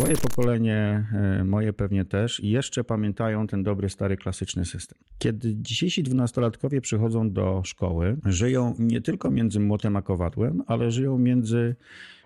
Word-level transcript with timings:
Twoje 0.00 0.16
pokolenie, 0.16 1.04
e, 1.12 1.44
moje 1.44 1.72
pewnie 1.72 2.04
też, 2.04 2.40
jeszcze 2.42 2.84
pamiętają 2.84 3.46
ten 3.46 3.62
dobry, 3.62 3.88
stary, 3.88 4.16
klasyczny 4.16 4.64
system. 4.64 4.98
Kiedy 5.18 5.54
dzisiejsi 5.54 6.02
dwunastolatkowie 6.02 6.80
przychodzą 6.80 7.30
do 7.30 7.62
szkoły, 7.64 8.16
żyją 8.24 8.74
nie 8.78 9.00
tylko 9.00 9.30
między 9.30 9.60
młotem 9.60 9.96
a 9.96 10.02
kowadłem, 10.02 10.62
ale 10.66 10.90
żyją 10.90 11.18
między 11.18 11.76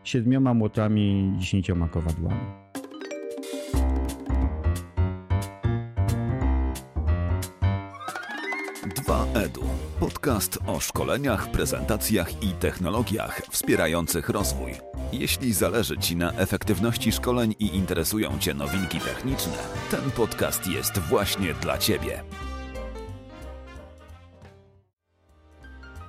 siedmioma 0.04 0.54
młotami 0.54 1.32
i 1.36 1.40
dziesięcioma 1.40 1.88
kowadłami. 1.88 2.40
Podcast 10.24 10.58
o 10.66 10.80
szkoleniach, 10.80 11.50
prezentacjach 11.50 12.42
i 12.42 12.52
technologiach 12.52 13.40
wspierających 13.50 14.28
rozwój. 14.28 14.72
Jeśli 15.12 15.52
zależy 15.52 15.98
Ci 15.98 16.16
na 16.16 16.32
efektywności 16.32 17.12
szkoleń 17.12 17.54
i 17.58 17.76
interesują 17.76 18.38
Cię 18.38 18.54
nowinki 18.54 19.00
techniczne, 19.00 19.52
ten 19.90 20.10
podcast 20.10 20.66
jest 20.66 20.98
właśnie 20.98 21.54
dla 21.54 21.78
Ciebie. 21.78 22.22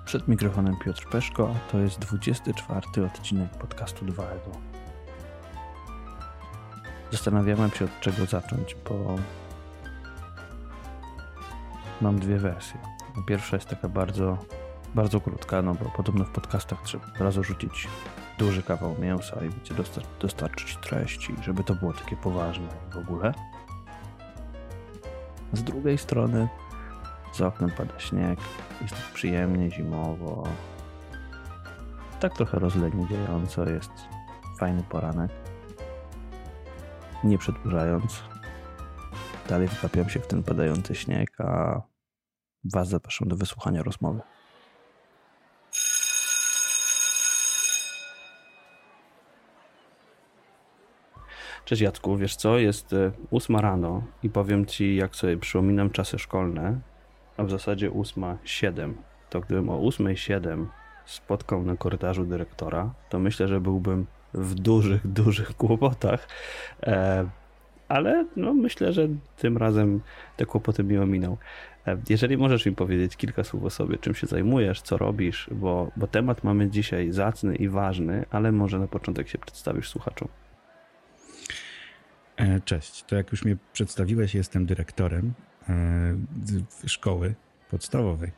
Przed 0.06 0.28
mikrofonem 0.28 0.76
Piotr 0.86 1.10
Peszko, 1.10 1.56
to 1.72 1.80
jest 1.80 2.00
24 2.00 3.06
odcinek 3.06 3.50
podcastu 3.52 4.06
2 4.06 4.24
Edu. 4.24 4.52
Zastanawiamy 7.12 7.70
się 7.70 7.86
od 7.86 8.00
czego 8.00 8.26
zacząć, 8.26 8.76
bo 8.90 9.16
mam 12.02 12.20
dwie 12.20 12.38
wersje. 12.38 12.95
Pierwsza 13.24 13.56
jest 13.56 13.70
taka 13.70 13.90
bardzo, 13.90 14.38
bardzo 14.96 15.22
krótka, 15.22 15.62
no 15.62 15.74
bo 15.76 15.86
podobno 15.86 16.26
w 16.26 16.30
podcastach 16.30 16.82
trzeba 16.84 17.06
od 17.06 17.22
razu 17.22 17.44
rzucić 17.44 17.88
duży 18.38 18.64
kawał 18.64 18.96
mięsa 19.00 19.46
i 19.46 19.50
wiecie, 19.50 19.74
dostar 19.74 20.04
dostarczyć 20.20 20.78
treści, 20.78 21.36
żeby 21.42 21.64
to 21.64 21.76
było 21.76 21.94
takie 21.94 22.16
poważne 22.16 22.68
w 22.94 22.98
ogóle. 22.98 23.34
Z 25.54 25.64
drugiej 25.64 25.98
strony 25.98 26.48
za 27.34 27.48
oknem 27.48 27.72
pada 27.72 28.00
śnieg, 28.00 28.40
jest 28.82 28.96
przyjemnie, 29.14 29.72
zimowo. 29.72 30.44
Tak 32.20 32.34
trochę 32.34 32.60
rozleniwiająco, 32.60 33.70
jest 33.70 33.92
fajny 34.60 34.84
poranek. 34.84 35.32
Nie 37.24 37.38
przedłużając, 37.38 38.24
dalej 39.50 39.68
wkapiam 39.68 40.10
się 40.10 40.20
w 40.20 40.28
ten 40.28 40.44
padający 40.44 40.96
śnieg, 40.96 41.42
a 41.42 41.82
Was 42.74 42.90
zapraszam 42.90 43.28
do 43.28 43.36
wysłuchania 43.36 43.84
rozmowy. 43.84 44.22
Cześć 51.66 51.82
Jacku, 51.82 52.18
wiesz 52.18 52.36
co, 52.36 52.58
jest 52.58 52.96
8 53.32 53.56
e, 53.56 53.62
rano 53.62 54.04
i 54.24 54.30
powiem 54.30 54.66
Ci, 54.66 54.96
jak 54.96 55.16
sobie 55.16 55.38
przypominam 55.38 55.90
czasy 55.90 56.20
szkolne, 56.20 56.80
a 57.38 57.44
w 57.44 57.50
zasadzie 57.50 57.92
8.07, 57.92 58.94
to 59.30 59.42
gdybym 59.42 59.70
o 59.70 59.78
8.07 59.78 60.66
spotkał 61.06 61.64
na 61.64 61.76
korytarzu 61.78 62.26
dyrektora, 62.26 62.94
to 63.10 63.20
myślę, 63.20 63.48
że 63.48 63.62
byłbym 63.62 64.06
w 64.34 64.56
dużych, 64.56 65.08
dużych 65.22 65.58
kłopotach, 65.58 66.28
e, 66.84 67.26
ale 67.88 68.26
no 68.36 68.54
myślę, 68.54 68.94
że 68.94 69.08
tym 69.38 69.58
razem 69.58 70.02
te 70.38 70.46
kłopoty 70.46 70.84
mi 70.84 70.98
ominą. 70.98 71.38
E, 71.88 71.98
jeżeli 72.10 72.38
możesz 72.38 72.66
mi 72.66 72.72
powiedzieć 72.72 73.18
kilka 73.18 73.44
słów 73.44 73.64
o 73.64 73.70
sobie, 73.70 73.98
czym 73.98 74.16
się 74.16 74.28
zajmujesz, 74.28 74.82
co 74.82 74.98
robisz, 74.98 75.50
bo, 75.52 75.92
bo 75.96 76.08
temat 76.08 76.44
mamy 76.44 76.70
dzisiaj 76.70 77.12
zacny 77.12 77.56
i 77.56 77.70
ważny, 77.70 78.26
ale 78.30 78.52
może 78.52 78.80
na 78.80 78.88
początek 78.88 79.30
się 79.30 79.38
przedstawisz 79.38 79.90
słuchaczom. 79.90 80.28
E, 82.38 82.60
cześć, 82.60 83.04
to 83.04 83.16
jak 83.16 83.32
już 83.32 83.46
mnie 83.46 83.58
przedstawiłeś, 83.74 84.36
jestem 84.36 84.66
dyrektorem 84.66 85.34
e, 85.70 85.74
szkoły 86.86 87.36
podstawowej. 87.70 88.32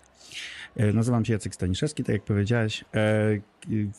Nazywam 0.94 1.26
się 1.26 1.34
Jacek 1.34 1.56
Staniszewski, 1.56 2.04
tak 2.04 2.14
jak 2.14 2.24
powiedziałeś. 2.24 2.86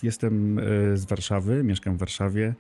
Jestem 0.03 0.61
z 0.95 1.05
Warszawy, 1.05 1.65
mieszkam 1.65 1.97
w 1.97 1.99
Warszawie 1.99 2.55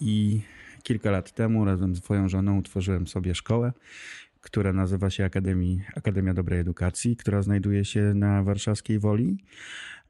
i 0.00 0.40
kilka 0.82 1.10
lat 1.10 1.32
temu 1.32 1.64
razem 1.64 1.94
z 1.94 2.04
swoją 2.04 2.28
żoną 2.28 2.58
utworzyłem 2.58 3.06
sobie 3.06 3.34
szkołę, 3.34 3.72
która 4.44 4.72
nazywa 4.72 5.10
się 5.10 5.24
Akademii, 5.24 5.82
Akademia 5.96 6.34
Dobrej 6.34 6.60
Edukacji, 6.60 7.16
która 7.16 7.42
znajduje 7.42 7.84
się 7.84 8.00
na 8.14 8.42
warszawskiej 8.42 8.98
Woli. 8.98 9.38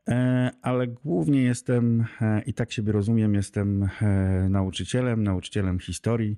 E, 0.08 0.50
ale 0.62 0.86
głównie 0.86 1.42
jestem, 1.42 2.04
e, 2.20 2.42
i 2.46 2.54
tak 2.54 2.72
siebie 2.72 2.92
rozumiem, 2.92 3.34
jestem 3.34 3.88
e, 4.02 4.48
nauczycielem, 4.50 5.22
nauczycielem 5.22 5.78
historii, 5.78 6.36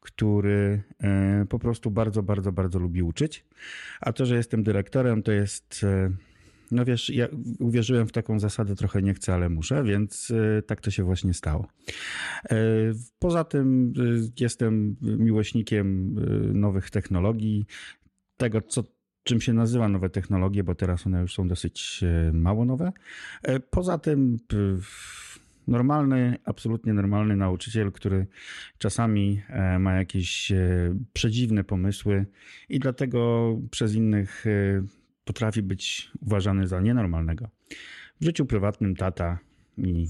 który 0.00 0.82
po 1.48 1.58
prostu 1.58 1.90
bardzo, 1.90 2.22
bardzo, 2.22 2.52
bardzo 2.52 2.78
lubi 2.78 3.02
uczyć. 3.02 3.44
A 4.00 4.12
to, 4.12 4.26
że 4.26 4.36
jestem 4.36 4.62
dyrektorem, 4.62 5.22
to 5.22 5.32
jest. 5.32 5.86
No 6.70 6.84
wiesz, 6.84 7.10
ja 7.10 7.28
uwierzyłem 7.58 8.06
w 8.06 8.12
taką 8.12 8.40
zasadę, 8.40 8.74
trochę 8.74 9.02
nie 9.02 9.14
chcę, 9.14 9.34
ale 9.34 9.48
muszę, 9.48 9.84
więc 9.84 10.32
tak 10.66 10.80
to 10.80 10.90
się 10.90 11.04
właśnie 11.04 11.34
stało. 11.34 11.66
Poza 13.18 13.44
tym 13.44 13.92
jestem 14.40 14.96
miłośnikiem 15.02 16.14
nowych 16.52 16.90
technologii, 16.90 17.66
tego, 18.36 18.60
co 18.60 18.84
czym 19.24 19.40
się 19.40 19.52
nazywa 19.52 19.88
nowe 19.88 20.10
technologie, 20.10 20.64
bo 20.64 20.74
teraz 20.74 21.06
one 21.06 21.20
już 21.20 21.34
są 21.34 21.48
dosyć 21.48 22.00
e, 22.02 22.32
mało 22.32 22.64
nowe. 22.64 22.92
E, 23.42 23.60
poza 23.60 23.98
tym 23.98 24.38
normalny, 25.68 26.36
absolutnie 26.44 26.92
normalny 26.92 27.36
nauczyciel, 27.36 27.92
który 27.92 28.26
czasami 28.78 29.42
e, 29.48 29.78
ma 29.78 29.94
jakieś 29.94 30.52
przedziwne 31.12 31.64
pomysły 31.64 32.26
i 32.68 32.78
dlatego 32.78 33.50
przez 33.70 33.94
innych 33.94 34.44
potrafi 35.24 35.62
być 35.62 36.10
uważany 36.20 36.66
za 36.66 36.80
nienormalnego. 36.80 37.48
W 38.20 38.24
życiu 38.24 38.46
prywatnym 38.46 38.96
tata 38.96 39.38
i 39.78 40.08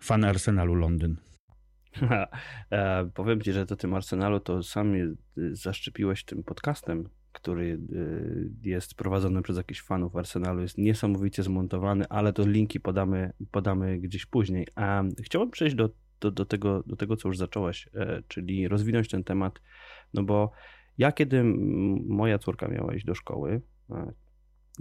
fan 0.00 0.24
Arsenalu 0.24 0.74
Londyn. 0.74 1.16
powiem 3.14 3.42
ci, 3.42 3.52
że 3.52 3.66
to 3.66 3.76
tym 3.76 3.94
Arsenalu 3.94 4.40
to 4.40 4.62
sam 4.62 4.94
zaszczepiłeś 5.52 6.24
tym 6.24 6.42
podcastem, 6.42 7.08
który 7.32 7.64
y, 7.64 8.50
jest 8.62 8.94
prowadzony 8.94 9.42
przez 9.42 9.56
jakichś 9.56 9.82
fanów 9.82 10.16
Arsenalu, 10.16 10.60
jest 10.60 10.78
niesamowicie 10.78 11.42
zmontowany, 11.42 12.04
ale 12.08 12.32
to 12.32 12.46
linki 12.46 12.80
podamy, 12.80 13.32
podamy 13.50 13.98
gdzieś 13.98 14.26
później. 14.26 14.66
A 14.74 15.02
chciałbym 15.22 15.50
przejść 15.50 15.76
do, 15.76 15.90
do, 16.20 16.30
do, 16.30 16.44
tego, 16.44 16.82
do 16.86 16.96
tego, 16.96 17.16
co 17.16 17.28
już 17.28 17.38
zacząłeś, 17.38 17.88
e, 17.94 18.22
czyli 18.28 18.68
rozwinąć 18.68 19.08
ten 19.08 19.24
temat, 19.24 19.60
no 20.14 20.22
bo 20.22 20.52
ja, 20.98 21.12
kiedy 21.12 21.44
moja 22.06 22.38
córka 22.38 22.68
miała 22.68 22.94
iść 22.94 23.04
do 23.04 23.14
szkoły, 23.14 23.60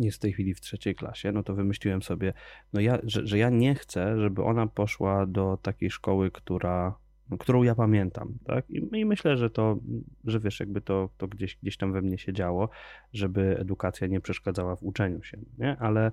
jest 0.06 0.18
w 0.18 0.22
tej 0.22 0.34
chwili 0.34 0.54
w 0.54 0.62
trzeciej 0.62 0.96
klasie, 0.96 1.32
no 1.32 1.44
to 1.44 1.56
wymyśliłem 1.56 2.02
sobie, 2.02 2.34
no 2.74 2.82
ja, 2.82 3.00
że, 3.04 3.28
że 3.28 3.38
ja 3.38 3.50
nie 3.50 3.76
chcę, 3.76 4.20
żeby 4.20 4.44
ona 4.44 4.68
poszła 4.68 5.26
do 5.26 5.58
takiej 5.62 5.90
szkoły, 5.90 6.32
która 6.32 6.96
którą 7.40 7.64
ja 7.64 7.76
pamiętam, 7.76 8.38
tak? 8.46 8.70
I, 8.70 9.00
I, 9.00 9.06
myślę, 9.06 9.38
że 9.38 9.50
to, 9.50 9.80
że 10.24 10.40
wiesz, 10.40 10.60
jakby 10.60 10.82
to, 10.82 11.10
to 11.18 11.28
gdzieś, 11.28 11.58
gdzieś 11.62 11.78
tam 11.78 11.94
we 11.94 12.02
mnie 12.02 12.18
się 12.18 12.34
działo, 12.34 12.70
żeby 13.14 13.58
edukacja 13.60 14.08
nie 14.08 14.22
przeszkadzała 14.22 14.76
w 14.76 14.84
uczeniu 14.84 15.24
się, 15.24 15.38
nie? 15.58 15.78
Ale 15.78 16.12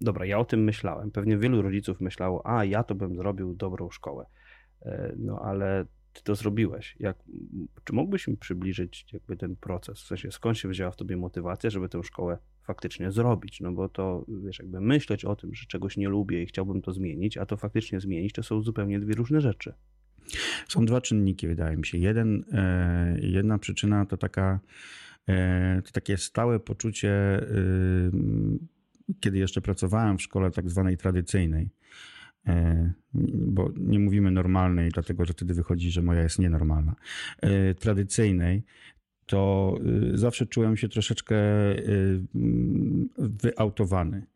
dobra, 0.00 0.26
ja 0.26 0.38
o 0.38 0.44
tym 0.44 0.64
myślałem. 0.64 1.10
Pewnie 1.10 1.38
wielu 1.38 1.62
rodziców 1.62 2.00
myślało, 2.00 2.46
a 2.46 2.64
ja 2.64 2.84
to 2.84 2.94
bym 2.94 3.16
zrobił 3.16 3.54
dobrą 3.54 3.90
szkołę. 3.90 4.26
E, 4.82 5.12
no 5.16 5.40
ale 5.44 5.84
ty 6.12 6.22
to 6.22 6.34
zrobiłeś. 6.34 6.96
Jak, 7.00 7.16
czy 7.84 7.92
mógłbyś 7.92 8.28
mi 8.28 8.36
przybliżyć 8.36 9.06
jakby 9.12 9.36
ten 9.36 9.56
proces? 9.56 10.02
W 10.02 10.06
sensie, 10.06 10.32
skąd 10.32 10.58
się 10.58 10.68
wzięła 10.68 10.90
w 10.90 10.96
tobie 10.96 11.16
motywacja, 11.16 11.70
żeby 11.70 11.88
tę 11.88 12.02
szkołę 12.02 12.38
faktycznie 12.62 13.10
zrobić? 13.10 13.60
No 13.60 13.72
bo 13.72 13.88
to, 13.88 14.24
wiesz, 14.44 14.58
jakby 14.58 14.80
myśleć 14.80 15.24
o 15.24 15.36
tym, 15.36 15.54
że 15.54 15.66
czegoś 15.66 15.96
nie 15.96 16.08
lubię 16.08 16.42
i 16.42 16.46
chciałbym 16.46 16.82
to 16.82 16.92
zmienić, 16.92 17.36
a 17.36 17.46
to 17.46 17.56
faktycznie 17.56 18.00
zmienić, 18.00 18.32
to 18.32 18.42
są 18.42 18.62
zupełnie 18.62 19.00
dwie 19.00 19.14
różne 19.14 19.40
rzeczy. 19.40 19.74
Są 20.68 20.84
dwa 20.84 21.00
czynniki, 21.00 21.48
wydaje 21.48 21.76
mi 21.76 21.86
się. 21.86 21.98
Jeden, 21.98 22.44
e, 22.52 23.16
jedna 23.22 23.58
przyczyna 23.58 24.06
to 24.06 24.16
taka 24.16 24.60
e, 25.28 25.82
to 25.84 25.92
takie 25.92 26.16
stałe 26.16 26.60
poczucie, 26.60 27.10
e, 27.10 27.46
kiedy 29.20 29.38
jeszcze 29.38 29.60
pracowałem 29.60 30.18
w 30.18 30.22
szkole 30.22 30.50
tak 30.50 30.70
zwanej 30.70 30.96
tradycyjnej, 30.96 31.70
bo 33.34 33.70
nie 33.76 33.98
mówimy 33.98 34.30
normalnej, 34.30 34.90
dlatego 34.90 35.24
że 35.24 35.32
wtedy 35.32 35.54
wychodzi, 35.54 35.90
że 35.90 36.02
moja 36.02 36.22
jest 36.22 36.38
nienormalna. 36.38 36.94
Tradycyjnej, 37.78 38.62
to 39.30 39.74
y, 40.14 40.18
zawsze 40.18 40.46
czułem 40.46 40.76
się 40.76 40.88
troszeczkę 40.88 41.36
y, 41.78 42.20
wyautowany, 43.18 44.26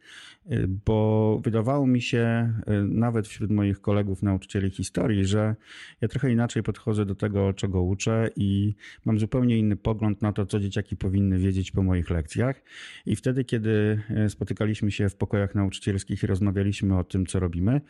y, 0.52 0.68
bo 0.86 1.40
wydawało 1.44 1.86
mi 1.86 2.02
się, 2.02 2.52
nawet 2.88 3.28
wśród 3.28 3.50
moich 3.50 3.80
kolegów, 3.80 4.22
nauczycieli 4.22 4.70
historii, 4.70 5.24
że 5.24 5.56
ja 6.00 6.08
trochę 6.08 6.32
inaczej 6.32 6.62
podchodzę 6.62 7.06
do 7.06 7.14
tego, 7.14 7.52
czego 7.52 7.82
uczę 7.82 8.30
i 8.36 8.74
mam 9.04 9.18
zupełnie 9.18 9.58
inny 9.58 9.76
pogląd 9.76 10.22
na 10.22 10.32
to, 10.32 10.46
co 10.46 10.60
dzieciaki 10.60 10.96
powinny 10.96 11.38
wiedzieć 11.38 11.70
po 11.70 11.82
moich 11.82 12.10
lekcjach. 12.10 12.62
I 13.06 13.16
wtedy, 13.16 13.44
kiedy 13.44 14.00
spotykaliśmy 14.28 14.90
się 14.90 15.08
w 15.08 15.16
pokojach 15.16 15.54
nauczycielskich 15.54 16.22
i 16.22 16.26
rozmawialiśmy 16.26 16.98
o 16.98 17.04
tym, 17.04 17.26
co 17.26 17.40
robimy, 17.40 17.80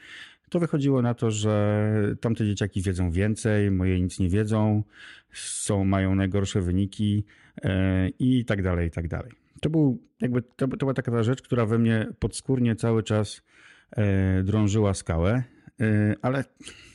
to 0.54 0.60
wychodziło 0.60 1.02
na 1.02 1.14
to, 1.14 1.30
że 1.30 2.16
tamte 2.20 2.46
dzieciaki 2.46 2.82
wiedzą 2.82 3.10
więcej, 3.10 3.70
moje 3.70 4.00
nic 4.00 4.18
nie 4.18 4.28
wiedzą, 4.28 4.82
są, 5.32 5.84
mają 5.84 6.14
najgorsze 6.14 6.60
wyniki 6.60 7.24
i 8.18 8.44
tak 8.44 8.62
dalej, 8.62 8.88
i 8.88 8.90
tak 8.90 9.08
dalej. 9.08 9.32
To, 9.60 9.70
był, 9.70 9.98
jakby, 10.20 10.42
to, 10.42 10.68
to 10.68 10.76
była 10.76 10.94
taka 10.94 11.12
ta 11.12 11.22
rzecz, 11.22 11.42
która 11.42 11.66
we 11.66 11.78
mnie 11.78 12.06
podskórnie 12.18 12.76
cały 12.76 13.02
czas 13.02 13.42
drążyła 14.44 14.94
skałę 14.94 15.42
Y, 15.80 16.14
ale 16.22 16.44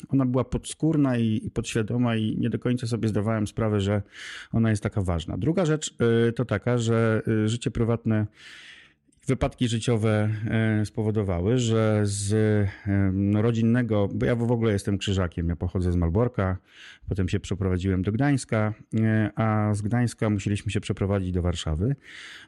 ona 0.10 0.26
była 0.26 0.44
podskórna 0.44 1.18
i 1.18 1.52
podświadoma 1.54 2.16
i 2.16 2.38
nie 2.38 2.50
do 2.50 2.60
końca 2.60 2.88
sobie 2.88 3.10
zdawałem 3.10 3.48
sprawę, 3.48 3.82
że 3.82 4.02
ona 4.52 4.70
jest 4.70 4.84
taka 4.84 5.02
ważna. 5.02 5.38
Druga 5.38 5.66
rzecz 5.66 5.96
to 6.36 6.46
taka, 6.46 6.78
że 6.78 7.22
życie 7.46 7.72
prywatne 7.72 8.28
wypadki 9.30 9.68
życiowe 9.68 10.30
e, 10.46 10.86
spowodowały, 10.86 11.58
że 11.58 12.02
z 12.04 12.34
no, 13.14 13.42
rodzinnego, 13.42 14.10
bo 14.14 14.26
ja 14.26 14.36
w 14.36 14.52
ogóle 14.52 14.74
jestem 14.74 14.98
krzyżakiem, 14.98 15.50
ja 15.50 15.56
pochodzę 15.56 15.92
z 15.92 15.96
Malborka, 15.96 16.58
potem 17.10 17.30
się 17.30 17.40
przeprowadziłem 17.40 18.02
do 18.02 18.12
Gdańska, 18.12 18.74
e, 19.00 19.32
a 19.36 19.74
z 19.74 19.82
Gdańska 19.82 20.30
musieliśmy 20.30 20.72
się 20.72 20.82
przeprowadzić 20.82 21.32
do 21.32 21.42
Warszawy 21.42 21.96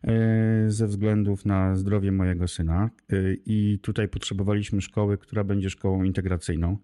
e, 0.03 0.65
ze 0.67 0.87
względów 0.87 1.45
na 1.45 1.75
zdrowie 1.75 2.11
mojego 2.11 2.47
syna 2.47 2.89
i 3.45 3.79
tutaj 3.81 4.07
potrzebowaliśmy 4.07 4.81
szkoły, 4.81 5.17
która 5.17 5.43
będzie 5.43 5.69
szkołą 5.69 6.03
integracyjną 6.03 6.77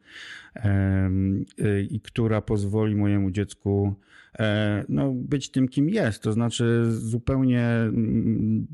i 1.89 2.01
która 2.01 2.41
pozwoli 2.41 2.95
mojemu 2.95 3.31
dziecku 3.31 3.95
no, 4.89 5.11
być 5.13 5.51
tym, 5.51 5.67
kim 5.67 5.89
jest, 5.89 6.23
to 6.23 6.31
znaczy 6.33 6.85
zupełnie, 6.91 7.65
mm, 7.65 8.67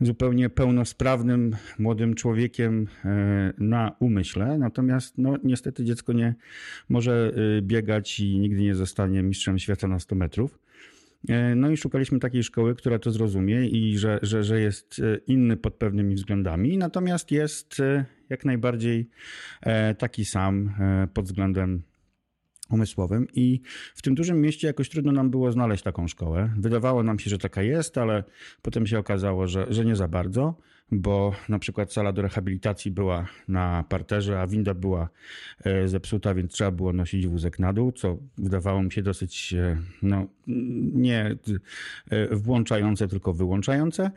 zupełnie 0.00 0.50
pełnosprawnym 0.50 1.56
młodym 1.78 2.14
człowiekiem 2.14 2.86
e, 3.04 3.52
na 3.58 3.96
umyśle, 4.00 4.58
natomiast 4.58 5.18
no, 5.18 5.36
niestety 5.44 5.84
dziecko 5.84 6.12
nie 6.12 6.34
może 6.88 7.32
e, 7.58 7.62
biegać 7.62 8.20
i 8.20 8.38
nigdy 8.38 8.62
nie 8.62 8.74
zostanie 8.74 9.22
mistrzem 9.22 9.58
świata 9.58 9.88
na 9.88 9.98
100 9.98 10.14
metrów. 10.14 10.58
E, 11.28 11.54
no 11.54 11.70
i 11.70 11.76
szukaliśmy 11.76 12.18
takiej 12.18 12.42
szkoły, 12.42 12.74
która 12.74 12.98
to 12.98 13.10
zrozumie 13.10 13.68
i 13.68 13.98
że, 13.98 14.18
że, 14.22 14.44
że 14.44 14.60
jest 14.60 15.00
inny 15.26 15.56
pod 15.56 15.74
pewnymi 15.74 16.14
względami, 16.14 16.78
natomiast 16.78 17.30
jest 17.30 17.82
jak 18.28 18.44
najbardziej 18.44 19.08
taki 19.98 20.24
sam 20.24 20.74
pod 21.14 21.24
względem 21.24 21.82
umysłowym 22.70 23.26
i 23.34 23.60
w 23.94 24.02
tym 24.02 24.14
dużym 24.14 24.40
mieście 24.40 24.66
jakoś 24.66 24.88
trudno 24.88 25.12
nam 25.12 25.30
było 25.30 25.52
znaleźć 25.52 25.82
taką 25.82 26.08
szkołę. 26.08 26.54
Wydawało 26.58 27.02
nam 27.02 27.18
się, 27.18 27.30
że 27.30 27.38
taka 27.38 27.62
jest, 27.62 27.98
ale 27.98 28.24
potem 28.62 28.86
się 28.86 28.98
okazało, 28.98 29.46
że, 29.46 29.66
że 29.70 29.84
nie 29.84 29.96
za 29.96 30.08
bardzo 30.08 30.54
bo 30.92 31.32
na 31.48 31.58
przykład 31.58 31.92
sala 31.92 32.12
do 32.12 32.22
rehabilitacji 32.22 32.90
była 32.90 33.26
na 33.48 33.84
parterze, 33.88 34.40
a 34.40 34.46
winda 34.46 34.74
była 34.74 35.08
e, 35.64 35.88
zepsuta, 35.88 36.34
więc 36.34 36.52
trzeba 36.52 36.70
było 36.70 36.92
nosić 36.92 37.26
wózek 37.26 37.58
na 37.58 37.72
dół, 37.72 37.92
co 37.92 38.18
wydawało 38.38 38.82
mi 38.82 38.92
się 38.92 39.02
dosyć 39.02 39.54
e, 39.54 39.76
no, 40.02 40.26
nie 40.92 41.36
e, 42.10 42.36
włączające, 42.36 43.08
tylko 43.08 43.32
wyłączające. 43.32 44.10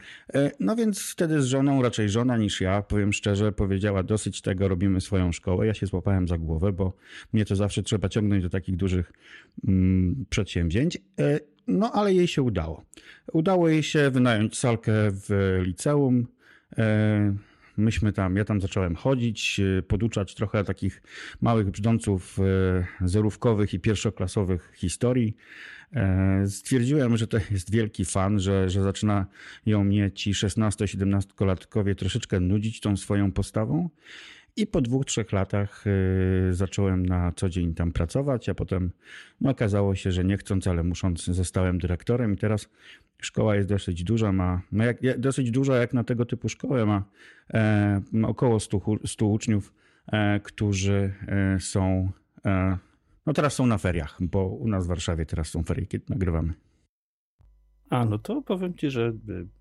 No 0.60 0.76
więc 0.76 1.12
wtedy 1.12 1.42
z 1.42 1.46
żoną, 1.46 1.82
raczej 1.82 2.10
żona 2.10 2.38
niż 2.38 2.62
ja, 2.62 2.82
powiem 2.82 3.14
szczerze, 3.14 3.52
powiedziała 3.52 4.04
dosyć 4.04 4.42
tego, 4.42 4.68
robimy 4.68 5.02
swoją 5.02 5.32
szkołę. 5.32 5.68
Ja 5.68 5.74
się 5.74 5.86
złapałem 5.86 6.28
za 6.28 6.38
głowę, 6.38 6.72
bo 6.72 6.94
mnie 7.34 7.46
to 7.46 7.56
zawsze 7.56 7.84
trzeba 7.84 8.10
ciągnąć 8.10 8.44
do 8.44 8.50
takich 8.50 8.76
dużych 8.76 9.14
mm, 9.68 10.26
przedsięwzięć. 10.30 10.98
No, 11.68 11.92
ale 11.92 12.14
jej 12.14 12.28
się 12.28 12.42
udało. 12.42 12.84
Udało 13.34 13.70
jej 13.70 13.84
się 13.84 14.12
wynająć 14.12 14.58
salkę 14.58 14.92
w 15.12 15.60
liceum, 15.64 16.28
myśmy 17.78 18.14
tam, 18.14 18.36
ja 18.36 18.46
tam 18.46 18.62
zacząłem 18.62 18.96
chodzić, 18.96 19.60
e, 19.60 19.82
poduczać 19.82 20.36
trochę 20.36 20.64
takich 20.64 21.02
małych 21.42 21.70
brzdąców 21.70 22.40
e, 22.40 23.08
zerówkowych 23.08 23.74
i 23.74 23.80
pierwszoklasowych 23.80 24.72
historii. 24.76 25.36
Stwierdziłem, 26.48 27.18
że 27.18 27.28
to 27.28 27.38
jest 27.52 27.72
wielki 27.72 28.06
fan, 28.06 28.40
że, 28.40 28.70
że 28.70 28.84
zaczynają 28.84 29.26
mnie 29.84 30.12
ci 30.12 30.34
16-17-latkowie 30.34 31.96
troszeczkę 31.96 32.40
nudzić 32.40 32.80
tą 32.80 32.98
swoją 32.98 33.32
postawą. 33.32 33.90
I 34.56 34.68
po 34.68 34.82
dwóch, 34.82 35.06
trzech 35.06 35.32
latach 35.32 35.84
zacząłem 36.52 37.06
na 37.06 37.32
co 37.36 37.50
dzień 37.50 37.74
tam 37.74 37.92
pracować, 37.92 38.50
a 38.50 38.56
potem 38.56 38.92
no, 39.42 39.50
okazało 39.50 39.96
się, 39.96 40.12
że 40.12 40.24
nie 40.24 40.38
chcąc, 40.38 40.68
ale 40.68 40.84
musząc, 40.84 41.26
zostałem 41.26 41.78
dyrektorem 41.78 42.34
i 42.34 42.38
teraz 42.38 42.70
Szkoła 43.22 43.56
jest 43.56 43.70
dosyć 43.70 44.04
duża, 44.04 44.32
ma 44.32 44.62
no 44.72 44.84
jak, 44.84 45.20
dosyć 45.20 45.52
duża 45.52 45.76
jak 45.76 45.94
na 45.94 46.04
tego 46.04 46.26
typu 46.26 46.50
szkołę, 46.50 46.86
ma, 46.86 47.04
e, 47.54 48.02
ma 48.12 48.28
około 48.28 48.60
100, 48.60 48.82
100 49.06 49.26
uczniów, 49.28 49.74
e, 50.08 50.40
którzy 50.40 51.14
e, 51.28 51.60
są, 51.60 52.12
e, 52.46 52.78
no 53.26 53.34
teraz 53.34 53.54
są 53.54 53.66
na 53.66 53.78
feriach, 53.78 54.18
bo 54.20 54.48
u 54.48 54.68
nas 54.68 54.86
w 54.86 54.88
Warszawie 54.88 55.26
teraz 55.26 55.48
są 55.48 55.64
ferie, 55.64 55.86
kiedy 55.86 56.06
nagrywamy. 56.10 56.54
A, 57.90 58.06
no 58.06 58.20
to 58.20 58.42
powiem 58.42 58.74
ci, 58.74 58.92
że 58.92 59.08
e, 59.08 59.14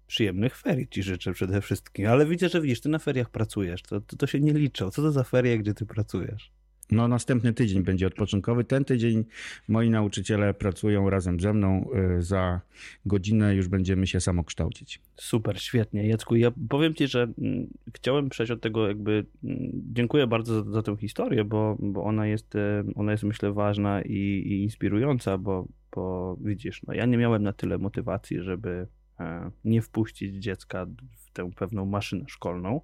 przyjemnych 0.06 0.56
ferii 0.56 0.88
ci 0.88 1.02
życzę 1.02 1.32
przede 1.32 1.60
wszystkim, 1.60 2.06
ale 2.06 2.26
widzę, 2.26 2.48
że 2.48 2.60
widzisz, 2.60 2.80
ty 2.80 2.88
na 2.88 2.98
feriach 2.98 3.30
pracujesz, 3.30 3.82
to, 3.82 4.00
to, 4.00 4.16
to 4.16 4.26
się 4.26 4.40
nie 4.40 4.52
liczy. 4.52 4.84
Co 4.90 5.02
to 5.02 5.12
za 5.12 5.24
ferie, 5.24 5.58
gdzie 5.58 5.74
ty 5.74 5.86
pracujesz? 5.86 6.52
No, 6.90 7.08
następny 7.08 7.52
tydzień 7.52 7.82
będzie 7.82 8.06
odpoczynkowy. 8.06 8.64
Ten 8.64 8.84
tydzień 8.84 9.24
moi 9.68 9.90
nauczyciele 9.90 10.54
pracują 10.54 11.10
razem 11.10 11.40
ze 11.40 11.52
mną. 11.52 11.90
Y, 12.18 12.22
za 12.22 12.60
godzinę 13.06 13.54
już 13.54 13.68
będziemy 13.68 14.06
się 14.06 14.20
samokształcić. 14.20 15.00
Super, 15.16 15.60
świetnie. 15.60 16.08
Jacku, 16.08 16.36
ja 16.36 16.50
powiem 16.68 16.94
Ci, 16.94 17.08
że 17.08 17.22
mm, 17.38 17.66
chciałem 17.94 18.28
przejść 18.28 18.52
od 18.52 18.60
tego 18.60 18.88
jakby, 18.88 19.26
mm, 19.44 19.70
dziękuję 19.92 20.26
bardzo 20.26 20.64
za, 20.64 20.70
za 20.70 20.82
tę 20.82 20.96
historię, 20.96 21.44
bo, 21.44 21.76
bo 21.80 22.04
ona, 22.04 22.26
jest, 22.26 22.54
y, 22.54 22.58
ona 22.94 23.12
jest 23.12 23.24
myślę 23.24 23.52
ważna 23.52 24.02
i, 24.02 24.12
i 24.46 24.62
inspirująca, 24.62 25.38
bo, 25.38 25.68
bo 25.94 26.36
widzisz, 26.40 26.82
no 26.86 26.94
ja 26.94 27.06
nie 27.06 27.16
miałem 27.16 27.42
na 27.42 27.52
tyle 27.52 27.78
motywacji, 27.78 28.40
żeby 28.40 28.86
e, 29.20 29.50
nie 29.64 29.82
wpuścić 29.82 30.34
dziecka 30.34 30.86
w 31.16 31.32
tę 31.32 31.50
pewną 31.56 31.86
maszynę 31.86 32.24
szkolną 32.28 32.80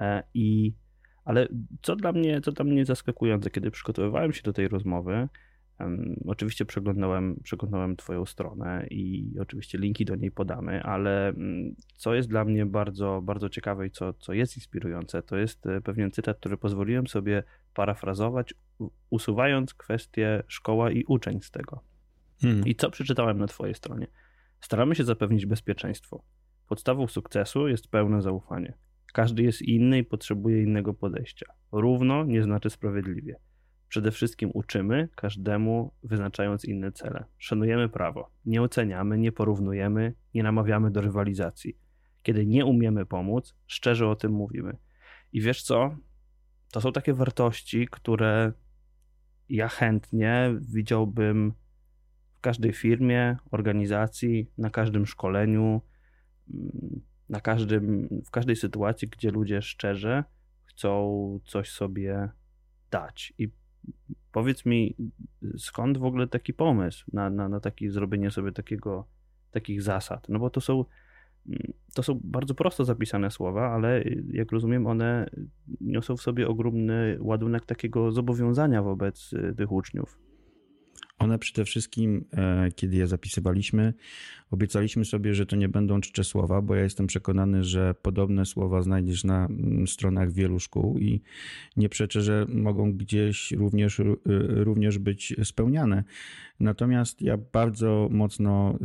e, 0.00 0.22
i 0.34 0.72
ale 1.30 1.48
co 1.82 1.96
dla 1.96 2.12
mnie, 2.12 2.40
co 2.40 2.52
dla 2.52 2.64
mnie 2.64 2.84
zaskakujące, 2.84 3.50
kiedy 3.50 3.70
przygotowywałem 3.70 4.32
się 4.32 4.42
do 4.42 4.52
tej 4.52 4.68
rozmowy, 4.68 5.28
oczywiście 6.26 6.64
przeglądałem, 6.64 7.40
przeglądałem 7.42 7.96
Twoją 7.96 8.26
stronę 8.26 8.86
i 8.90 9.34
oczywiście 9.40 9.78
linki 9.78 10.04
do 10.04 10.16
niej 10.16 10.30
podamy, 10.30 10.82
ale 10.82 11.32
um, 11.36 11.74
co 11.96 12.14
jest 12.14 12.28
dla 12.28 12.44
mnie 12.44 12.66
bardzo, 12.66 13.20
bardzo 13.22 13.48
ciekawe 13.48 13.86
i 13.86 13.90
co, 13.90 14.12
co 14.12 14.32
jest 14.32 14.56
inspirujące, 14.56 15.22
to 15.22 15.36
jest 15.36 15.66
e, 15.66 15.80
pewien 15.80 16.10
cytat, 16.10 16.38
który 16.38 16.56
pozwoliłem 16.56 17.06
sobie 17.06 17.42
parafrazować, 17.74 18.54
usuwając 19.10 19.74
kwestię 19.74 20.42
szkoła 20.48 20.90
i 20.90 21.04
uczeń 21.04 21.40
z 21.40 21.50
tego. 21.50 21.80
Hmm. 22.42 22.66
I 22.66 22.74
co 22.74 22.90
przeczytałem 22.90 23.38
na 23.38 23.46
Twojej 23.46 23.74
stronie? 23.74 24.06
Staramy 24.60 24.94
się 24.94 25.04
zapewnić 25.04 25.46
bezpieczeństwo. 25.46 26.22
Podstawą 26.68 27.06
sukcesu 27.06 27.68
jest 27.68 27.88
pełne 27.88 28.22
zaufanie. 28.22 28.72
Każdy 29.12 29.42
jest 29.42 29.62
inny 29.62 29.98
i 29.98 30.04
potrzebuje 30.04 30.62
innego 30.62 30.94
podejścia. 30.94 31.46
Równo 31.72 32.24
nie 32.24 32.42
znaczy 32.42 32.70
sprawiedliwie. 32.70 33.36
Przede 33.88 34.10
wszystkim 34.10 34.50
uczymy 34.54 35.08
każdemu, 35.14 35.92
wyznaczając 36.02 36.64
inne 36.64 36.92
cele. 36.92 37.24
Szanujemy 37.38 37.88
prawo. 37.88 38.30
Nie 38.44 38.62
oceniamy, 38.62 39.18
nie 39.18 39.32
porównujemy, 39.32 40.14
nie 40.34 40.42
namawiamy 40.42 40.90
do 40.90 41.00
rywalizacji. 41.00 41.78
Kiedy 42.22 42.46
nie 42.46 42.66
umiemy 42.66 43.06
pomóc, 43.06 43.56
szczerze 43.66 44.08
o 44.08 44.16
tym 44.16 44.32
mówimy. 44.32 44.76
I 45.32 45.40
wiesz 45.40 45.62
co? 45.62 45.96
To 46.72 46.80
są 46.80 46.92
takie 46.92 47.14
wartości, 47.14 47.88
które 47.90 48.52
ja 49.48 49.68
chętnie 49.68 50.54
widziałbym 50.60 51.52
w 52.34 52.40
każdej 52.40 52.72
firmie, 52.72 53.36
organizacji, 53.50 54.50
na 54.58 54.70
każdym 54.70 55.06
szkoleniu 55.06 55.80
mm, 56.54 57.00
na 57.30 57.40
każdym, 57.40 58.08
w 58.24 58.30
każdej 58.30 58.56
sytuacji, 58.56 59.08
gdzie 59.08 59.30
ludzie 59.30 59.62
szczerze 59.62 60.24
chcą 60.64 61.40
coś 61.44 61.70
sobie 61.70 62.28
dać. 62.90 63.32
I 63.38 63.50
powiedz 64.32 64.66
mi, 64.66 64.96
skąd 65.58 65.98
w 65.98 66.04
ogóle 66.04 66.28
taki 66.28 66.54
pomysł 66.54 67.04
na, 67.12 67.30
na, 67.30 67.48
na 67.48 67.60
taki, 67.60 67.90
zrobienie 67.90 68.30
sobie 68.30 68.52
takiego, 68.52 69.06
takich 69.50 69.82
zasad? 69.82 70.28
No 70.28 70.38
bo 70.38 70.50
to 70.50 70.60
są, 70.60 70.84
to 71.94 72.02
są 72.02 72.20
bardzo 72.24 72.54
prosto 72.54 72.84
zapisane 72.84 73.30
słowa, 73.30 73.70
ale 73.70 74.04
jak 74.32 74.52
rozumiem, 74.52 74.86
one 74.86 75.30
niosą 75.80 76.16
w 76.16 76.22
sobie 76.22 76.48
ogromny 76.48 77.18
ładunek 77.20 77.66
takiego 77.66 78.12
zobowiązania 78.12 78.82
wobec 78.82 79.30
tych 79.56 79.72
uczniów. 79.72 80.29
One 81.20 81.38
przede 81.38 81.64
wszystkim, 81.64 82.24
e, 82.32 82.68
kiedy 82.72 82.96
je 82.96 83.06
zapisywaliśmy, 83.06 83.94
obiecaliśmy 84.50 85.04
sobie, 85.04 85.34
że 85.34 85.46
to 85.46 85.56
nie 85.56 85.68
będą 85.68 86.00
czcze 86.00 86.24
słowa, 86.24 86.62
bo 86.62 86.74
ja 86.74 86.82
jestem 86.82 87.06
przekonany, 87.06 87.64
że 87.64 87.94
podobne 88.02 88.46
słowa 88.46 88.82
znajdziesz 88.82 89.24
na 89.24 89.46
mm, 89.46 89.86
stronach 89.86 90.32
wielu 90.32 90.60
szkół 90.60 90.98
i 90.98 91.22
nie 91.76 91.88
przeczę, 91.88 92.22
że 92.22 92.46
mogą 92.48 92.92
gdzieś 92.92 93.52
również, 93.52 93.98
y, 94.00 94.16
również 94.64 94.98
być 94.98 95.34
spełniane. 95.44 96.04
Natomiast 96.60 97.22
ja 97.22 97.38
bardzo 97.52 98.08
mocno 98.10 98.78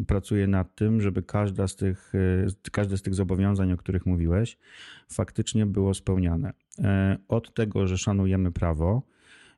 y, 0.00 0.04
pracuję 0.04 0.46
nad 0.46 0.74
tym, 0.74 1.00
żeby 1.00 1.22
każda 1.22 1.68
z 1.68 1.76
tych, 1.76 2.14
y, 2.14 2.70
każde 2.72 2.96
z 2.98 3.02
tych 3.02 3.14
zobowiązań, 3.14 3.72
o 3.72 3.76
których 3.76 4.06
mówiłeś, 4.06 4.58
faktycznie 5.08 5.66
było 5.66 5.94
spełniane. 5.94 6.52
E, 6.78 7.18
od 7.28 7.54
tego, 7.54 7.86
że 7.86 7.98
szanujemy 7.98 8.52
prawo, 8.52 9.02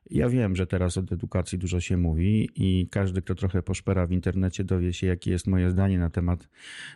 ja 0.09 0.29
wiem, 0.29 0.55
że 0.55 0.67
teraz 0.67 0.97
od 0.97 1.11
edukacji 1.11 1.57
dużo 1.57 1.79
się 1.79 1.97
mówi 1.97 2.49
i 2.55 2.87
każdy, 2.91 3.21
kto 3.21 3.35
trochę 3.35 3.63
poszpera 3.63 4.07
w 4.07 4.11
internecie, 4.11 4.63
dowie 4.63 4.93
się, 4.93 5.07
jakie 5.07 5.31
jest 5.31 5.47
moje 5.47 5.71
zdanie 5.71 5.99
na 5.99 6.09
temat 6.09 6.49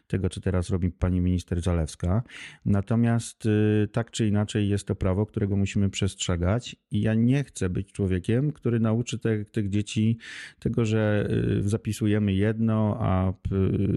tego, 0.07 0.29
co 0.29 0.41
teraz 0.41 0.69
robi 0.69 0.91
pani 0.91 1.21
minister 1.21 1.62
Zalewska. 1.62 2.24
Natomiast 2.65 3.45
y, 3.45 3.88
tak 3.91 4.12
czy 4.12 4.27
inaczej 4.27 4.69
jest 4.69 4.88
to 4.88 4.95
prawo, 4.95 5.25
którego 5.25 5.55
musimy 5.55 5.89
przestrzegać 5.89 6.75
i 6.91 7.01
ja 7.01 7.13
nie 7.13 7.43
chcę 7.43 7.69
być 7.69 7.91
człowiekiem, 7.91 8.51
który 8.51 8.79
nauczy 8.79 9.19
te, 9.19 9.45
tych 9.45 9.69
dzieci 9.69 10.17
tego, 10.59 10.85
że 10.85 11.27
y, 11.59 11.69
zapisujemy 11.69 12.33
jedno, 12.33 12.97
a 13.00 13.33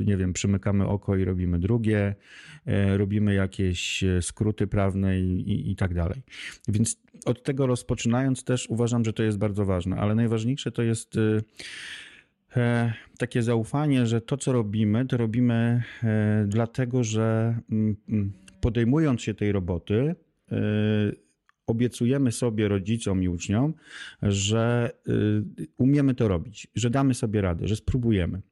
nie 0.05 0.17
wiem, 0.17 0.33
przymykamy 0.33 0.87
oko 0.87 1.17
i 1.17 1.25
robimy 1.25 1.59
drugie, 1.59 2.15
y, 2.69 2.99
robimy 2.99 3.35
jakieś 3.35 4.05
skróty 4.21 4.67
prawne 4.67 5.21
i, 5.21 5.51
i, 5.51 5.71
i 5.71 5.77
tak 5.77 5.95
dalej. 5.95 6.23
Więc 6.69 6.97
od 7.25 7.43
tego 7.43 7.67
rozpoczynając 7.67 8.45
też 8.45 8.67
uważam, 8.71 9.05
że 9.05 9.13
to 9.13 9.23
jest 9.23 9.39
bardzo 9.39 9.65
ważne, 9.65 9.97
ale 9.97 10.15
najważniejsze 10.15 10.73
to 10.73 10.83
jest 10.83 11.17
y, 11.17 11.43
e, 12.57 12.93
takie 13.19 13.43
zaufanie, 13.43 14.07
że 14.07 14.21
to, 14.21 14.37
co 14.37 14.53
robimy, 14.53 15.07
to 15.07 15.17
robimy 15.17 15.83
e, 16.03 16.45
dlatego, 16.49 17.05
że 17.05 17.59
mm, 17.71 17.97
mm, 18.09 18.33
podejmując 18.61 19.23
się 19.23 19.35
tej 19.35 19.53
roboty, 19.53 20.15
e, 20.53 20.57
obiecujemy 21.67 22.33
sobie, 22.33 22.69
rodzicom 22.69 23.23
i 23.23 23.29
uczniom, 23.29 23.75
że 24.23 24.91
y, 25.09 25.67
umiemy 25.77 26.15
to 26.15 26.29
robić, 26.29 26.69
że 26.75 26.91
damy 26.91 27.15
sobie 27.15 27.41
radę, 27.41 27.69
że 27.69 27.77
spróbujemy. 27.77 28.43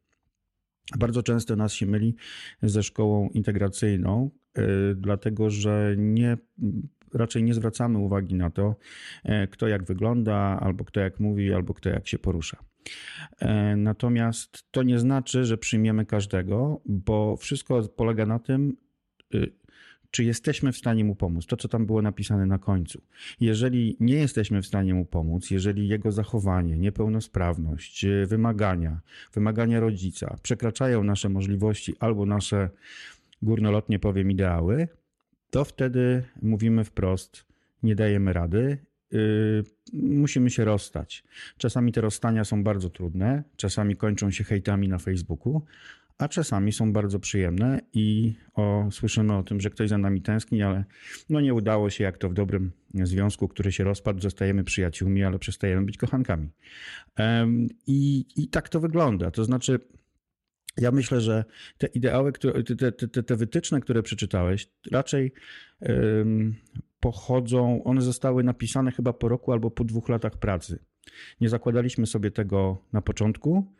Bardzo 0.98 1.22
często 1.22 1.56
nas 1.56 1.72
się 1.72 1.86
myli 1.86 2.14
ze 2.62 2.82
szkołą 2.82 3.28
integracyjną, 3.28 4.30
dlatego 4.96 5.50
że 5.50 5.94
nie 5.98 6.36
raczej 7.16 7.42
nie 7.42 7.54
zwracamy 7.54 7.98
uwagi 7.98 8.34
na 8.34 8.50
to, 8.50 8.76
e, 9.24 9.46
kto 9.46 9.68
jak 9.68 9.84
wygląda, 9.84 10.58
albo 10.60 10.84
kto 10.84 11.00
jak 11.00 11.20
mówi, 11.20 11.52
albo 11.52 11.74
kto 11.74 11.88
jak 11.88 12.08
się 12.08 12.18
porusza. 12.18 12.56
E, 13.38 13.76
natomiast 13.76 14.64
to 14.70 14.82
nie 14.82 14.98
znaczy, 14.98 15.44
że 15.44 15.58
przyjmiemy 15.58 16.06
każdego, 16.06 16.80
bo 16.86 17.36
wszystko 17.36 17.82
polega 17.82 18.26
na 18.26 18.38
tym, 18.38 18.76
y, 19.34 19.52
czy 20.10 20.24
jesteśmy 20.24 20.72
w 20.72 20.76
stanie 20.76 21.04
mu 21.04 21.16
pomóc. 21.16 21.46
To, 21.46 21.56
co 21.56 21.68
tam 21.68 21.86
było 21.86 22.02
napisane 22.02 22.46
na 22.46 22.58
końcu. 22.58 23.02
Jeżeli 23.40 23.96
nie 24.00 24.14
jesteśmy 24.14 24.62
w 24.62 24.66
stanie 24.66 24.94
mu 24.94 25.04
pomóc, 25.04 25.50
jeżeli 25.50 25.88
jego 25.88 26.12
zachowanie, 26.12 26.78
niepełnosprawność, 26.78 28.04
y, 28.04 28.26
wymagania, 28.26 29.00
wymagania 29.32 29.80
rodzica 29.80 30.36
przekraczają 30.42 31.04
nasze 31.04 31.28
możliwości 31.28 31.94
albo 32.00 32.26
nasze, 32.26 32.70
górnolotnie 33.42 33.98
powiem, 33.98 34.30
ideały, 34.30 34.88
to 35.50 35.64
wtedy 35.64 36.22
mówimy 36.42 36.84
wprost, 36.84 37.46
nie 37.82 37.94
dajemy 37.94 38.32
rady, 38.32 38.78
yy, 39.10 39.64
musimy 39.92 40.50
się 40.50 40.64
rozstać. 40.64 41.24
Czasami 41.58 41.92
te 41.92 42.00
rozstania 42.00 42.44
są 42.44 42.64
bardzo 42.64 42.90
trudne, 42.90 43.44
czasami 43.56 43.96
kończą 43.96 44.30
się 44.30 44.44
hejtami 44.44 44.88
na 44.88 44.98
Facebooku, 44.98 45.62
a 46.18 46.28
czasami 46.28 46.72
są 46.72 46.92
bardzo 46.92 47.20
przyjemne 47.20 47.80
i 47.92 48.34
o, 48.54 48.88
słyszymy 48.90 49.36
o 49.36 49.42
tym, 49.42 49.60
że 49.60 49.70
ktoś 49.70 49.88
za 49.88 49.98
nami 49.98 50.22
tęskni, 50.22 50.62
ale 50.62 50.84
no 51.30 51.40
nie 51.40 51.54
udało 51.54 51.90
się, 51.90 52.04
jak 52.04 52.18
to 52.18 52.28
w 52.28 52.34
dobrym 52.34 52.72
związku, 52.94 53.48
który 53.48 53.72
się 53.72 53.84
rozpadł, 53.84 54.20
zostajemy 54.20 54.64
przyjaciółmi, 54.64 55.24
ale 55.24 55.38
przestajemy 55.38 55.86
być 55.86 55.96
kochankami. 55.96 56.48
I, 57.86 58.24
i 58.36 58.48
tak 58.48 58.68
to 58.68 58.80
wygląda. 58.80 59.30
To 59.30 59.44
znaczy, 59.44 59.80
ja 60.76 60.90
myślę, 60.90 61.20
że 61.20 61.44
te 61.78 61.86
ideały, 61.86 62.32
te, 62.32 62.92
te, 62.92 63.22
te 63.22 63.36
wytyczne, 63.36 63.80
które 63.80 64.02
przeczytałeś, 64.02 64.68
raczej 64.92 65.32
um, 65.80 66.54
pochodzą, 67.00 67.84
one 67.84 68.02
zostały 68.02 68.44
napisane 68.44 68.92
chyba 68.92 69.12
po 69.12 69.28
roku 69.28 69.52
albo 69.52 69.70
po 69.70 69.84
dwóch 69.84 70.08
latach 70.08 70.36
pracy. 70.36 70.78
Nie 71.40 71.48
zakładaliśmy 71.48 72.06
sobie 72.06 72.30
tego 72.30 72.82
na 72.92 73.02
początku. 73.02 73.72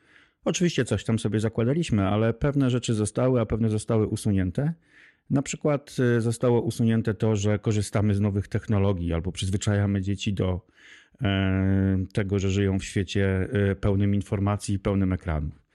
Oczywiście 0.45 0.85
coś 0.85 1.05
tam 1.05 1.19
sobie 1.19 1.41
zakładaliśmy, 1.41 2.09
ale 2.09 2.35
pewne 2.35 2.71
rzeczy 2.71 2.95
zostały, 2.95 3.41
a 3.41 3.47
pewne 3.47 3.71
zostały 3.71 4.07
usunięte. 4.07 4.75
Na 5.31 5.43
przykład 5.43 5.97
y, 6.17 6.21
zostało 6.21 6.61
usunięte 6.61 7.15
to, 7.15 7.37
że 7.37 7.59
korzystamy 7.59 8.15
z 8.15 8.21
nowych 8.21 8.49
technologii 8.49 9.13
albo 9.13 9.33
przyzwyczajamy 9.33 10.03
dzieci 10.03 10.33
do 10.33 10.67
e, 11.23 12.05
tego, 12.13 12.39
że 12.39 12.51
żyją 12.51 12.79
w 12.79 12.85
świecie 12.85 13.49
e, 13.53 13.77
pełnym 13.77 14.15
informacji 14.15 14.75
i 14.75 14.79
pełnym 14.79 15.13
ekranów. 15.13 15.66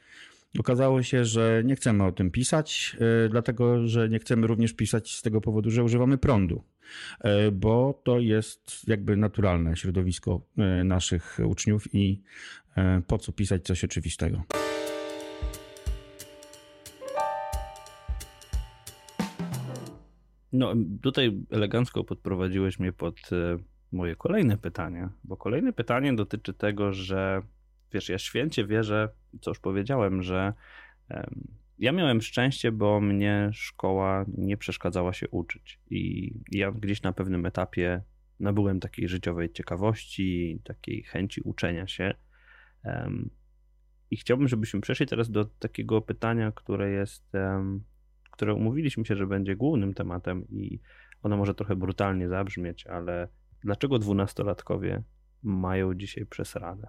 Okazało 0.60 1.04
się, 1.04 1.26
że 1.26 1.62
nie 1.66 1.76
chcemy 1.76 2.04
o 2.04 2.12
tym 2.12 2.32
pisać, 2.32 2.98
e, 3.26 3.30
dlatego 3.30 3.88
że 3.88 4.10
nie 4.10 4.20
chcemy 4.20 4.48
również 4.48 4.74
pisać 4.74 5.16
z 5.16 5.22
tego 5.22 5.42
powodu, 5.42 5.72
że 5.72 5.84
używamy 5.84 6.18
prądu, 6.18 6.64
e, 7.20 7.52
bo 7.52 8.02
to 8.04 8.20
jest 8.20 8.88
jakby 8.88 9.18
naturalne 9.18 9.76
środowisko 9.76 10.42
e, 10.58 10.84
naszych 10.84 11.40
uczniów 11.46 11.96
i 11.96 12.22
po 13.08 13.18
co 13.18 13.32
pisać 13.32 13.64
coś 13.64 13.84
oczywistego. 13.84 14.44
No, 20.54 20.74
tutaj 21.02 21.38
elegancko 21.50 22.04
podprowadziłeś 22.04 22.80
mnie 22.80 22.94
pod 22.94 23.16
moje 23.92 24.16
kolejne 24.16 24.58
pytanie, 24.58 25.10
bo 25.24 25.38
kolejne 25.38 25.74
pytanie 25.74 26.14
dotyczy 26.14 26.54
tego, 26.54 26.94
że 26.94 27.42
wiesz, 27.94 28.10
ja 28.10 28.18
święcie 28.18 28.68
wierzę, 28.68 29.10
co 29.42 29.52
już 29.52 29.60
powiedziałem, 29.60 30.24
że 30.24 30.54
ja 31.80 31.92
miałem 31.92 32.22
szczęście, 32.22 32.72
bo 32.72 33.02
mnie 33.02 33.50
szkoła 33.54 34.26
nie 34.38 34.58
przeszkadzała 34.58 35.14
się 35.14 35.30
uczyć. 35.30 35.80
I 35.90 36.32
ja 36.52 36.72
gdzieś 36.72 37.02
na 37.02 37.14
pewnym 37.14 37.46
etapie 37.46 38.02
nabyłem 38.40 38.80
takiej 38.80 39.08
życiowej 39.08 39.52
ciekawości, 39.52 40.62
takiej 40.64 41.04
chęci 41.04 41.42
uczenia 41.42 41.88
się. 41.88 42.14
I 44.12 44.18
chciałbym, 44.18 44.48
żebyśmy 44.48 44.82
przeszli 44.82 45.06
teraz 45.06 45.32
do 45.32 45.46
takiego 45.46 46.02
pytania, 46.02 46.52
które 46.52 46.92
jest, 46.92 47.32
które 48.32 48.54
umówiliśmy 48.54 49.06
się, 49.06 49.16
że 49.16 49.28
będzie 49.28 49.56
głównym 49.56 49.94
tematem 49.94 50.48
i 50.50 50.80
ono 51.24 51.38
może 51.38 51.56
trochę 51.56 51.76
brutalnie 51.76 52.30
zabrzmieć, 52.30 52.88
ale 52.88 53.28
dlaczego 53.62 54.00
dwunastolatkowie 54.00 55.04
mają 55.44 55.94
dzisiaj 55.94 56.26
przez 56.26 56.56
radę? 56.56 56.88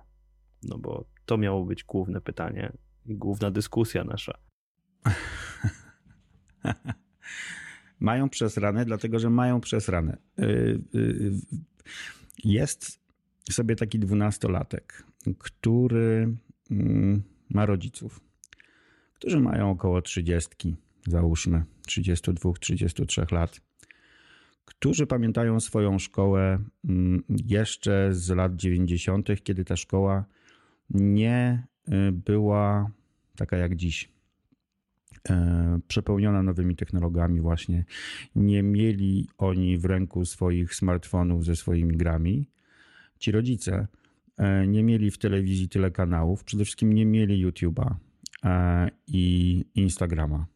No 0.62 0.78
bo 0.78 1.04
to 1.26 1.38
miało 1.38 1.64
być 1.64 1.85
główne 1.85 2.21
pytanie 2.21 2.73
i 3.07 3.16
główna 3.16 3.50
dyskusja 3.50 4.04
nasza. 4.04 4.38
mają 8.00 8.28
przesrane, 8.28 8.85
dlatego 8.85 9.19
że 9.19 9.31
mają 9.31 9.61
przesrane. 9.61 10.16
Y, 10.38 10.45
y, 10.95 11.33
jest 12.45 13.00
sobie 13.50 13.76
taki 13.76 13.99
dwunastolatek, 13.99 15.07
który 15.38 16.37
mm, 16.71 17.23
ma 17.50 17.66
rodziców, 17.66 18.21
którzy 19.14 19.40
mają 19.40 19.71
około 19.71 20.02
trzydziestki, 20.02 20.76
załóżmy 21.07 21.64
32-33 21.88 23.33
lat, 23.33 23.61
którzy 24.64 25.07
pamiętają 25.07 25.61
swoją 25.61 25.99
szkołę 25.99 26.59
mm, 26.85 27.23
jeszcze 27.28 28.09
z 28.12 28.31
lat 28.31 28.57
90., 28.57 29.28
kiedy 29.45 29.64
ta 29.64 29.76
szkoła 29.76 30.25
nie 30.94 31.66
y, 31.88 32.12
była 32.12 32.90
taka 33.37 33.56
jak 33.56 33.76
dziś. 33.76 34.12
E, 35.30 35.80
przepełniona 35.88 36.42
nowymi 36.42 36.76
technologiami, 36.76 37.40
właśnie. 37.40 37.84
Nie 38.37 38.62
mieli 38.62 39.28
oni 39.38 39.78
w 39.78 39.84
ręku 39.84 40.25
swoich 40.25 40.75
smartfonów 40.75 41.44
ze 41.44 41.56
swoimi 41.56 41.96
grami. 41.96 42.49
Ci 43.18 43.32
rodzice 43.32 43.87
e, 44.37 44.66
nie 44.66 44.82
mieli 44.82 45.11
w 45.11 45.18
telewizji 45.18 45.68
tyle 45.68 45.90
kanałów, 45.90 46.44
przede 46.44 46.64
wszystkim 46.64 46.92
nie 46.92 47.06
mieli 47.06 47.46
YouTube'a 47.46 47.94
i 49.06 49.64
Instagrama. 49.75 50.46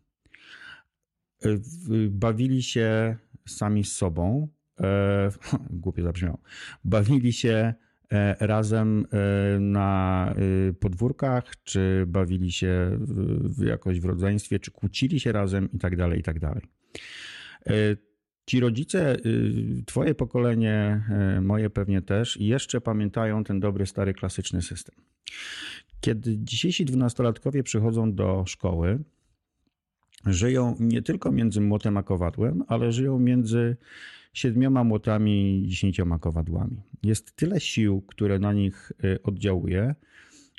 Bawili 2.10 2.62
się 2.62 3.16
sami 3.48 3.84
z 3.84 3.92
sobą. 3.92 4.48
Głupie 5.70 6.02
zabrzmiało. 6.02 6.38
Bawili 6.84 7.32
się 7.32 7.74
razem 8.40 9.06
e, 9.12 9.60
na 9.60 10.34
e, 10.68 10.72
podwórkach, 10.72 11.44
czy 11.64 12.04
bawili 12.06 12.52
się 12.52 12.98
jakoś 13.58 14.00
w 14.00 14.04
rodzeństwie, 14.04 14.58
czy 14.58 14.70
kłócili 14.70 15.20
się 15.20 15.32
razem 15.32 15.68
i 15.72 15.78
tak 15.78 15.96
dalej, 15.96 16.20
i 16.20 16.22
tak 16.22 16.40
dalej. 16.40 16.62
Ci 18.46 18.60
rodzice, 18.60 19.16
twoje 19.86 20.14
pokolenie, 20.14 21.04
moje 21.42 21.70
pewnie 21.70 22.02
też, 22.02 22.36
jeszcze 22.40 22.80
pamiętają 22.80 23.44
ten 23.44 23.60
dobry, 23.60 23.86
stary, 23.86 24.14
klasyczny 24.14 24.62
system. 24.62 24.94
Kiedy 26.00 26.36
dzisiejsi 26.38 26.84
dwunastolatkowie 26.84 27.62
przychodzą 27.62 28.14
do 28.14 28.44
szkoły, 28.46 28.98
żyją 30.26 30.76
nie 30.80 31.02
tylko 31.02 31.32
między 31.32 31.60
młotem 31.60 31.96
a 31.96 32.02
kowadłem, 32.02 32.64
ale 32.68 32.92
żyją 32.92 33.18
między 33.18 33.76
siedmioma 34.36 34.84
młotami 34.84 35.64
dziesięcioma 35.66 36.18
kowadłami. 36.18 36.82
Jest 37.02 37.36
tyle 37.36 37.60
sił, 37.60 38.02
które 38.06 38.38
na 38.38 38.52
nich 38.52 38.92
y, 39.04 39.22
oddziałuje, 39.22 39.94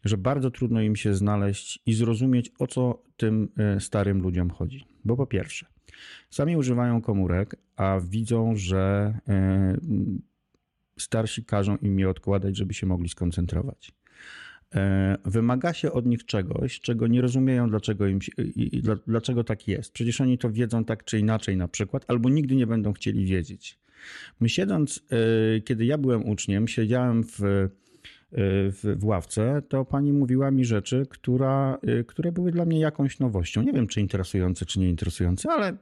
że 0.06 0.18
bardzo 0.18 0.52
trudno 0.52 0.82
im 0.82 0.96
się 0.96 1.14
znaleźć 1.14 1.80
i 1.86 1.94
zrozumieć, 1.94 2.52
o 2.60 2.68
co 2.68 3.04
tym 3.18 3.50
y, 3.78 3.80
starym 3.80 4.22
ludziom 4.22 4.50
chodzi. 4.50 4.86
Bo 5.06 5.18
po 5.18 5.28
pierwsze, 5.28 5.66
sami 6.30 6.58
używają 6.58 7.02
komórek, 7.02 7.56
a 7.76 8.00
widzą, 8.10 8.56
że 8.56 9.14
y, 9.30 10.22
starsi 11.00 11.46
każą 11.46 11.78
im 11.78 12.00
je 12.00 12.10
odkładać, 12.10 12.58
żeby 12.58 12.74
się 12.74 12.88
mogli 12.88 13.10
skoncentrować. 13.10 13.92
E, 14.76 15.18
wymaga 15.26 15.74
się 15.74 15.92
od 15.92 16.06
nich 16.06 16.26
czegoś, 16.26 16.80
czego 16.80 17.08
nie 17.08 17.22
rozumieją, 17.22 17.70
dlaczego, 17.70 18.08
im 18.08 18.20
dlaczego 19.08 19.44
tak 19.44 19.68
jest. 19.68 19.92
Przecież 19.92 20.22
oni 20.22 20.38
to 20.38 20.52
wiedzą 20.52 20.86
tak 20.86 21.04
czy 21.04 21.20
inaczej 21.20 21.58
na 21.58 21.68
przykład, 21.68 22.06
albo 22.08 22.30
nigdy 22.30 22.56
nie 22.56 22.68
będą 22.68 22.94
chcieli 22.94 23.26
wiedzieć. 23.26 23.80
My 24.40 24.50
siedząc, 24.50 25.04
e, 25.58 25.62
kiedy 25.62 25.86
ja 25.86 25.98
byłem 25.98 26.30
uczniem, 26.30 26.68
siedziałem 26.68 27.24
w 27.24 27.70
w, 28.32 28.96
w 29.00 29.06
ławce, 29.06 29.62
to 29.70 29.86
pani 29.86 30.14
mówiła 30.14 30.52
mi 30.52 30.66
rzeczy, 30.66 31.06
która, 31.10 31.78
y, 32.00 32.04
które 32.04 32.32
były 32.32 32.52
dla 32.52 32.66
mnie 32.66 32.80
jakąś 32.80 33.20
nowością. 33.20 33.62
Nie 33.62 33.74
wiem, 33.74 33.88
czy 33.88 34.02
interesujące, 34.02 34.66
czy 34.66 34.80
nie 34.80 34.90
interesujące, 34.90 35.52
ale 35.52 35.78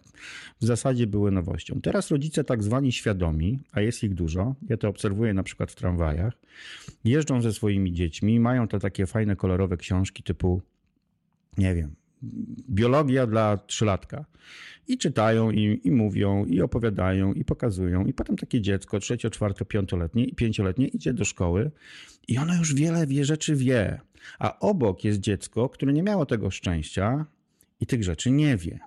w 0.61 0.65
zasadzie 0.65 1.07
były 1.07 1.31
nowością. 1.31 1.81
Teraz 1.81 2.11
rodzice 2.11 2.43
tak 2.43 2.63
zwani 2.63 2.91
świadomi, 2.91 3.59
a 3.71 3.81
jest 3.81 4.03
ich 4.03 4.13
dużo, 4.13 4.55
ja 4.69 4.77
to 4.77 4.89
obserwuję 4.89 5.33
na 5.33 5.43
przykład 5.43 5.71
w 5.71 5.75
tramwajach, 5.75 6.33
jeżdżą 7.03 7.41
ze 7.41 7.53
swoimi 7.53 7.93
dziećmi, 7.93 8.39
mają 8.39 8.67
te 8.67 8.79
takie 8.79 9.05
fajne, 9.05 9.35
kolorowe 9.35 9.77
książki 9.77 10.23
typu, 10.23 10.61
nie 11.57 11.75
wiem, 11.75 11.95
biologia 12.69 13.27
dla 13.27 13.57
trzylatka. 13.57 14.25
I 14.87 14.97
czytają, 14.97 15.51
i, 15.51 15.81
i 15.83 15.91
mówią, 15.91 16.45
i 16.45 16.61
opowiadają, 16.61 17.33
i 17.33 17.45
pokazują. 17.45 18.05
I 18.05 18.13
potem 18.13 18.37
takie 18.37 18.61
dziecko, 18.61 18.99
trzecio, 18.99 19.29
czwarto, 19.29 19.65
piątoletnie 19.65 20.25
i 20.25 20.35
pięcioletnie 20.35 20.87
idzie 20.87 21.13
do 21.13 21.25
szkoły 21.25 21.71
i 22.27 22.37
ono 22.37 22.55
już 22.55 22.73
wiele 22.73 23.07
wie 23.07 23.25
rzeczy 23.25 23.55
wie. 23.55 24.01
A 24.39 24.59
obok 24.59 25.03
jest 25.03 25.19
dziecko, 25.19 25.69
które 25.69 25.93
nie 25.93 26.03
miało 26.03 26.25
tego 26.25 26.51
szczęścia 26.51 27.25
i 27.79 27.85
tych 27.85 28.03
rzeczy 28.03 28.31
nie 28.31 28.57
wie. 28.57 28.79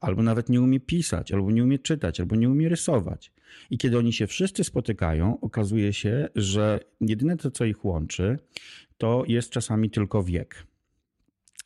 Albo 0.00 0.22
nawet 0.22 0.48
nie 0.48 0.60
umie 0.60 0.80
pisać, 0.80 1.32
albo 1.32 1.50
nie 1.50 1.64
umie 1.64 1.78
czytać, 1.78 2.20
albo 2.20 2.36
nie 2.36 2.50
umie 2.50 2.68
rysować. 2.68 3.32
I 3.70 3.78
kiedy 3.78 3.98
oni 3.98 4.12
się 4.12 4.26
wszyscy 4.26 4.64
spotykają, 4.64 5.40
okazuje 5.40 5.92
się, 5.92 6.28
że 6.34 6.80
jedyne 7.00 7.36
to, 7.36 7.50
co 7.50 7.64
ich 7.64 7.84
łączy, 7.84 8.38
to 8.98 9.24
jest 9.28 9.50
czasami 9.50 9.90
tylko 9.90 10.22
wiek. 10.24 10.66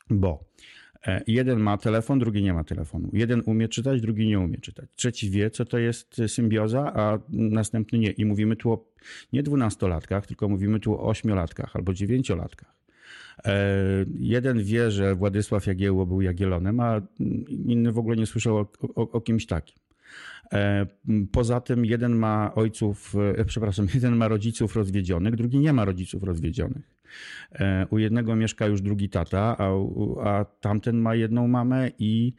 Bo 0.09 0.43
jeden 1.27 1.59
ma 1.59 1.77
telefon, 1.77 2.19
drugi 2.19 2.43
nie 2.43 2.53
ma 2.53 2.63
telefonu. 2.63 3.09
Jeden 3.13 3.41
umie 3.45 3.67
czytać, 3.67 4.01
drugi 4.01 4.27
nie 4.27 4.39
umie 4.39 4.57
czytać. 4.57 4.89
Trzeci 4.95 5.29
wie, 5.29 5.49
co 5.49 5.65
to 5.65 5.77
jest 5.77 6.21
symbioza, 6.27 6.93
a 6.95 7.19
następny 7.29 7.99
nie. 7.99 8.11
I 8.11 8.25
mówimy 8.25 8.55
tu 8.55 8.71
o 8.71 8.85
nie 9.33 9.43
dwunastolatkach, 9.43 10.27
tylko 10.27 10.49
mówimy 10.49 10.79
tu 10.79 10.93
o 10.93 11.03
ośmiolatkach 11.03 11.75
albo 11.75 11.93
dziewięciolatkach. 11.93 12.75
E, 13.45 13.65
jeden 14.19 14.63
wie, 14.63 14.91
że 14.91 15.15
Władysław 15.15 15.67
Jagiełło 15.67 16.05
był 16.05 16.21
Jagielonem, 16.21 16.79
a 16.79 17.01
inny 17.49 17.91
w 17.91 17.97
ogóle 17.97 18.15
nie 18.15 18.25
słyszał 18.25 18.57
o, 18.57 18.67
o, 18.95 19.11
o 19.11 19.21
kimś 19.21 19.45
takim. 19.45 19.84
E, 20.53 20.85
poza 21.31 21.61
tym 21.61 21.85
jeden 21.85 22.15
ma 22.15 22.51
ojców, 22.55 23.13
przepraszam, 23.45 23.87
jeden 23.93 24.15
ma 24.15 24.27
rodziców 24.27 24.75
rozwiedzionych, 24.75 25.35
drugi 25.35 25.59
nie 25.59 25.73
ma 25.73 25.85
rodziców 25.85 26.23
rozwiedzionych. 26.23 26.95
E, 27.51 27.87
u 27.89 27.97
jednego 27.97 28.35
mieszka 28.35 28.67
już 28.67 28.81
drugi 28.81 29.09
tata, 29.09 29.57
a, 29.57 29.69
a 30.23 30.45
tamten 30.45 30.97
ma 30.97 31.15
jedną 31.15 31.47
mamę 31.47 31.91
i 31.99 32.33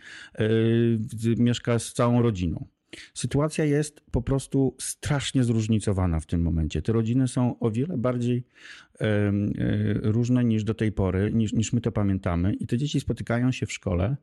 mieszka 1.39 1.79
z 1.79 1.93
całą 1.93 2.23
rodziną. 2.23 2.67
Sytuacja 3.15 3.65
jest 3.65 4.01
po 4.11 4.23
prostu 4.23 4.75
strasznie 4.79 5.45
zróżnicowana 5.45 6.21
w 6.21 6.27
tym 6.27 6.43
momencie. 6.43 6.83
Te 6.83 6.93
rodziny 6.93 7.29
są 7.29 7.59
o 7.59 7.71
wiele 7.71 7.99
bardziej 7.99 8.45
różne 10.03 10.45
niż 10.45 10.65
do 10.65 10.75
tej 10.75 10.93
pory, 10.93 11.33
niż, 11.33 11.53
niż 11.53 11.73
my 11.73 11.81
to 11.81 11.93
pamiętamy, 11.93 12.55
i 12.55 12.67
te 12.67 12.79
dzieci 12.79 13.01
spotykają 13.01 13.53
się 13.53 13.67
w 13.67 13.73
szkole 13.73 14.17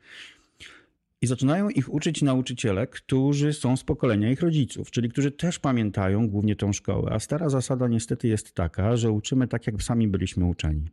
i 1.23 1.27
zaczynają 1.27 1.69
ich 1.69 1.93
uczyć 1.93 2.21
nauczyciele, 2.21 2.87
którzy 2.87 3.53
są 3.53 3.77
z 3.77 3.83
pokolenia 3.83 4.31
ich 4.31 4.41
rodziców, 4.41 4.91
czyli 4.91 5.09
którzy 5.09 5.31
też 5.31 5.59
pamiętają 5.59 6.27
głównie 6.27 6.55
tą 6.55 6.73
szkołę. 6.73 7.11
A 7.13 7.19
stara 7.19 7.49
zasada 7.49 7.87
niestety 7.87 8.27
jest 8.27 8.53
taka, 8.53 8.95
że 8.95 9.11
uczymy 9.11 9.47
tak, 9.47 9.67
jak 9.67 9.83
sami 9.83 10.07
byliśmy 10.07 10.45
uczeni. 10.45 10.89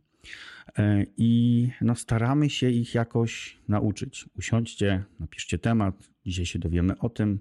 E, 0.77 1.05
I 1.17 1.67
no, 1.81 1.95
staramy 1.95 2.49
się 2.49 2.69
ich 2.69 2.95
jakoś 2.95 3.57
nauczyć. 3.67 4.25
Usiądźcie, 4.37 5.03
napiszcie 5.19 5.57
temat, 5.57 6.09
dzisiaj 6.25 6.45
się 6.45 6.59
dowiemy 6.59 6.97
o 6.99 7.09
tym. 7.09 7.39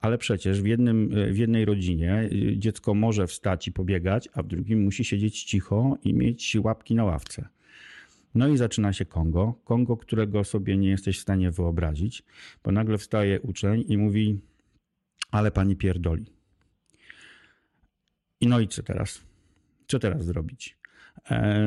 Ale 0.00 0.18
przecież 0.18 0.62
w, 0.62 0.66
jednym, 0.66 1.10
w 1.32 1.38
jednej 1.38 1.64
rodzinie 1.64 2.12
e, 2.12 2.58
dziecko 2.58 2.94
może 2.94 3.26
wstać 3.26 3.68
i 3.68 3.72
pobiegać, 3.72 4.28
a 4.32 4.42
w 4.42 4.46
drugim 4.46 4.82
musi 4.82 5.04
siedzieć 5.04 5.44
cicho 5.44 5.98
i 6.04 6.14
mieć 6.14 6.56
łapki 6.62 6.94
na 6.94 7.04
ławce. 7.04 7.48
No 8.38 8.48
i 8.48 8.56
zaczyna 8.56 8.92
się 8.92 9.04
Kongo. 9.04 9.54
Kongo, 9.64 9.96
którego 9.96 10.44
sobie 10.44 10.76
nie 10.76 10.88
jesteś 10.88 11.18
w 11.18 11.22
stanie 11.22 11.50
wyobrazić, 11.50 12.22
bo 12.64 12.72
nagle 12.72 12.98
wstaje 12.98 13.40
uczeń 13.40 13.84
i 13.88 13.98
mówi: 13.98 14.40
Ale 15.30 15.50
pani 15.50 15.76
pierdoli. 15.76 16.26
I 18.40 18.46
no 18.46 18.60
i 18.60 18.68
co 18.68 18.82
teraz? 18.82 19.20
Co 19.88 19.98
teraz 19.98 20.24
zrobić? 20.24 20.78
E, 21.30 21.64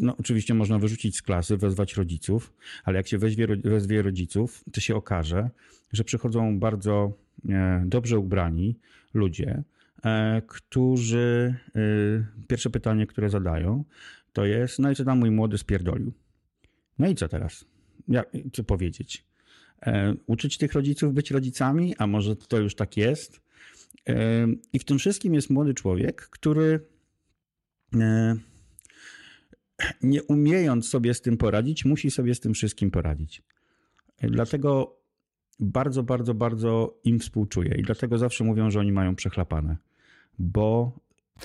no, 0.00 0.16
oczywiście 0.16 0.54
można 0.54 0.78
wyrzucić 0.78 1.16
z 1.16 1.22
klasy, 1.22 1.56
wezwać 1.56 1.94
rodziców, 1.94 2.52
ale 2.84 2.96
jak 2.96 3.08
się 3.08 3.18
weźmie, 3.18 3.46
wezwie 3.46 4.02
rodziców, 4.02 4.64
to 4.72 4.80
się 4.80 4.96
okaże, 4.96 5.50
że 5.92 6.04
przychodzą 6.04 6.58
bardzo 6.58 7.12
e, 7.48 7.82
dobrze 7.86 8.18
ubrani 8.18 8.78
ludzie, 9.14 9.62
e, 10.04 10.42
którzy 10.46 11.54
pierwsze 12.48 12.70
pytanie, 12.70 13.06
które 13.06 13.30
zadają, 13.30 13.84
to 14.36 14.44
jest, 14.44 14.78
no 14.78 14.90
i 14.90 14.94
co 14.94 15.04
tam 15.04 15.18
mój 15.18 15.30
młody 15.30 15.58
spierdolił. 15.58 16.12
No 16.98 17.08
i 17.08 17.14
co 17.14 17.28
teraz? 17.28 17.64
Jak, 18.08 18.30
co 18.52 18.64
powiedzieć? 18.64 19.26
E, 19.82 20.14
uczyć 20.26 20.58
tych 20.58 20.72
rodziców 20.72 21.14
być 21.14 21.30
rodzicami, 21.30 21.94
a 21.98 22.06
może 22.06 22.36
to 22.36 22.58
już 22.58 22.74
tak 22.74 22.96
jest? 22.96 23.40
E, 24.08 24.46
I 24.72 24.78
w 24.78 24.84
tym 24.84 24.98
wszystkim 24.98 25.34
jest 25.34 25.50
młody 25.50 25.74
człowiek, 25.74 26.22
który 26.22 26.80
e, 27.94 28.36
nie 30.02 30.22
umiejąc 30.22 30.88
sobie 30.88 31.14
z 31.14 31.20
tym 31.20 31.36
poradzić, 31.36 31.84
musi 31.84 32.10
sobie 32.10 32.34
z 32.34 32.40
tym 32.40 32.54
wszystkim 32.54 32.90
poradzić. 32.90 33.42
E, 34.18 34.30
dlatego 34.30 35.00
bardzo, 35.60 36.02
bardzo, 36.02 36.34
bardzo 36.34 37.00
im 37.04 37.18
współczuję 37.18 37.74
i 37.78 37.82
dlatego 37.82 38.18
zawsze 38.18 38.44
mówią, 38.44 38.70
że 38.70 38.80
oni 38.80 38.92
mają 38.92 39.16
przechlapane, 39.16 39.76
bo 40.38 40.98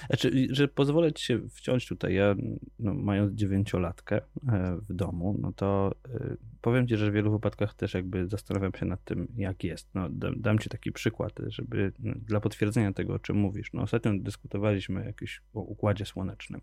znaczy, 0.08 0.48
że 0.50 0.68
pozwolę 0.68 1.14
ci 1.14 1.26
się 1.26 1.50
wciąć 1.50 1.88
tutaj, 1.88 2.14
ja 2.14 2.36
no, 2.80 2.94
mając 2.94 3.34
dziewięciolatkę 3.34 4.22
e, 4.48 4.78
w 4.90 4.94
domu, 4.94 5.38
no 5.42 5.54
to 5.54 5.96
e, 6.10 6.38
powiem 6.62 6.88
ci, 6.88 6.98
że 6.98 7.12
w 7.12 7.14
wielu 7.14 7.32
wypadkach 7.32 7.74
też 7.74 7.94
jakby 7.94 8.28
zastanawiam 8.28 8.72
się 8.74 8.86
nad 8.86 9.04
tym, 9.04 9.28
jak 9.36 9.64
jest. 9.64 9.90
No, 9.94 10.10
dam, 10.10 10.42
dam 10.42 10.60
ci 10.60 10.70
taki 10.70 10.92
przykład, 10.92 11.40
żeby 11.48 11.92
no, 12.00 12.14
dla 12.16 12.40
potwierdzenia 12.40 12.94
tego, 12.94 13.14
o 13.14 13.20
czym 13.20 13.38
mówisz. 13.38 13.74
No, 13.74 13.82
ostatnio 13.82 14.12
dyskutowaliśmy 14.20 15.06
jakiś 15.06 15.42
o 15.54 15.62
układzie 15.62 16.06
słonecznym. 16.06 16.62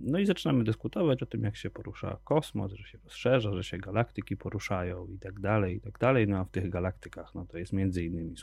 No 0.00 0.18
i 0.18 0.26
zaczynamy 0.26 0.64
dyskutować 0.64 1.22
o 1.22 1.26
tym, 1.26 1.42
jak 1.44 1.56
się 1.56 1.70
porusza 1.70 2.18
kosmos, 2.24 2.72
że 2.72 2.84
się 2.84 2.98
rozszerza, 3.04 3.54
że 3.54 3.64
się 3.64 3.78
galaktyki 3.78 4.36
poruszają 4.36 5.06
i 5.06 5.18
tak 5.18 5.40
dalej, 5.40 5.76
i 5.76 5.80
tak 5.80 5.98
dalej. 5.98 6.28
No 6.28 6.38
a 6.38 6.44
w 6.44 6.50
tych 6.50 6.70
galaktykach, 6.70 7.34
no 7.34 7.46
to 7.46 7.58
jest 7.58 7.72
między 7.72 8.04
innymi, 8.04 8.34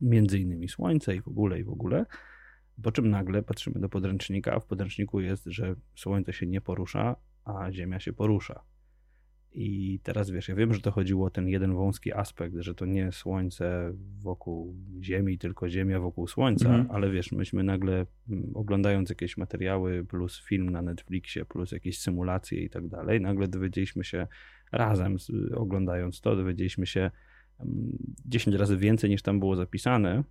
między 0.00 0.38
innymi 0.38 0.68
Słońce 0.68 1.16
i 1.16 1.20
w 1.20 1.28
ogóle, 1.28 1.60
i 1.60 1.64
w 1.64 1.70
ogóle. 1.70 2.06
Po 2.82 2.92
czym 2.92 3.10
nagle 3.10 3.42
patrzymy 3.42 3.80
do 3.80 3.88
podręcznika, 3.88 4.52
a 4.52 4.60
w 4.60 4.66
podręczniku 4.66 5.20
jest, 5.20 5.44
że 5.44 5.74
Słońce 5.94 6.32
się 6.32 6.46
nie 6.46 6.60
porusza, 6.60 7.16
a 7.44 7.72
Ziemia 7.72 8.00
się 8.00 8.12
porusza. 8.12 8.64
I 9.52 10.00
teraz 10.02 10.30
wiesz, 10.30 10.48
ja 10.48 10.54
wiem, 10.54 10.74
że 10.74 10.80
to 10.80 10.90
chodziło 10.90 11.26
o 11.26 11.30
ten 11.30 11.48
jeden 11.48 11.74
wąski 11.74 12.12
aspekt, 12.12 12.54
że 12.58 12.74
to 12.74 12.86
nie 12.86 13.12
Słońce 13.12 13.92
wokół 14.22 14.76
Ziemi, 15.02 15.38
tylko 15.38 15.68
Ziemia 15.68 16.00
wokół 16.00 16.26
Słońca, 16.26 16.68
mhm. 16.68 16.90
ale 16.90 17.10
wiesz, 17.10 17.32
myśmy 17.32 17.62
nagle 17.62 18.06
mm, 18.28 18.50
oglądając 18.54 19.08
jakieś 19.08 19.36
materiały, 19.36 20.04
plus 20.04 20.42
film 20.44 20.70
na 20.70 20.82
Netflixie, 20.82 21.44
plus 21.44 21.72
jakieś 21.72 21.98
symulacje 21.98 22.60
i 22.60 22.70
tak 22.70 22.88
dalej, 22.88 23.20
nagle 23.20 23.48
dowiedzieliśmy 23.48 24.04
się 24.04 24.26
razem, 24.72 25.16
oglądając 25.54 26.20
to, 26.20 26.36
dowiedzieliśmy 26.36 26.86
się 26.86 27.10
10 28.26 28.46
mm, 28.48 28.60
razy 28.60 28.76
więcej 28.76 29.10
niż 29.10 29.22
tam 29.22 29.38
było 29.38 29.56
zapisane, 29.56 30.24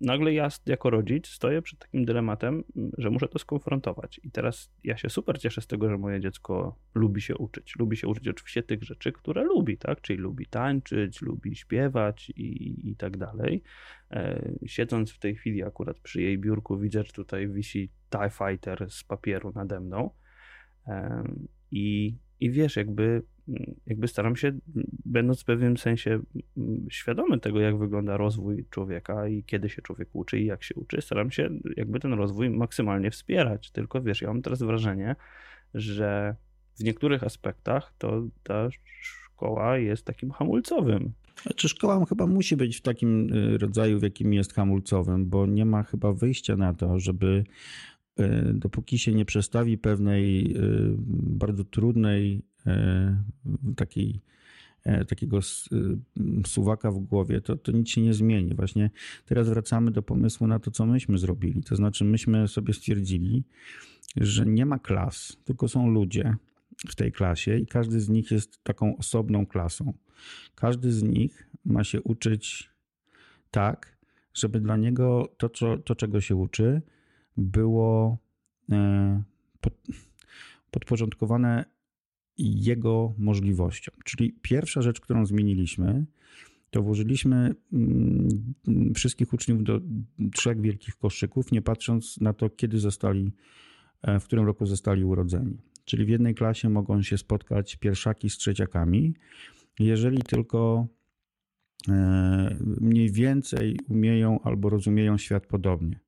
nagle 0.00 0.32
ja 0.32 0.48
jako 0.66 0.90
rodzic 0.90 1.26
stoję 1.26 1.62
przed 1.62 1.78
takim 1.78 2.04
dylematem, 2.04 2.64
że 2.98 3.10
muszę 3.10 3.28
to 3.28 3.38
skonfrontować. 3.38 4.20
I 4.24 4.30
teraz 4.30 4.72
ja 4.84 4.96
się 4.96 5.10
super 5.10 5.38
cieszę 5.38 5.60
z 5.60 5.66
tego, 5.66 5.88
że 5.88 5.98
moje 5.98 6.20
dziecko 6.20 6.76
lubi 6.94 7.20
się 7.20 7.36
uczyć. 7.36 7.76
Lubi 7.78 7.96
się 7.96 8.08
uczyć 8.08 8.28
oczywiście 8.28 8.62
tych 8.62 8.82
rzeczy, 8.82 9.12
które 9.12 9.44
lubi, 9.44 9.78
tak? 9.78 10.00
Czyli 10.00 10.18
lubi 10.18 10.46
tańczyć, 10.46 11.22
lubi 11.22 11.56
śpiewać 11.56 12.30
i, 12.30 12.90
i 12.90 12.96
tak 12.96 13.16
dalej. 13.16 13.62
E, 14.10 14.52
siedząc 14.66 15.10
w 15.10 15.18
tej 15.18 15.34
chwili 15.34 15.62
akurat 15.62 16.00
przy 16.00 16.22
jej 16.22 16.38
biurku, 16.38 16.78
widzę, 16.78 17.04
że 17.04 17.12
tutaj 17.12 17.48
wisi 17.48 17.90
TIE 18.10 18.30
Fighter 18.30 18.90
z 18.90 19.04
papieru 19.04 19.52
nade 19.54 19.80
mną. 19.80 20.10
I, 21.70 22.16
i 22.40 22.50
wiesz, 22.50 22.76
jakby, 22.76 23.22
jakby 23.86 24.08
staram 24.08 24.36
się, 24.36 24.52
będąc 25.04 25.40
w 25.40 25.44
pewnym 25.44 25.76
sensie 25.76 26.20
świadomy 26.90 27.40
tego, 27.40 27.60
jak 27.60 27.78
wygląda 27.78 28.16
rozwój 28.16 28.64
człowieka 28.70 29.28
i 29.28 29.44
kiedy 29.44 29.68
się 29.68 29.82
człowiek 29.82 30.08
uczy 30.12 30.38
i 30.40 30.46
jak 30.46 30.64
się 30.64 30.74
uczy, 30.74 31.02
staram 31.02 31.30
się 31.30 31.50
jakby 31.76 32.00
ten 32.00 32.12
rozwój 32.12 32.50
maksymalnie 32.50 33.10
wspierać. 33.10 33.70
Tylko 33.70 34.02
wiesz, 34.02 34.22
ja 34.22 34.28
mam 34.28 34.42
teraz 34.42 34.62
wrażenie, 34.62 35.16
że 35.74 36.36
w 36.78 36.84
niektórych 36.84 37.24
aspektach 37.24 37.92
to 37.98 38.22
ta 38.42 38.68
szkoła 39.00 39.78
jest 39.78 40.04
takim 40.04 40.30
hamulcowym. 40.30 41.12
Czy 41.56 41.68
szkoła 41.68 42.04
chyba 42.06 42.26
musi 42.26 42.56
być 42.56 42.76
w 42.76 42.82
takim 42.82 43.34
y, 43.34 43.58
rodzaju, 43.58 43.98
w 43.98 44.02
jakim 44.02 44.32
jest 44.32 44.54
hamulcowym, 44.54 45.26
bo 45.28 45.46
nie 45.46 45.64
ma 45.64 45.82
chyba 45.82 46.12
wyjścia 46.12 46.56
na 46.56 46.74
to, 46.74 46.98
żeby 46.98 47.44
dopóki 48.54 48.98
się 48.98 49.12
nie 49.12 49.24
przestawi 49.24 49.78
pewnej 49.78 50.56
y, 50.56 50.94
bardzo 51.22 51.64
trudnej 51.64 52.42
takiej 53.76 54.20
takiego 55.08 55.38
suwaka 56.46 56.90
w 56.90 56.98
głowie, 56.98 57.40
to, 57.40 57.56
to 57.56 57.72
nic 57.72 57.88
się 57.88 58.00
nie 58.00 58.14
zmieni. 58.14 58.54
Właśnie 58.54 58.90
teraz 59.24 59.48
wracamy 59.48 59.90
do 59.90 60.02
pomysłu 60.02 60.46
na 60.46 60.58
to, 60.58 60.70
co 60.70 60.86
myśmy 60.86 61.18
zrobili. 61.18 61.62
To 61.62 61.76
znaczy, 61.76 62.04
myśmy 62.04 62.48
sobie 62.48 62.74
stwierdzili, 62.74 63.44
że 64.16 64.46
nie 64.46 64.66
ma 64.66 64.78
klas, 64.78 65.36
tylko 65.44 65.68
są 65.68 65.90
ludzie 65.90 66.36
w 66.88 66.94
tej 66.94 67.12
klasie 67.12 67.58
i 67.58 67.66
każdy 67.66 68.00
z 68.00 68.08
nich 68.08 68.30
jest 68.30 68.64
taką 68.64 68.96
osobną 68.96 69.46
klasą. 69.46 69.92
Każdy 70.54 70.92
z 70.92 71.02
nich 71.02 71.50
ma 71.64 71.84
się 71.84 72.02
uczyć 72.02 72.70
tak, 73.50 73.98
żeby 74.34 74.60
dla 74.60 74.76
niego 74.76 75.34
to, 75.38 75.48
co, 75.48 75.78
to 75.78 75.94
czego 75.94 76.20
się 76.20 76.36
uczy, 76.36 76.82
było 77.40 78.18
e, 78.70 79.22
podporządkowane 80.70 81.64
jego 82.38 83.14
możliwościom. 83.18 83.94
Czyli 84.04 84.32
pierwsza 84.42 84.82
rzecz, 84.82 85.00
którą 85.00 85.26
zmieniliśmy, 85.26 86.06
to 86.70 86.82
włożyliśmy 86.82 87.54
mm, 87.72 88.28
wszystkich 88.94 89.32
uczniów 89.32 89.64
do 89.64 89.80
trzech 90.32 90.60
wielkich 90.60 90.96
koszyków, 90.96 91.52
nie 91.52 91.62
patrząc 91.62 92.20
na 92.20 92.32
to, 92.32 92.50
kiedy 92.50 92.78
zostali, 92.78 93.32
e, 94.02 94.20
w 94.20 94.24
którym 94.24 94.46
roku 94.46 94.66
zostali 94.66 95.04
urodzeni. 95.04 95.58
Czyli 95.84 96.04
w 96.04 96.08
jednej 96.08 96.34
klasie 96.34 96.68
mogą 96.68 97.02
się 97.02 97.18
spotkać 97.18 97.76
pierwszaki 97.76 98.30
z 98.30 98.36
trzeciakami, 98.36 99.14
jeżeli 99.78 100.22
tylko 100.22 100.86
e, 101.88 102.56
mniej 102.80 103.10
więcej 103.12 103.78
umieją 103.88 104.40
albo 104.40 104.68
rozumieją 104.68 105.18
świat 105.18 105.46
podobnie. 105.46 106.00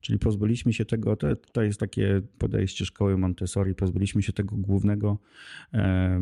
Czyli 0.00 0.18
pozbyliśmy 0.18 0.72
się 0.72 0.84
tego, 0.84 1.16
to, 1.16 1.36
to 1.36 1.62
jest 1.62 1.80
takie 1.80 2.22
podejście 2.38 2.84
szkoły 2.84 3.18
Montessori, 3.18 3.74
pozbyliśmy 3.74 4.22
się 4.22 4.32
tego 4.32 4.56
głównego 4.56 5.18
e, 5.74 6.20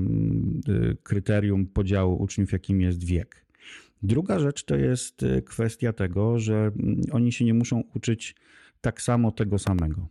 kryterium 1.02 1.66
podziału 1.66 2.22
uczniów, 2.22 2.52
jakim 2.52 2.80
jest 2.80 3.04
wiek. 3.04 3.46
Druga 4.02 4.38
rzecz 4.38 4.64
to 4.64 4.76
jest 4.76 5.24
kwestia 5.44 5.92
tego, 5.92 6.38
że 6.38 6.56
mm, 6.56 7.00
oni 7.12 7.32
się 7.32 7.44
nie 7.44 7.54
muszą 7.54 7.82
uczyć 7.94 8.34
tak 8.80 9.02
samo 9.02 9.32
tego 9.32 9.58
samego. 9.58 10.08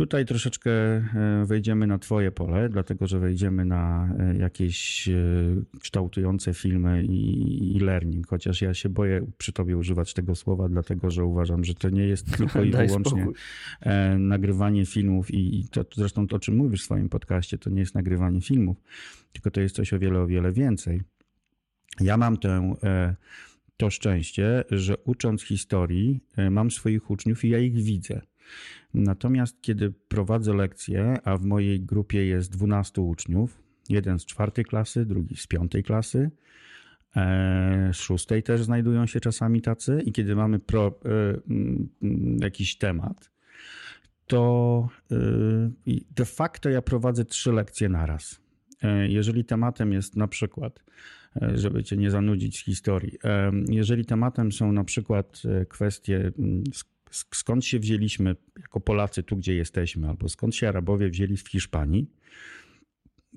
Tutaj 0.00 0.24
troszeczkę 0.24 0.70
e, 0.70 1.44
wejdziemy 1.46 1.86
na 1.86 1.98
Twoje 1.98 2.32
pole, 2.32 2.68
dlatego 2.68 3.06
że 3.06 3.18
wejdziemy 3.18 3.64
na 3.64 4.14
e, 4.18 4.36
jakieś 4.36 5.08
e, 5.08 5.12
kształtujące 5.80 6.54
filmy 6.54 7.04
i, 7.04 7.78
learning, 7.80 8.26
chociaż 8.26 8.62
ja 8.62 8.74
się 8.74 8.88
boję 8.88 9.26
przy 9.38 9.52
Tobie 9.52 9.76
używać 9.76 10.14
tego 10.14 10.34
słowa, 10.34 10.68
dlatego 10.68 11.10
że 11.10 11.24
uważam, 11.24 11.64
że 11.64 11.74
to 11.74 11.90
nie 11.90 12.06
jest 12.06 12.30
tylko 12.36 12.62
i 12.62 12.70
wyłącznie 12.70 13.26
nagrywanie 14.18 14.86
filmów 14.86 15.34
i 15.34 15.68
to 15.70 15.84
zresztą 15.96 16.26
to, 16.26 16.36
o 16.36 16.38
czym 16.38 16.56
mówisz 16.56 16.82
w 16.82 16.84
swoim 16.84 17.08
podcaście, 17.08 17.58
to 17.58 17.70
nie 17.70 17.80
jest 17.80 17.94
nagrywanie 17.94 18.40
filmów, 18.40 18.76
tylko 19.32 19.50
to 19.50 19.60
jest 19.60 19.76
coś 19.76 19.92
o 19.92 19.98
wiele, 19.98 20.20
o 20.20 20.26
wiele 20.26 20.52
więcej. 20.52 21.00
Ja 22.00 22.16
mam 22.16 22.36
tę 22.36 22.74
to 23.76 23.90
szczęście, 23.90 24.64
że 24.70 24.96
ucząc 24.96 25.42
historii, 25.42 26.20
mam 26.50 26.70
swoich 26.70 27.10
uczniów 27.10 27.44
i 27.44 27.48
ja 27.48 27.58
ich 27.58 27.74
widzę. 27.74 28.20
Natomiast 28.94 29.62
kiedy 29.62 29.92
prowadzę 30.08 30.54
lekcje, 30.54 31.18
a 31.24 31.36
w 31.36 31.44
mojej 31.44 31.80
grupie 31.80 32.26
jest 32.26 32.52
12 32.52 33.00
uczniów, 33.00 33.62
jeden 33.88 34.18
z 34.18 34.26
czwartej 34.26 34.64
klasy, 34.64 35.06
drugi 35.06 35.36
z 35.36 35.46
piątej 35.46 35.82
klasy, 35.82 36.30
e, 37.16 37.90
z 37.92 37.96
szóstej 37.96 38.42
też 38.42 38.62
znajdują 38.62 39.06
się 39.06 39.20
czasami 39.20 39.62
tacy, 39.62 40.02
i 40.04 40.12
kiedy 40.12 40.36
mamy 40.36 40.58
pro, 40.58 40.86
e, 40.86 41.10
mm, 41.50 41.88
jakiś 42.40 42.78
temat, 42.78 43.30
to 44.26 44.88
e, 45.12 45.16
de 46.10 46.24
facto 46.24 46.70
ja 46.70 46.82
prowadzę 46.82 47.24
trzy 47.24 47.52
lekcje 47.52 47.88
naraz. 47.88 48.40
Jeżeli 49.08 49.44
tematem 49.44 49.92
jest 49.92 50.16
na 50.16 50.28
przykład, 50.28 50.84
żeby 51.54 51.84
cię 51.84 51.96
nie 51.96 52.10
zanudzić 52.10 52.58
z 52.58 52.64
historii, 52.64 53.18
jeżeli 53.68 54.04
tematem 54.04 54.52
są 54.52 54.72
na 54.72 54.84
przykład 54.84 55.42
kwestie 55.68 56.32
mm, 56.38 56.64
skąd 57.10 57.64
się 57.64 57.78
wzięliśmy 57.78 58.36
jako 58.58 58.80
Polacy 58.80 59.22
tu, 59.22 59.36
gdzie 59.36 59.54
jesteśmy, 59.54 60.08
albo 60.08 60.28
skąd 60.28 60.54
się 60.54 60.68
Arabowie 60.68 61.08
wzięli 61.10 61.36
w 61.36 61.48
Hiszpanii, 61.48 62.06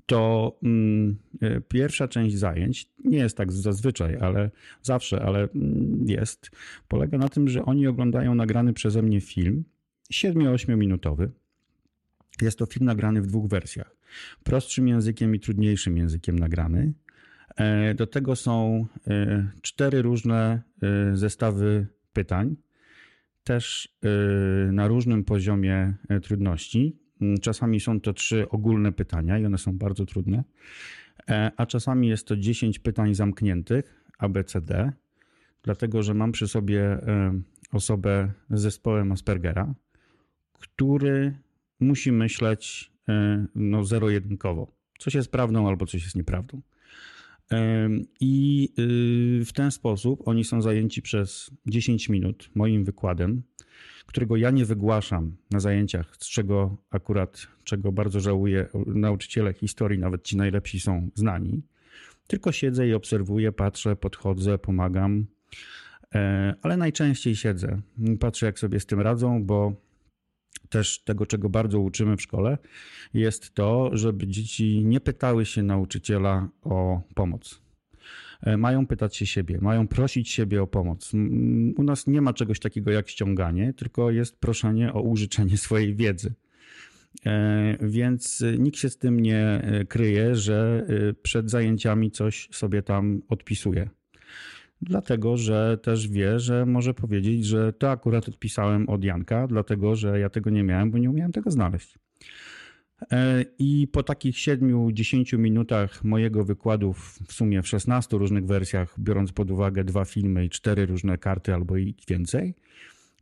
to 0.06 0.54
mm, 0.64 1.18
e, 1.42 1.62
pierwsza 1.62 2.08
część 2.08 2.38
zajęć, 2.38 2.90
nie 3.04 3.18
jest 3.18 3.38
tak 3.38 3.52
zazwyczaj, 3.52 4.18
ale 4.22 4.52
zawsze, 4.82 5.22
ale 5.22 5.50
mm, 5.56 6.06
jest, 6.08 6.52
polega 6.88 7.18
na 7.18 7.30
tym, 7.30 7.50
że 7.50 7.66
oni 7.66 7.88
oglądają 7.88 8.36
nagrany 8.36 8.74
przeze 8.74 9.02
mnie 9.02 9.22
film, 9.22 9.64
7-8 10.14 10.78
minutowy. 10.78 11.32
Jest 12.42 12.60
to 12.60 12.66
film 12.66 12.86
nagrany 12.86 13.22
w 13.22 13.28
dwóch 13.28 13.50
wersjach. 13.50 13.96
Prostszym 14.44 14.88
językiem 14.88 15.36
i 15.36 15.40
trudniejszym 15.40 15.98
językiem 15.98 16.40
nagrany. 16.40 16.94
E, 17.56 17.94
do 17.94 18.08
tego 18.08 18.36
są 18.36 18.86
e, 19.08 19.48
cztery 19.62 20.02
różne 20.02 20.62
zestawy 21.14 21.88
pytań 22.14 22.56
też 23.44 23.96
y, 24.70 24.72
na 24.72 24.88
różnym 24.88 25.24
poziomie 25.24 25.94
y, 26.12 26.20
trudności. 26.20 26.98
Mm, 27.22 27.38
czasami 27.38 27.80
są 27.80 28.02
to 28.02 28.14
trzy 28.14 28.50
ogólne 28.50 28.92
pytania 28.92 29.40
i 29.40 29.46
one 29.46 29.58
są 29.58 29.78
bardzo 29.78 30.06
trudne, 30.06 30.44
e, 31.30 31.52
a 31.58 31.66
czasami 31.66 32.08
jest 32.08 32.28
to 32.28 32.38
10 32.38 32.80
pytań 32.80 33.16
zamkniętych 33.16 34.04
ABCD, 34.18 34.92
dlatego 35.64 36.04
że 36.04 36.14
mam 36.14 36.32
przy 36.32 36.48
sobie 36.48 36.82
e, 36.82 37.40
osobę 37.72 38.32
z 38.50 38.62
zespołem 38.62 39.12
Aspergera, 39.12 39.74
który 40.54 41.38
musi 41.80 42.12
myśleć 42.12 42.94
no, 43.56 43.84
zero-jedynkowo. 43.84 44.72
Coś 45.00 45.16
jest 45.16 45.32
prawdą 45.32 45.68
albo 45.68 45.86
coś 45.86 46.04
jest 46.04 46.16
nieprawdą. 46.16 46.62
I 48.20 48.70
y, 49.42 49.46
w 49.46 49.54
ten 49.54 49.72
sposób 49.72 50.28
oni 50.28 50.44
są 50.44 50.62
zajęci 50.62 51.02
przez 51.02 51.52
10 51.66 52.10
minut 52.10 52.50
moim 52.56 52.86
wykładem, 52.86 53.44
którego 54.06 54.38
ja 54.38 54.52
nie 54.52 54.66
wygłaszam 54.66 55.36
na 55.52 55.60
zajęciach, 55.60 56.16
z 56.20 56.30
czego 56.30 56.78
akurat, 56.90 57.48
czego 57.64 57.92
bardzo 57.92 58.20
żałuję, 58.20 58.68
nauczyciele 58.86 59.54
historii, 59.54 60.00
nawet 60.00 60.24
ci 60.24 60.38
najlepsi 60.38 60.80
są 60.80 61.10
znani. 61.16 61.62
Tylko 62.28 62.52
siedzę 62.52 62.88
i 62.88 62.94
obserwuję, 62.94 63.52
patrzę, 63.52 63.96
podchodzę, 63.96 64.58
pomagam, 64.58 65.26
e, 66.16 66.54
ale 66.62 66.78
najczęściej 66.78 67.36
siedzę. 67.36 67.82
Patrzę, 68.20 68.46
jak 68.46 68.60
sobie 68.60 68.80
z 68.80 68.86
tym 68.86 69.02
radzą, 69.02 69.44
bo 69.44 69.74
też 70.74 71.04
tego, 71.04 71.26
czego 71.26 71.50
bardzo 71.50 71.80
uczymy 71.80 72.18
w 72.18 72.22
szkole, 72.22 72.58
jest 73.14 73.54
to, 73.54 73.90
żeby 73.94 74.28
dzieci 74.28 74.86
nie 74.86 75.00
pytały 75.00 75.46
się 75.46 75.64
nauczyciela 75.64 76.50
o 76.62 77.02
pomoc. 77.16 77.62
E, 78.42 78.58
mają 78.58 78.88
pytać 78.88 79.16
się 79.16 79.26
siebie, 79.26 79.58
mają 79.62 79.88
prosić 79.88 80.30
siebie 80.30 80.62
o 80.62 80.68
pomoc. 80.68 81.12
U 81.78 81.84
nas 81.84 82.08
nie 82.08 82.22
ma 82.22 82.34
czegoś 82.34 82.60
takiego 82.60 82.92
jak 82.92 83.10
ściąganie, 83.10 83.74
tylko 83.74 84.12
jest 84.12 84.40
proszenie 84.40 84.94
o 84.94 85.02
użyczenie 85.02 85.58
swojej 85.68 85.96
wiedzy. 85.96 86.34
E, 87.26 87.78
więc 87.82 88.44
nikt 88.60 88.78
się 88.78 88.90
z 88.90 88.98
tym 88.98 89.20
nie 89.20 89.46
e, 89.46 89.86
kryje, 89.86 90.36
że 90.36 90.88
przed 91.22 91.50
zajęciami 91.50 92.12
coś 92.12 92.50
sobie 92.52 92.84
tam 92.84 93.22
odpisuje 93.30 93.90
dlatego 94.84 95.38
że 95.38 95.78
też 95.78 96.08
wie, 96.08 96.39
że 96.39 96.65
może 96.65 96.93
powiedzieć, 96.93 97.46
że 97.46 97.74
to 97.74 97.91
akurat 97.91 98.30
odpisałem 98.30 98.89
od 98.89 99.04
Janka, 99.04 99.48
dlatego 99.48 99.96
że 99.96 100.19
ja 100.19 100.30
tego 100.30 100.50
nie 100.50 100.63
miałem, 100.63 100.91
bo 100.91 100.98
nie 100.98 101.10
umiałem 101.10 101.32
tego 101.32 101.52
znaleźć. 101.52 102.00
E, 103.12 103.46
I 103.60 103.88
po 103.88 104.04
takich 104.04 104.36
7-10 104.36 105.38
minutach 105.38 106.04
mojego 106.04 106.46
wykładu, 106.46 106.93
w 106.93 107.34
sumie 107.34 107.62
w 107.62 107.67
16 107.67 108.17
różnych 108.17 108.46
wersjach, 108.46 108.96
biorąc 109.00 109.32
pod 109.32 109.52
uwagę 109.52 109.84
dwa 109.84 110.06
filmy 110.06 110.46
i 110.46 110.50
cztery 110.50 110.86
różne 110.86 111.17
karty 111.17 111.54
albo 111.54 111.78
i 111.78 111.96
więcej, 112.08 112.56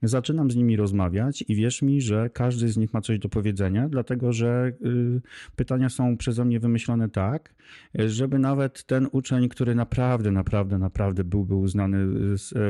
Zaczynam 0.04 0.52
z 0.52 0.56
nimi 0.56 0.76
rozmawiać 0.76 1.44
i 1.48 1.56
wierz 1.56 1.82
mi, 1.82 2.02
że 2.02 2.30
każdy 2.30 2.68
z 2.70 2.78
nich 2.78 2.94
ma 2.94 3.02
coś 3.02 3.20
do 3.20 3.30
powiedzenia, 3.30 3.90
dlatego 3.90 4.34
że 4.34 4.72
y, 4.86 5.22
pytania 5.56 5.90
są 5.90 6.18
przeze 6.18 6.46
mnie 6.46 6.60
wymyślone 6.60 7.10
tak, 7.10 7.54
żeby 7.96 8.40
nawet 8.40 8.84
ten 8.84 9.08
uczeń, 9.12 9.50
który 9.50 9.76
naprawdę, 9.76 10.32
naprawdę, 10.32 10.78
naprawdę 10.78 11.24
byłby 11.24 11.56
uznany 11.56 11.98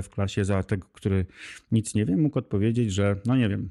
w 0.03 0.09
klasie 0.09 0.45
za 0.45 0.63
tego, 0.63 0.87
który 0.93 1.25
nic 1.71 1.95
nie 1.95 2.05
wie, 2.05 2.17
mógł 2.17 2.39
odpowiedzieć, 2.39 2.93
że 2.93 3.15
no 3.25 3.35
nie 3.35 3.49
wiem, 3.49 3.69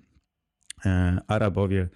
E, 0.87 1.19
Arabowie, 1.29 1.89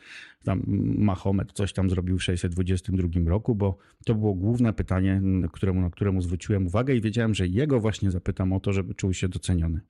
tam 0.44 0.62
Mahomet 0.98 1.52
coś 1.52 1.72
tam 1.72 1.90
zrobił 1.90 2.18
w 2.18 2.22
622 2.22 3.30
roku, 3.30 3.54
bo 3.54 3.76
to 4.04 4.14
było 4.14 4.34
główne 4.34 4.72
pytanie, 4.72 5.22
któremu, 5.52 5.80
na 5.80 5.90
któremu 5.90 6.22
zwróciłem 6.22 6.66
uwagę 6.66 6.94
i 6.94 7.00
wiedziałem, 7.00 7.34
że 7.34 7.46
jego 7.46 7.80
właśnie 7.80 8.10
zapytam 8.10 8.52
o 8.52 8.60
to, 8.60 8.72
żeby 8.72 8.94
czuł 8.94 9.12
się 9.12 9.28
doceniony. 9.28 9.80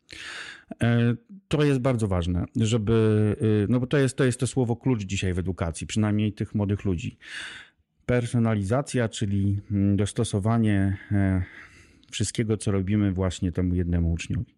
E, 0.83 1.14
to 1.49 1.64
jest 1.64 1.81
bardzo 1.81 2.09
ważne, 2.09 2.45
żeby, 2.57 3.37
y, 3.43 3.67
no 3.69 3.81
bo 3.81 3.87
to 3.87 3.99
jest, 3.99 4.17
to 4.17 4.25
jest 4.25 4.40
to 4.40 4.47
słowo 4.47 4.77
klucz 4.77 5.03
dzisiaj 5.03 5.35
w 5.35 5.38
edukacji, 5.38 5.87
przynajmniej 5.87 6.33
tych 6.33 6.55
młodych 6.55 6.85
ludzi. 6.85 7.19
Personalizacja, 8.07 9.09
czyli 9.09 9.61
mm, 9.71 9.97
dostosowanie 9.97 10.97
e, 11.12 11.43
wszystkiego, 12.11 12.57
co 12.57 12.71
robimy 12.71 13.12
właśnie 13.12 13.53
temu 13.53 13.75
jednemu 13.75 14.12
uczniowi. 14.12 14.54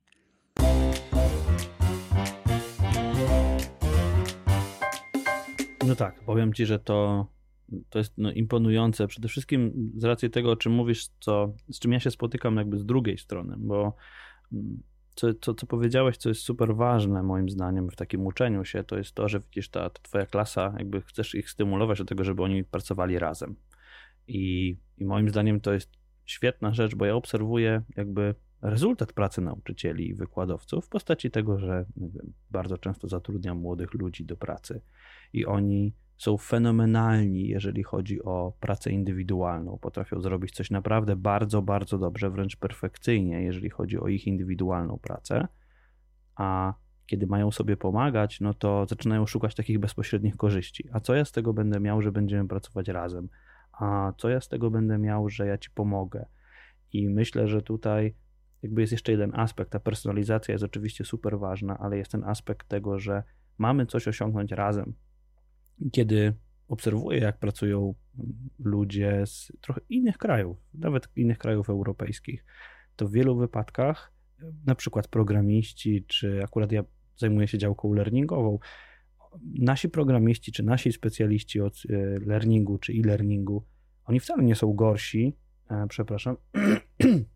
No 5.87 5.97
tak, 5.97 6.21
powiem 6.25 6.53
ci, 6.55 6.67
że 6.67 6.79
to, 6.79 7.27
to 7.91 7.99
jest 7.99 8.13
no, 8.19 8.33
imponujące. 8.33 9.07
Przede 9.07 9.29
wszystkim 9.29 9.91
z 9.97 10.05
racji 10.05 10.31
tego, 10.31 10.51
o 10.51 10.57
czym 10.57 10.73
mówisz, 10.73 11.09
co, 11.21 11.53
z 11.71 11.79
czym 11.79 11.93
ja 11.93 12.01
się 12.01 12.11
spotykam 12.11 12.57
jakby 12.57 12.79
z 12.79 12.87
drugiej 12.87 13.19
strony, 13.19 13.55
bo 13.59 13.97
mm, 14.53 14.83
co, 15.15 15.35
co, 15.35 15.55
co 15.55 15.67
powiedziałeś, 15.67 16.17
co 16.17 16.29
jest 16.29 16.41
super 16.41 16.77
ważne 16.77 17.23
moim 17.23 17.51
zdaniem 17.51 17.91
w 17.91 17.97
takim 17.97 18.27
uczeniu 18.27 18.65
się, 18.65 18.85
to 18.85 18.99
jest 18.99 19.15
to, 19.15 19.29
że 19.29 19.41
widzisz, 19.41 19.69
ta, 19.69 19.91
ta 19.91 20.03
twoja 20.03 20.27
klasa, 20.27 20.75
jakby 20.79 21.03
chcesz 21.03 21.35
ich 21.35 21.51
stymulować 21.51 21.99
do 21.99 22.05
tego, 22.05 22.25
żeby 22.25 22.43
oni 22.43 22.65
pracowali 22.65 23.19
razem. 23.19 23.57
I, 24.29 24.77
I 24.99 25.05
moim 25.05 25.29
zdaniem 25.29 25.61
to 25.61 25.73
jest 25.73 25.91
świetna 26.25 26.75
rzecz, 26.75 26.95
bo 26.95 27.05
ja 27.05 27.15
obserwuję 27.15 27.83
jakby 27.97 28.35
rezultat 28.63 29.13
pracy 29.13 29.41
nauczycieli 29.41 30.09
i 30.09 30.15
wykładowców 30.15 30.87
w 30.87 30.89
postaci 30.89 31.31
tego, 31.31 31.59
że 31.59 31.85
wiem, 31.97 32.33
bardzo 32.51 32.79
często 32.79 33.09
zatrudniam 33.09 33.59
młodych 33.59 33.95
ludzi 33.95 34.25
do 34.25 34.37
pracy 34.37 34.81
i 35.33 35.47
oni 35.47 35.95
są 36.17 36.37
fenomenalni, 36.37 37.49
jeżeli 37.49 37.83
chodzi 37.83 38.23
o 38.23 38.53
pracę 38.61 38.91
indywidualną. 38.91 39.79
Potrafią 39.79 40.21
zrobić 40.21 40.55
coś 40.55 40.71
naprawdę 40.71 41.17
bardzo, 41.17 41.63
bardzo 41.63 41.99
dobrze, 41.99 42.31
wręcz 42.31 42.57
perfekcyjnie, 42.57 43.43
jeżeli 43.43 43.71
chodzi 43.71 43.99
o 43.99 44.09
ich 44.09 44.27
indywidualną 44.27 44.99
pracę. 44.99 45.49
A 46.37 46.75
kiedy 47.07 47.27
mają 47.27 47.51
sobie 47.51 47.77
pomagać, 47.77 48.41
no 48.41 48.55
to 48.55 48.87
zaczynają 48.89 49.27
szukać 49.27 49.55
takich 49.55 49.79
bezpośrednich 49.79 50.37
korzyści. 50.37 50.89
A 50.93 51.01
co 51.01 51.15
ja 51.15 51.25
z 51.25 51.33
tego 51.33 51.53
będę 51.53 51.81
miał, 51.81 52.03
że 52.03 52.13
będziemy 52.13 52.49
pracować 52.49 52.89
razem? 52.89 53.29
A 53.73 54.13
co 54.19 54.29
ja 54.29 54.41
z 54.41 54.49
tego 54.49 54.71
będę 54.71 54.99
miał, 54.99 55.29
że 55.29 55.47
ja 55.47 55.59
ci 55.59 55.71
pomogę? 55.71 56.27
I 56.93 57.09
myślę, 57.09 57.49
że 57.49 57.63
tutaj 57.63 58.15
jakby 58.63 58.81
jest 58.81 58.93
jeszcze 58.93 59.13
jeden 59.13 59.33
aspekt. 59.35 59.71
Ta 59.71 59.81
personalizacja 59.81 60.53
jest 60.53 60.65
oczywiście 60.65 61.05
super 61.05 61.39
ważna, 61.39 61.79
ale 61.79 61.99
jest 61.99 62.13
ten 62.13 62.25
aspekt 62.25 62.69
tego, 62.69 62.99
że 62.99 63.23
mamy 63.59 63.87
coś 63.87 64.09
osiągnąć 64.09 64.53
razem. 64.53 64.95
Kiedy 65.93 66.35
obserwuję, 66.69 67.19
jak 67.19 67.39
pracują 67.39 67.95
ludzie 68.59 69.23
z 69.27 69.53
trochę 69.61 69.81
innych 69.89 70.19
krajów, 70.19 70.57
nawet 70.75 71.09
innych 71.17 71.39
krajów 71.39 71.71
europejskich, 71.71 72.45
to 72.97 73.09
w 73.09 73.13
wielu 73.13 73.37
wypadkach, 73.37 74.13
na 74.67 74.75
przykład 74.75 75.09
programiści, 75.09 76.05
czy 76.07 76.45
akurat 76.45 76.73
ja 76.73 76.85
zajmuję 77.17 77.49
się 77.49 77.59
działką 77.59 77.93
learningową, 77.93 78.59
nasi 79.59 79.89
programiści, 79.89 80.53
czy 80.53 80.63
nasi 80.63 80.93
specjaliści 80.93 81.61
od 81.61 81.83
e, 81.91 81.97
learningu, 82.27 82.79
czy 82.79 82.93
e-learningu, 82.93 83.65
oni 84.05 84.21
wcale 84.21 84.45
nie 84.45 84.55
są 84.55 84.73
gorsi, 84.73 85.37
e, 85.71 85.87
przepraszam, 85.89 86.37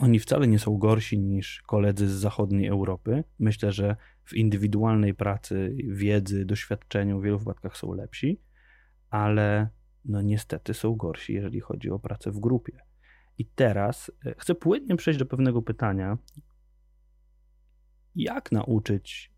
Oni 0.00 0.18
wcale 0.18 0.46
nie 0.46 0.58
są 0.58 0.78
gorsi 0.78 1.18
niż 1.18 1.62
koledzy 1.62 2.08
z 2.08 2.12
zachodniej 2.12 2.66
Europy. 2.66 3.24
Myślę, 3.38 3.72
że 3.72 3.96
w 4.24 4.34
indywidualnej 4.34 5.14
pracy, 5.14 5.76
wiedzy, 5.88 6.44
doświadczeniu 6.44 7.20
w 7.20 7.24
wielu 7.24 7.38
wypadkach 7.38 7.76
są 7.76 7.94
lepsi, 7.94 8.40
ale 9.10 9.68
no 10.04 10.22
niestety 10.22 10.74
są 10.74 10.96
gorsi, 10.96 11.34
jeżeli 11.34 11.60
chodzi 11.60 11.90
o 11.90 11.98
pracę 11.98 12.30
w 12.30 12.40
grupie. 12.40 12.82
I 13.38 13.46
teraz 13.46 14.12
e, 14.26 14.34
chcę 14.38 14.54
płynnie 14.54 14.96
przejść 14.96 15.18
do 15.18 15.26
pewnego 15.26 15.62
pytania. 15.62 16.18
Jak 18.14 18.52
nauczyć 18.52 19.32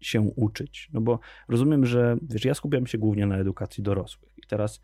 się 0.00 0.20
uczyć? 0.20 0.90
No 0.92 1.00
bo 1.00 1.20
rozumiem, 1.48 1.86
że 1.86 2.16
wiesz, 2.22 2.44
ja 2.44 2.54
skupiam 2.54 2.86
się 2.86 2.98
głównie 2.98 3.26
na 3.26 3.36
edukacji 3.36 3.82
dorosłych. 3.82 4.32
I 4.36 4.42
teraz 4.48 4.80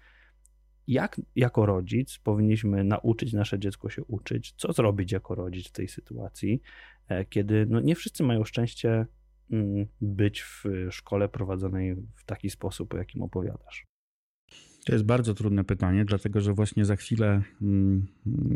jak 0.86 1.20
jako 1.36 1.66
rodzic 1.66 2.18
powinniśmy 2.18 2.84
nauczyć 2.84 3.32
nasze 3.32 3.58
dziecko 3.58 3.90
się 3.90 4.04
uczyć, 4.04 4.54
co 4.56 4.72
zrobić 4.72 5.12
jako 5.12 5.34
rodzic 5.34 5.68
w 5.68 5.72
tej 5.72 5.88
sytuacji, 5.88 6.62
e, 7.08 7.24
kiedy 7.24 7.66
no, 7.70 7.80
nie 7.80 7.94
wszyscy 7.94 8.22
mają 8.22 8.44
szczęście 8.44 9.06
mm, 9.50 9.86
być 10.00 10.42
w 10.42 10.64
szkole 10.90 11.28
prowadzonej 11.28 11.94
w 11.94 12.24
taki 12.24 12.50
sposób, 12.50 12.94
o 12.94 12.96
jakim 12.96 13.22
opowiadasz. 13.22 13.86
To 14.84 14.92
jest 14.92 15.04
bardzo 15.04 15.34
trudne 15.34 15.64
pytanie, 15.64 16.04
dlatego 16.04 16.40
że 16.40 16.52
właśnie 16.52 16.84
za 16.84 16.96
chwilę, 16.96 17.42
mm, 17.62 18.06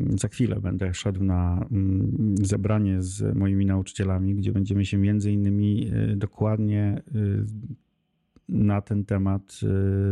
za 0.08 0.28
chwilę 0.28 0.60
będę 0.60 0.94
szedł 0.94 1.24
na 1.24 1.66
mm, 1.70 2.34
zebranie 2.42 3.02
z 3.02 3.36
moimi 3.36 3.66
nauczycielami, 3.66 4.34
gdzie 4.34 4.52
będziemy 4.52 4.84
się 4.84 4.98
między 4.98 5.32
innymi 5.32 5.90
e, 5.92 6.16
dokładnie 6.16 7.02
e, 7.14 7.82
na 8.48 8.80
ten 8.80 9.04
temat 9.04 9.60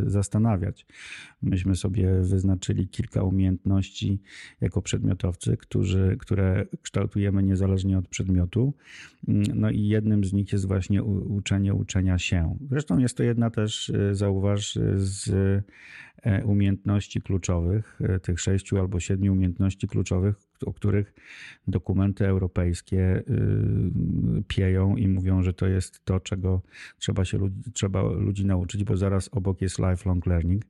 y, 0.07 0.11
zastanawiać. 0.11 0.87
Myśmy 1.43 1.77
sobie 1.77 2.21
wyznaczyli 2.21 2.89
kilka 2.89 3.23
umiejętności 3.23 4.21
jako 4.61 4.83
przedmiotowcy, 4.83 5.57
którzy, 5.57 6.17
które 6.21 6.67
kształtujemy 6.83 7.43
niezależnie 7.43 7.99
od 7.99 8.09
przedmiotu. 8.09 8.75
No 9.55 9.71
i 9.71 9.81
jednym 9.81 10.25
z 10.25 10.33
nich 10.33 10.53
jest 10.53 10.67
właśnie 10.67 11.03
uczenie 11.03 11.75
uczenia 11.75 12.19
się. 12.19 12.59
Zresztą 12.71 12.99
jest 12.99 13.17
to 13.17 13.23
jedna 13.23 13.51
też, 13.51 13.89
y, 13.89 14.15
zauważ, 14.15 14.79
z 14.95 15.31
umiejętności 16.45 17.21
kluczowych, 17.21 18.01
y, 18.17 18.21
tych 18.21 18.41
sześciu 18.41 18.79
albo 18.79 19.01
siedmiu 19.01 19.33
umiejętności 19.33 19.89
kluczowych, 19.89 20.37
o 20.67 20.73
których 20.73 21.15
dokumenty 21.69 22.27
europejskie 22.27 23.19
y, 23.19 24.43
pieją 24.49 24.97
i 24.97 25.09
mówią, 25.09 25.43
że 25.43 25.53
to 25.53 25.67
jest 25.67 26.05
to, 26.05 26.21
czego 26.21 26.63
trzeba 26.99 27.25
się 27.25 27.39
ludzi, 27.39 27.73
trzeba 27.73 28.03
ludzi 28.03 28.47
nauczyć, 28.47 28.85
bo 28.85 28.97
zaraz 28.97 29.29
obok 29.33 29.61
jest 29.61 29.79
lifelong 29.79 30.27
learning, 30.27 30.65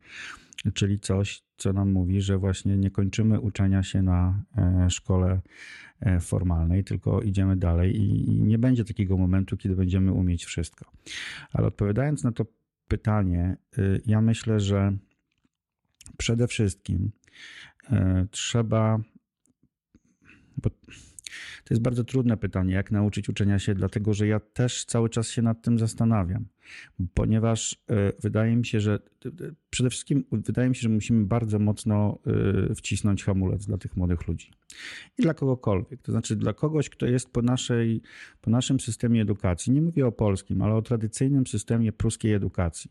czyli 0.74 1.00
coś, 1.00 1.42
co 1.56 1.72
nam 1.72 1.92
mówi, 1.92 2.20
że 2.20 2.38
właśnie 2.38 2.76
nie 2.76 2.90
kończymy 2.90 3.40
uczenia 3.40 3.82
się 3.82 4.02
na 4.02 4.44
e, 4.56 4.90
szkole 4.90 5.40
e, 6.00 6.20
formalnej, 6.20 6.84
tylko 6.84 7.22
idziemy 7.22 7.56
dalej 7.56 7.96
i 7.96 8.42
nie 8.42 8.58
będzie 8.58 8.84
takiego 8.84 9.16
momentu, 9.16 9.56
kiedy 9.56 9.76
będziemy 9.76 10.12
umieć 10.12 10.44
wszystko. 10.44 10.92
Ale 11.52 11.66
odpowiadając 11.66 12.24
na 12.24 12.32
to 12.32 12.46
pytanie, 12.88 13.56
y, 13.78 14.02
ja 14.06 14.20
myślę, 14.20 14.60
że 14.60 14.96
przede 16.16 16.48
wszystkim 16.48 17.10
e, 17.90 18.26
trzeba 18.30 19.00
bo 20.56 20.70
to 21.64 21.74
jest 21.74 21.82
bardzo 21.82 22.04
trudne 22.04 22.36
pytanie, 22.36 22.74
jak 22.74 22.90
nauczyć 22.90 23.28
uczenia 23.28 23.58
się, 23.58 23.74
dlatego 23.74 24.14
że 24.14 24.26
ja 24.26 24.40
też 24.40 24.84
cały 24.84 25.08
czas 25.08 25.28
się 25.28 25.42
nad 25.42 25.62
tym 25.62 25.78
zastanawiam, 25.78 26.46
ponieważ 27.14 27.84
e, 27.90 28.12
wydaje 28.22 28.56
mi 28.56 28.66
się, 28.66 28.80
że 28.80 28.98
przede 29.70 29.90
wszystkim 29.90 30.24
wydaje 30.32 30.68
mi 30.68 30.76
się, 30.76 30.80
że 30.80 30.88
musimy 30.88 31.26
bardzo 31.26 31.58
mocno 31.58 32.18
e, 32.70 32.74
wcisnąć 32.74 33.24
hamulec 33.24 33.66
dla 33.66 33.78
tych 33.78 33.96
młodych 33.96 34.28
ludzi 34.28 34.50
i 35.18 35.22
dla 35.22 35.34
kogokolwiek. 35.34 36.02
To 36.02 36.12
znaczy 36.12 36.36
dla 36.36 36.52
kogoś, 36.52 36.88
kto 36.88 37.06
jest 37.06 37.32
po, 37.32 37.42
naszej, 37.42 38.02
po 38.40 38.50
naszym 38.50 38.80
systemie 38.80 39.22
edukacji, 39.22 39.72
nie 39.72 39.82
mówię 39.82 40.06
o 40.06 40.12
polskim, 40.12 40.62
ale 40.62 40.74
o 40.74 40.82
tradycyjnym 40.82 41.46
systemie 41.46 41.92
pruskiej 41.92 42.32
edukacji. 42.32 42.90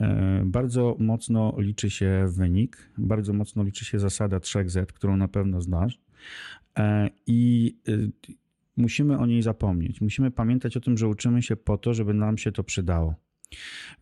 E, 0.00 0.42
bardzo 0.46 0.96
mocno 0.98 1.54
liczy 1.58 1.90
się 1.90 2.24
wynik, 2.28 2.90
bardzo 2.98 3.32
mocno 3.32 3.62
liczy 3.62 3.84
się 3.84 3.98
zasada 3.98 4.38
3Z, 4.38 4.86
którą 4.86 5.16
na 5.16 5.28
pewno 5.28 5.60
znasz. 5.60 5.98
E, 6.78 7.10
I 7.26 7.74
y, 7.88 8.10
musimy 8.76 9.18
o 9.18 9.26
niej 9.26 9.42
zapomnieć. 9.42 10.00
Musimy 10.00 10.30
pamiętać 10.30 10.76
o 10.76 10.80
tym, 10.80 10.98
że 10.98 11.08
uczymy 11.08 11.42
się 11.42 11.56
po 11.56 11.78
to, 11.78 11.94
żeby 11.94 12.14
nam 12.14 12.38
się 12.38 12.52
to 12.52 12.64
przydało. 12.64 13.14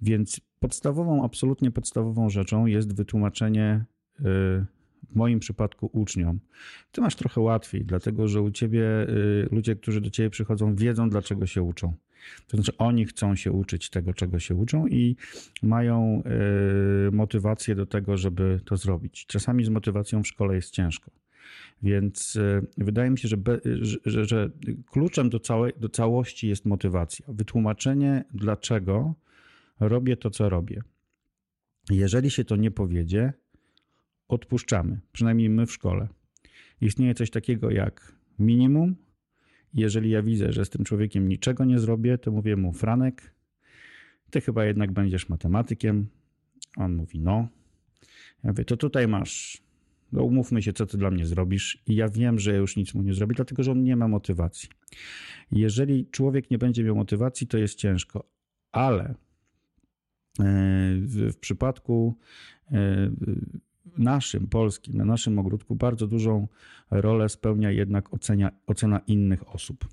Więc 0.02 0.40
podstawową, 0.58 1.24
absolutnie 1.24 1.70
podstawową 1.70 2.30
rzeczą 2.30 2.66
jest 2.66 2.96
wytłumaczenie 2.96 3.84
y, 4.18 4.22
w 4.22 5.14
moim 5.14 5.40
przypadku 5.40 5.90
uczniom. 5.92 6.40
Ty 6.92 7.00
masz 7.00 7.16
trochę 7.16 7.40
łatwiej, 7.40 7.84
dlatego 7.84 8.28
że 8.28 8.42
u 8.42 8.50
ciebie 8.50 8.82
y, 9.08 9.48
ludzie, 9.52 9.76
którzy 9.76 10.00
do 10.00 10.10
ciebie 10.10 10.30
przychodzą, 10.30 10.74
wiedzą, 10.74 11.10
dlaczego 11.10 11.46
się 11.46 11.62
uczą. 11.62 11.94
To 12.46 12.56
znaczy, 12.56 12.76
oni 12.78 13.06
chcą 13.06 13.36
się 13.36 13.52
uczyć 13.52 13.90
tego, 13.90 14.14
czego 14.14 14.38
się 14.38 14.54
uczą 14.54 14.86
i 14.86 15.16
mają 15.62 16.22
motywację 17.12 17.74
do 17.74 17.86
tego, 17.86 18.16
żeby 18.16 18.60
to 18.64 18.76
zrobić. 18.76 19.26
Czasami 19.26 19.64
z 19.64 19.68
motywacją 19.68 20.22
w 20.22 20.26
szkole 20.26 20.54
jest 20.54 20.70
ciężko. 20.70 21.10
Więc 21.82 22.36
e, 22.36 22.62
wydaje 22.78 23.10
mi 23.10 23.18
się, 23.18 23.28
że, 23.28 23.36
be, 23.36 23.60
że, 24.04 24.24
że 24.24 24.50
kluczem 24.90 25.30
do, 25.30 25.40
całej, 25.40 25.72
do 25.76 25.88
całości 25.88 26.48
jest 26.48 26.66
motywacja. 26.66 27.26
Wytłumaczenie, 27.28 28.24
dlaczego 28.34 29.14
robię 29.80 30.16
to, 30.16 30.30
co 30.30 30.48
robię. 30.48 30.82
Jeżeli 31.90 32.30
się 32.30 32.44
to 32.44 32.56
nie 32.56 32.70
powiedzie, 32.70 33.32
odpuszczamy, 34.28 35.00
przynajmniej 35.12 35.50
my 35.50 35.66
w 35.66 35.72
szkole. 35.72 36.08
Istnieje 36.80 37.14
coś 37.14 37.30
takiego 37.30 37.70
jak 37.70 38.12
minimum. 38.38 38.96
Jeżeli 39.74 40.10
ja 40.10 40.22
widzę, 40.22 40.52
że 40.52 40.64
z 40.64 40.70
tym 40.70 40.84
człowiekiem 40.84 41.28
niczego 41.28 41.64
nie 41.64 41.78
zrobię, 41.78 42.18
to 42.18 42.30
mówię 42.30 42.56
mu, 42.56 42.72
Franek, 42.72 43.34
ty 44.30 44.40
chyba 44.40 44.64
jednak 44.64 44.92
będziesz 44.92 45.28
matematykiem. 45.28 46.06
On 46.76 46.94
mówi, 46.94 47.20
no. 47.20 47.48
Ja 48.44 48.50
mówię, 48.50 48.64
to 48.64 48.76
tutaj 48.76 49.08
masz, 49.08 49.62
no 50.12 50.22
umówmy 50.22 50.62
się, 50.62 50.72
co 50.72 50.86
ty 50.86 50.98
dla 50.98 51.10
mnie 51.10 51.26
zrobisz. 51.26 51.82
I 51.86 51.94
ja 51.94 52.08
wiem, 52.08 52.38
że 52.38 52.50
ja 52.52 52.56
już 52.56 52.76
nic 52.76 52.94
mu 52.94 53.02
nie 53.02 53.14
zrobię, 53.14 53.34
dlatego 53.34 53.62
że 53.62 53.72
on 53.72 53.82
nie 53.82 53.96
ma 53.96 54.08
motywacji. 54.08 54.68
Jeżeli 55.52 56.06
człowiek 56.06 56.50
nie 56.50 56.58
będzie 56.58 56.84
miał 56.84 56.96
motywacji, 56.96 57.46
to 57.46 57.58
jest 57.58 57.74
ciężko, 57.74 58.28
ale 58.72 59.04
e, 59.04 59.14
w, 61.00 61.36
przypadku 61.40 62.18
e, 62.72 63.10
naszym, 63.98 64.46
polskim, 64.46 64.96
na 64.96 65.04
naszym 65.04 65.38
ogródku 65.38 65.74
bardzo 65.74 66.06
dużą 66.06 66.48
rolę 66.90 67.28
spełnia 67.28 67.70
jednak 67.70 68.14
ocenia, 68.14 68.50
ocena 68.66 69.00
innych 69.06 69.54
osób. 69.54 69.88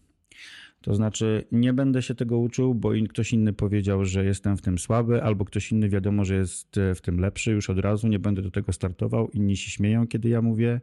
To 0.81 0.95
znaczy, 0.95 1.45
nie 1.51 1.73
będę 1.73 2.01
się 2.01 2.15
tego 2.15 2.37
uczył, 2.37 2.75
bo 2.75 2.91
ktoś 3.09 3.33
inny 3.33 3.53
powiedział, 3.53 4.05
że 4.05 4.25
jestem 4.25 4.57
w 4.57 4.61
tym 4.61 4.77
słaby, 4.77 5.23
albo 5.23 5.45
ktoś 5.45 5.71
inny 5.71 5.89
wiadomo, 5.89 6.25
że 6.25 6.35
jest 6.35 6.79
w 6.95 7.01
tym 7.01 7.19
lepszy 7.19 7.51
już 7.51 7.69
od 7.69 7.79
razu, 7.79 8.07
nie 8.07 8.19
będę 8.19 8.41
do 8.41 8.51
tego 8.51 8.73
startował. 8.73 9.29
Inni 9.29 9.57
się 9.57 9.71
śmieją, 9.71 10.07
kiedy 10.07 10.29
ja 10.29 10.41
mówię 10.41 10.81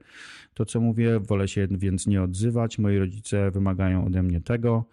to, 0.55 0.65
co 0.65 0.81
mówię, 0.81 1.21
wolę 1.21 1.49
się 1.49 1.69
więc 1.71 2.07
nie 2.07 2.23
odzywać. 2.23 2.79
Moi 2.79 2.99
rodzice 2.99 3.51
wymagają 3.51 4.07
ode 4.07 4.23
mnie 4.23 4.41
tego. 4.41 4.85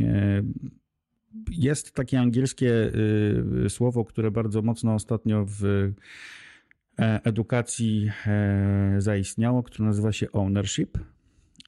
E, 0.00 0.42
jest 1.50 1.92
takie 1.92 2.20
angielskie 2.20 2.92
y, 3.64 3.70
słowo, 3.70 4.04
które 4.04 4.30
bardzo 4.30 4.62
mocno 4.62 4.94
ostatnio 4.94 5.44
w 5.44 5.64
e, 5.64 5.92
edukacji 6.98 8.10
e, 8.26 8.94
zaistniało, 8.98 9.62
które 9.62 9.86
nazywa 9.86 10.12
się 10.12 10.32
ownership. 10.32 10.98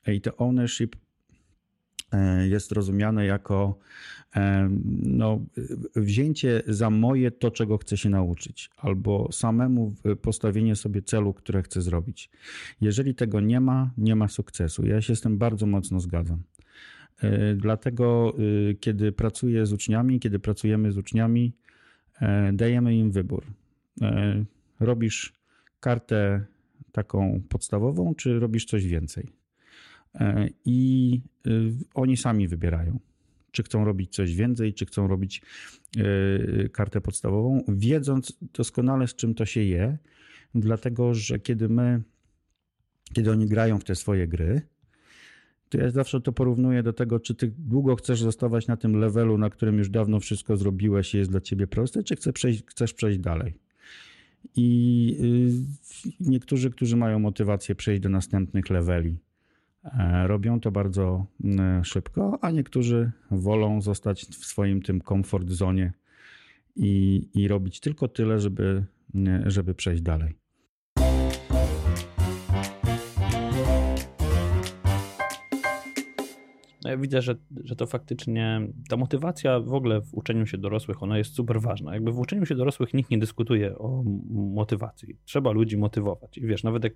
I 0.06 0.20
to 0.20 0.36
ownership 0.36 0.96
E, 2.12 2.48
jest 2.48 2.72
rozumiane 2.72 3.26
jako 3.26 3.78
e, 4.36 4.70
no, 5.02 5.40
wzięcie 5.96 6.62
za 6.66 6.90
moje 6.90 7.30
to, 7.30 7.50
czego 7.50 7.78
chcę 7.78 7.96
się 7.96 8.10
nauczyć, 8.10 8.70
albo 8.76 9.32
samemu 9.32 9.94
postawienie 10.22 10.76
sobie 10.76 11.02
celu, 11.02 11.34
które 11.34 11.62
chcę 11.62 11.82
zrobić. 11.82 12.30
Jeżeli 12.80 13.14
tego 13.14 13.40
nie 13.40 13.60
ma, 13.60 13.90
nie 13.98 14.16
ma 14.16 14.28
sukcesu. 14.28 14.86
Ja 14.86 15.00
się 15.00 15.16
z 15.16 15.20
tym 15.20 15.38
bardzo 15.38 15.66
mocno 15.66 16.00
zgadzam. 16.00 16.42
E, 17.22 17.54
dlatego, 17.54 18.36
kiedy 18.80 19.12
pracuję 19.12 19.66
z 19.66 19.72
uczniami, 19.72 20.20
kiedy 20.20 20.38
pracujemy 20.38 20.92
z 20.92 20.98
uczniami, 20.98 21.52
dajemy 22.52 22.96
im 22.96 23.10
wybór. 23.10 23.44
Robisz 24.80 25.32
kartę 25.80 26.44
taką 26.92 27.42
podstawową, 27.48 28.14
czy 28.14 28.40
robisz 28.40 28.64
coś 28.64 28.86
więcej? 28.86 29.32
E, 30.14 30.48
i 30.64 31.20
y, 31.46 31.72
oni 31.94 32.16
sami 32.16 32.48
wybierają, 32.48 33.00
czy 33.50 33.62
chcą 33.62 33.84
robić 33.84 34.14
coś 34.14 34.34
więcej, 34.34 34.74
czy 34.74 34.86
chcą 34.86 35.08
robić 35.08 35.42
e, 35.96 36.68
kartę 36.68 37.00
podstawową, 37.00 37.64
wiedząc 37.68 38.38
doskonale 38.54 39.06
z 39.06 39.14
czym 39.14 39.34
to 39.34 39.46
się 39.46 39.60
je, 39.60 39.98
dlatego 40.54 41.14
że 41.14 41.38
kiedy 41.38 41.68
my, 41.68 42.02
kiedy 43.12 43.30
oni 43.30 43.46
grają 43.46 43.78
w 43.78 43.84
te 43.84 43.94
swoje 43.94 44.28
gry, 44.28 44.62
to 45.68 45.78
ja 45.78 45.90
zawsze 45.90 46.20
to 46.20 46.32
porównuję 46.32 46.82
do 46.82 46.92
tego, 46.92 47.20
czy 47.20 47.34
ty 47.34 47.52
długo 47.58 47.96
chcesz 47.96 48.22
zostawać 48.22 48.66
na 48.66 48.76
tym 48.76 48.96
levelu, 48.96 49.38
na 49.38 49.50
którym 49.50 49.78
już 49.78 49.88
dawno 49.88 50.20
wszystko 50.20 50.56
zrobiłeś 50.56 51.14
i 51.14 51.18
jest 51.18 51.30
dla 51.30 51.40
ciebie 51.40 51.66
proste, 51.66 52.02
czy 52.02 52.16
chcesz 52.16 52.32
przejść, 52.32 52.62
chcesz 52.66 52.94
przejść 52.94 53.18
dalej. 53.18 53.69
I 54.57 55.16
y, 56.20 56.31
niektórzy, 56.31 56.70
którzy 56.70 56.96
mają 56.96 57.18
motywację 57.18 57.74
przejść 57.74 58.03
do 58.03 58.09
następnych 58.09 58.70
leveli, 58.70 59.18
E, 59.85 60.26
robią 60.26 60.61
to 60.61 60.70
bardzo 60.70 61.26
mm, 61.44 61.85
szybko, 61.85 62.38
a 62.42 62.50
niektórzy 62.50 63.12
wolą 63.31 63.81
zostać 63.81 64.24
w 64.24 64.46
swoim 64.46 64.83
tym 64.83 65.00
comfort 65.00 65.50
zone 65.50 65.92
i, 66.76 67.29
i 67.35 67.48
robić 67.48 67.81
tylko 67.81 68.09
tyle, 68.09 68.40
żeby, 68.40 68.85
żeby 69.46 69.74
przejść 69.74 70.03
dalej. 70.03 70.39
Widzę, 76.98 77.22
że, 77.22 77.34
że 77.64 77.76
to 77.76 77.86
faktycznie 77.86 78.60
ta 78.88 78.96
motywacja 78.96 79.60
w 79.60 79.72
ogóle 79.72 80.00
w 80.00 80.14
uczeniu 80.14 80.46
się 80.46 80.58
dorosłych, 80.58 81.02
ona 81.02 81.18
jest 81.18 81.34
super 81.34 81.60
ważna. 81.60 81.94
Jakby 81.94 82.12
w 82.12 82.18
uczeniu 82.18 82.46
się 82.46 82.54
dorosłych 82.54 82.94
nikt 82.94 83.10
nie 83.10 83.18
dyskutuje 83.18 83.78
o 83.78 84.02
motywacji. 84.30 85.16
Trzeba 85.24 85.50
ludzi 85.50 85.76
motywować. 85.76 86.38
I 86.38 86.46
wiesz, 86.46 86.64
nawet 86.64 86.84
jak 86.84 86.92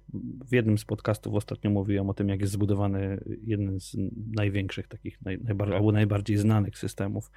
w 0.49 0.53
jednym 0.53 0.79
z 0.79 0.85
podcastów 0.85 1.35
ostatnio 1.35 1.71
mówiłem 1.71 2.11
o 2.11 2.15
tym, 2.15 2.29
jak 2.29 2.41
jest 2.41 2.53
zbudowany 2.53 3.25
jeden 3.43 3.81
z 3.81 3.97
największych 4.37 4.89
takich, 4.89 5.23
naj, 5.23 5.39
najbardziej, 5.39 5.77
albo 5.77 5.93
najbardziej 5.93 6.37
znanych 6.37 6.79
systemów, 6.79 7.31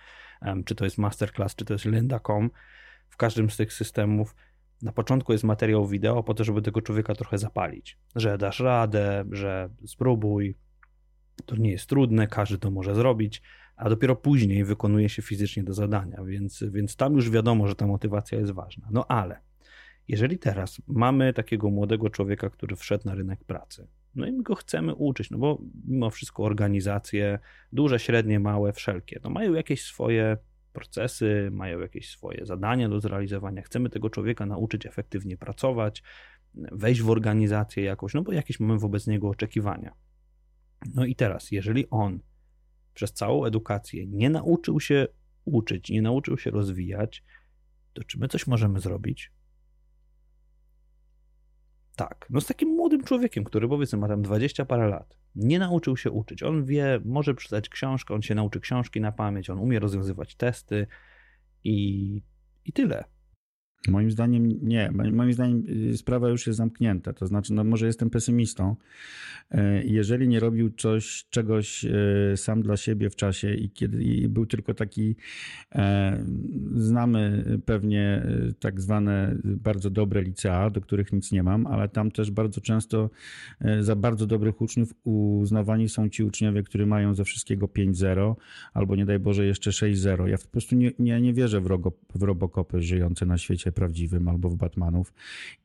czy 0.65 0.75
to 0.75 0.83
jest 0.83 0.97
Masterclass, 0.97 1.55
czy 1.55 1.65
to 1.65 1.73
jest 1.73 1.85
Lynda.com, 1.85 2.49
w 3.09 3.17
każdym 3.17 3.49
z 3.49 3.57
tych 3.57 3.73
systemów 3.73 4.35
na 4.81 4.91
początku 4.91 5.31
jest 5.31 5.43
materiał 5.43 5.87
wideo 5.87 6.23
po 6.23 6.33
to, 6.33 6.43
żeby 6.43 6.61
tego 6.61 6.81
człowieka 6.81 7.15
trochę 7.15 7.37
zapalić, 7.37 7.97
że 8.15 8.37
dasz 8.37 8.59
radę, 8.59 9.25
że 9.31 9.69
spróbuj, 9.85 10.55
to 11.45 11.55
nie 11.55 11.71
jest 11.71 11.89
trudne, 11.89 12.27
każdy 12.27 12.57
to 12.57 12.71
może 12.71 12.95
zrobić, 12.95 13.41
a 13.75 13.89
dopiero 13.89 14.15
później 14.15 14.63
wykonuje 14.63 15.09
się 15.09 15.21
fizycznie 15.21 15.63
do 15.63 15.73
zadania, 15.73 16.23
więc, 16.23 16.63
więc 16.71 16.95
tam 16.95 17.15
już 17.15 17.29
wiadomo, 17.29 17.67
że 17.67 17.75
ta 17.75 17.87
motywacja 17.87 18.39
jest 18.39 18.51
ważna. 18.51 18.87
No 18.91 19.07
ale 19.07 19.39
jeżeli 20.07 20.39
teraz 20.39 20.81
mamy 20.87 21.33
takiego 21.33 21.69
młodego 21.69 22.09
człowieka, 22.09 22.49
który 22.49 22.75
wszedł 22.75 23.05
na 23.05 23.15
rynek 23.15 23.43
pracy, 23.43 23.87
no 24.15 24.27
i 24.27 24.31
my 24.31 24.43
go 24.43 24.55
chcemy 24.55 24.95
uczyć, 24.95 25.29
no 25.29 25.37
bo 25.37 25.61
mimo 25.87 26.09
wszystko 26.09 26.43
organizacje, 26.43 27.39
duże, 27.73 27.99
średnie, 27.99 28.39
małe, 28.39 28.73
wszelkie, 28.73 29.19
no 29.23 29.29
mają 29.29 29.53
jakieś 29.53 29.83
swoje 29.83 30.37
procesy, 30.73 31.49
mają 31.51 31.79
jakieś 31.79 32.09
swoje 32.09 32.45
zadania 32.45 32.89
do 32.89 32.99
zrealizowania. 32.99 33.61
Chcemy 33.61 33.89
tego 33.89 34.09
człowieka 34.09 34.45
nauczyć 34.45 34.85
efektywnie 34.85 35.37
pracować, 35.37 36.03
wejść 36.53 37.01
w 37.01 37.09
organizację 37.09 37.83
jakoś, 37.83 38.13
no 38.13 38.21
bo 38.21 38.31
jakieś 38.31 38.59
mamy 38.59 38.79
wobec 38.79 39.07
niego 39.07 39.29
oczekiwania. 39.29 39.93
No 40.93 41.05
i 41.05 41.15
teraz, 41.15 41.51
jeżeli 41.51 41.89
on 41.89 42.19
przez 42.93 43.13
całą 43.13 43.45
edukację 43.45 44.07
nie 44.07 44.29
nauczył 44.29 44.79
się 44.79 45.07
uczyć, 45.45 45.89
nie 45.89 46.01
nauczył 46.01 46.37
się 46.37 46.51
rozwijać, 46.51 47.23
to 47.93 48.03
czy 48.03 48.19
my 48.19 48.27
coś 48.27 48.47
możemy 48.47 48.79
zrobić? 48.79 49.31
Tak, 51.95 52.27
no 52.29 52.41
z 52.41 52.45
takim 52.45 52.69
młodym 52.69 53.03
człowiekiem, 53.03 53.43
który 53.43 53.67
powiedzmy 53.67 53.99
ma 53.99 54.07
tam 54.07 54.21
20 54.21 54.65
parę 54.65 54.87
lat, 54.87 55.17
nie 55.35 55.59
nauczył 55.59 55.97
się 55.97 56.11
uczyć. 56.11 56.43
On 56.43 56.65
wie, 56.65 56.99
może 57.05 57.33
przeczytać 57.33 57.69
książkę, 57.69 58.13
on 58.13 58.21
się 58.21 58.35
nauczy 58.35 58.59
książki 58.59 59.01
na 59.01 59.11
pamięć, 59.11 59.49
on 59.49 59.59
umie 59.59 59.79
rozwiązywać 59.79 60.35
testy 60.35 60.87
i, 61.63 62.21
i 62.65 62.73
tyle. 62.73 63.03
Moim 63.87 64.11
zdaniem 64.11 64.67
nie. 64.67 64.91
Moim 65.13 65.33
zdaniem 65.33 65.63
y, 65.91 65.97
sprawa 65.97 66.29
już 66.29 66.47
jest 66.47 66.57
zamknięta. 66.57 67.13
To 67.13 67.27
znaczy, 67.27 67.53
no 67.53 67.63
może 67.63 67.85
jestem 67.85 68.09
pesymistą. 68.09 68.75
E, 69.51 69.83
jeżeli 69.83 70.27
nie 70.27 70.39
robił 70.39 70.69
coś, 70.69 71.25
czegoś 71.29 71.85
e, 71.85 72.37
sam 72.37 72.61
dla 72.61 72.77
siebie 72.77 73.09
w 73.09 73.15
czasie 73.15 73.53
i 73.53 73.69
kiedy 73.69 74.03
i 74.03 74.27
był 74.27 74.45
tylko 74.45 74.73
taki, 74.73 75.15
e, 75.75 76.23
znamy 76.75 77.43
pewnie 77.65 78.27
tak 78.59 78.81
zwane 78.81 79.35
bardzo 79.43 79.89
dobre 79.89 80.21
licea, 80.21 80.69
do 80.69 80.81
których 80.81 81.13
nic 81.13 81.31
nie 81.31 81.43
mam, 81.43 81.67
ale 81.67 81.89
tam 81.89 82.11
też 82.11 82.31
bardzo 82.31 82.61
często 82.61 83.09
za 83.81 83.95
bardzo 83.95 84.25
dobrych 84.25 84.61
uczniów 84.61 84.93
uznawani 85.03 85.89
są 85.89 86.09
ci 86.09 86.23
uczniowie, 86.23 86.63
którzy 86.63 86.85
mają 86.85 87.15
ze 87.15 87.23
wszystkiego 87.23 87.67
5-0 87.67 88.35
albo 88.73 88.95
nie 88.95 89.05
daj 89.05 89.19
Boże 89.19 89.45
jeszcze 89.45 89.71
6-0. 89.71 90.25
Ja 90.25 90.37
po 90.37 90.47
prostu 90.47 90.75
nie, 90.75 90.91
nie, 90.99 91.21
nie 91.21 91.33
wierzę 91.33 91.61
w, 91.61 91.65
rogo, 91.65 91.91
w 92.15 92.23
robokopy 92.23 92.81
żyjące 92.81 93.25
na 93.25 93.37
świecie 93.37 93.66
prawdziwym 93.71 94.27
albo 94.27 94.49
w 94.49 94.55
Batmanów 94.55 95.13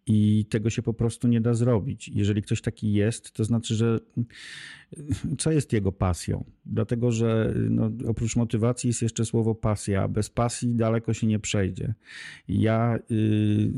i 0.06 0.46
tego 0.50 0.70
się 0.70 0.82
po 0.82 0.94
prostu 0.94 1.28
nie 1.28 1.40
da 1.40 1.54
zrobić. 1.54 2.08
Jeżeli 2.08 2.42
ktoś 2.42 2.60
taki 2.60 2.92
jest, 2.92 3.32
to 3.32 3.44
znaczy, 3.44 3.74
że 3.74 4.00
co 5.38 5.52
jest 5.52 5.72
jego 5.72 5.92
pasją? 5.92 6.44
Dlatego, 6.66 7.12
że 7.12 7.54
no, 7.70 7.90
oprócz 8.06 8.36
motywacji 8.36 8.88
jest 8.88 9.02
jeszcze 9.02 9.24
słowo 9.24 9.54
pasja. 9.54 10.08
Bez 10.08 10.30
pasji 10.30 10.74
daleko 10.74 11.14
się 11.14 11.26
nie 11.26 11.38
przejdzie. 11.38 11.94
Ja 12.48 12.98
yy, 13.10 13.72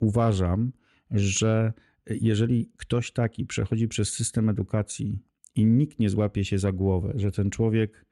uważam, 0.00 0.72
że 1.10 1.72
jeżeli 2.06 2.70
ktoś 2.76 3.12
taki 3.12 3.46
przechodzi 3.46 3.88
przez 3.88 4.12
system 4.12 4.48
edukacji 4.48 5.18
i 5.54 5.66
nikt 5.66 5.98
nie 5.98 6.10
złapie 6.10 6.44
się 6.44 6.58
za 6.58 6.72
głowę, 6.72 7.12
że 7.16 7.32
ten 7.32 7.50
człowiek 7.50 8.06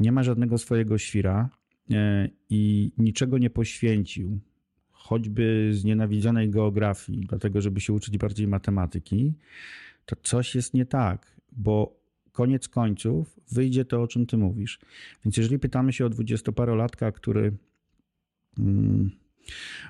nie 0.00 0.12
ma 0.12 0.22
żadnego 0.22 0.58
swojego 0.58 0.98
świra, 0.98 1.50
i 2.50 2.92
niczego 2.98 3.38
nie 3.38 3.50
poświęcił, 3.50 4.40
choćby 4.90 5.70
z 5.72 5.84
nienawidzonej 5.84 6.50
geografii, 6.50 7.26
dlatego 7.28 7.60
żeby 7.60 7.80
się 7.80 7.92
uczyć 7.92 8.18
bardziej 8.18 8.48
matematyki, 8.48 9.34
to 10.06 10.16
coś 10.22 10.54
jest 10.54 10.74
nie 10.74 10.86
tak, 10.86 11.40
bo 11.52 12.00
koniec 12.32 12.68
końców 12.68 13.40
wyjdzie 13.52 13.84
to, 13.84 14.02
o 14.02 14.06
czym 14.06 14.26
ty 14.26 14.36
mówisz. 14.36 14.80
Więc 15.24 15.36
jeżeli 15.36 15.58
pytamy 15.58 15.92
się 15.92 16.06
o 16.06 16.08
dwudziestoparolatka, 16.08 17.12
który 17.12 17.56
mm, 18.58 19.10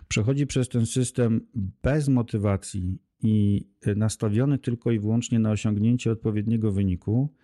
przechodzi 0.09 0.47
przez 0.47 0.69
ten 0.69 0.87
system 0.87 1.47
bez 1.83 2.09
motywacji 2.09 2.99
i 3.23 3.67
nastawiony 3.97 4.59
tylko 4.59 4.93
i 4.93 4.99
wyłącznie 4.99 5.39
na 5.39 5.51
osiągnięcie 5.51 6.11
odpowiedniego 6.11 6.73
wyniku, 6.73 7.35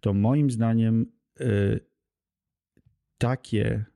to 0.00 0.14
moim 0.14 0.50
zdaniem 0.50 1.06
y, 1.40 1.80
takie 3.18 3.84
E, 3.84 3.91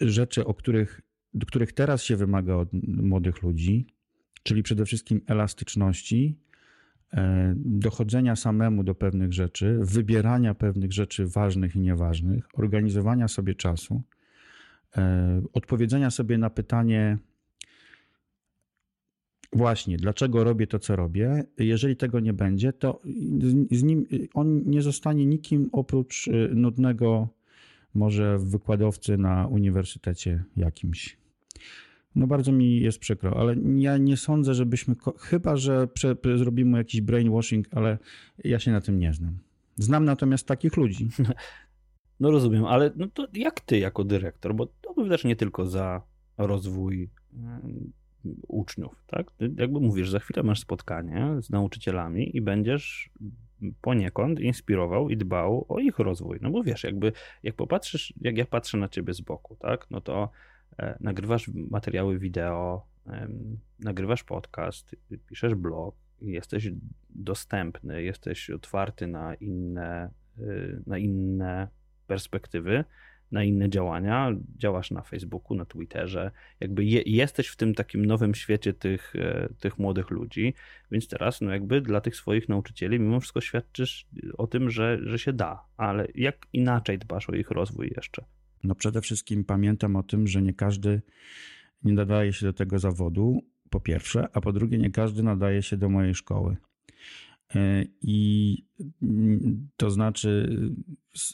rzeczy, 0.00 0.44
o 0.44 0.54
których, 0.54 1.00
których 1.46 1.72
teraz 1.72 2.02
się 2.02 2.16
wymaga 2.16 2.54
od 2.54 2.68
młodych 2.88 3.42
ludzi, 3.42 3.86
czyli 4.42 4.62
przede 4.62 4.84
wszystkim 4.84 5.20
elastyczności, 5.26 6.38
e, 7.12 7.54
dochodzenia 7.56 8.36
samemu 8.36 8.84
do 8.84 8.94
pewnych 8.94 9.32
rzeczy, 9.32 9.78
wybierania 9.80 10.54
pewnych 10.54 10.92
rzeczy 10.92 11.26
ważnych 11.26 11.76
i 11.76 11.80
nieważnych, 11.80 12.48
organizowania 12.54 13.28
sobie 13.28 13.54
czasu, 13.54 14.02
e, 14.96 15.42
odpowiedzenia 15.52 16.10
sobie 16.10 16.38
na 16.38 16.50
pytanie, 16.50 17.18
właśnie, 19.52 19.96
dlaczego 19.96 20.44
robię 20.44 20.66
to, 20.66 20.78
co 20.78 20.96
robię. 20.96 21.44
Jeżeli 21.58 21.96
tego 21.96 22.20
nie 22.20 22.32
będzie, 22.32 22.72
to 22.72 23.02
z 23.70 23.82
nim 23.82 24.06
on 24.34 24.62
nie 24.66 24.82
zostanie 24.82 25.26
nikim 25.26 25.68
oprócz 25.72 26.28
y, 26.28 26.50
nudnego, 26.54 27.28
może 27.96 28.38
wykładowcy 28.38 29.18
na 29.18 29.46
uniwersytecie 29.46 30.44
jakimś. 30.56 31.16
No 32.14 32.26
bardzo 32.26 32.52
mi 32.52 32.80
jest 32.80 32.98
przykro, 32.98 33.40
ale 33.40 33.56
ja 33.76 33.98
nie 33.98 34.16
sądzę, 34.16 34.54
żebyśmy, 34.54 34.94
chyba 35.18 35.56
że 35.56 35.86
prze, 35.86 36.16
zrobimy 36.36 36.78
jakiś 36.78 37.00
brainwashing, 37.00 37.66
ale 37.70 37.98
ja 38.44 38.58
się 38.58 38.72
na 38.72 38.80
tym 38.80 38.98
nie 38.98 39.12
znam. 39.12 39.38
Znam 39.76 40.04
natomiast 40.04 40.46
takich 40.46 40.76
ludzi. 40.76 41.08
No 42.20 42.30
rozumiem, 42.30 42.64
ale 42.64 42.92
no 42.96 43.06
to 43.06 43.26
jak 43.34 43.60
ty 43.60 43.78
jako 43.78 44.04
dyrektor, 44.04 44.54
bo 44.54 44.66
to 44.66 44.94
wydasz 44.94 45.24
nie 45.24 45.36
tylko 45.36 45.66
za 45.66 46.02
rozwój 46.38 47.10
uczniów, 48.48 49.04
tak? 49.06 49.30
Ty 49.30 49.54
jakby 49.58 49.80
mówisz, 49.80 50.10
za 50.10 50.18
chwilę 50.18 50.42
masz 50.42 50.60
spotkanie 50.60 51.36
z 51.42 51.50
nauczycielami 51.50 52.36
i 52.36 52.40
będziesz 52.40 53.10
poniekąd 53.80 54.40
inspirował 54.40 55.10
i 55.10 55.16
dbał 55.16 55.66
o 55.68 55.78
ich 55.78 55.98
rozwój. 55.98 56.38
No 56.42 56.50
bo 56.50 56.62
wiesz, 56.62 56.84
jakby 56.84 57.12
jak 57.42 57.54
popatrzysz, 57.54 58.14
jak 58.20 58.36
ja 58.36 58.44
patrzę 58.44 58.78
na 58.78 58.88
ciebie 58.88 59.14
z 59.14 59.20
boku, 59.20 59.56
tak? 59.60 59.86
No 59.90 60.00
to 60.00 60.30
e, 60.78 60.96
nagrywasz 61.00 61.48
materiały 61.48 62.18
wideo, 62.18 62.86
nagrywasz 63.80 64.24
podcast, 64.24 64.96
piszesz 65.26 65.54
blog, 65.54 65.94
jesteś 66.22 66.70
dostępny, 67.10 68.02
jesteś 68.02 68.50
otwarty 68.50 69.06
na 69.06 69.34
inne, 69.34 70.10
y, 70.38 70.82
na 70.86 70.98
inne 70.98 71.68
perspektywy 72.06 72.84
na 73.32 73.44
inne 73.44 73.68
działania, 73.68 74.32
działasz 74.56 74.90
na 74.90 75.02
Facebooku, 75.02 75.56
na 75.56 75.64
Twitterze, 75.64 76.30
jakby 76.60 76.84
je, 76.84 77.02
jesteś 77.06 77.48
w 77.48 77.56
tym 77.56 77.74
takim 77.74 78.06
nowym 78.06 78.34
świecie 78.34 78.72
tych, 78.72 79.16
e, 79.16 79.48
tych 79.60 79.78
młodych 79.78 80.10
ludzi, 80.10 80.54
więc 80.90 81.08
teraz 81.08 81.40
no 81.40 81.50
jakby 81.50 81.80
dla 81.80 82.00
tych 82.00 82.16
swoich 82.16 82.48
nauczycieli 82.48 83.00
mimo 83.00 83.20
wszystko 83.20 83.40
świadczysz 83.40 84.06
o 84.38 84.46
tym, 84.46 84.70
że, 84.70 84.98
że 85.02 85.18
się 85.18 85.32
da, 85.32 85.64
ale 85.76 86.08
jak 86.14 86.46
inaczej 86.52 86.98
dbasz 86.98 87.30
o 87.30 87.34
ich 87.34 87.50
rozwój 87.50 87.92
jeszcze? 87.96 88.24
No 88.64 88.74
przede 88.74 89.00
wszystkim 89.00 89.44
pamiętam 89.44 89.96
o 89.96 90.02
tym, 90.02 90.26
że 90.26 90.42
nie 90.42 90.54
każdy 90.54 91.02
nie 91.84 91.92
nadaje 91.92 92.32
się 92.32 92.46
do 92.46 92.52
tego 92.52 92.78
zawodu, 92.78 93.40
po 93.70 93.80
pierwsze, 93.80 94.28
a 94.32 94.40
po 94.40 94.52
drugie 94.52 94.78
nie 94.78 94.90
każdy 94.90 95.22
nadaje 95.22 95.62
się 95.62 95.76
do 95.76 95.88
mojej 95.88 96.14
szkoły. 96.14 96.56
E, 97.54 97.84
I 98.02 98.56
mm, 99.02 99.68
to 99.76 99.90
znaczy, 99.90 100.60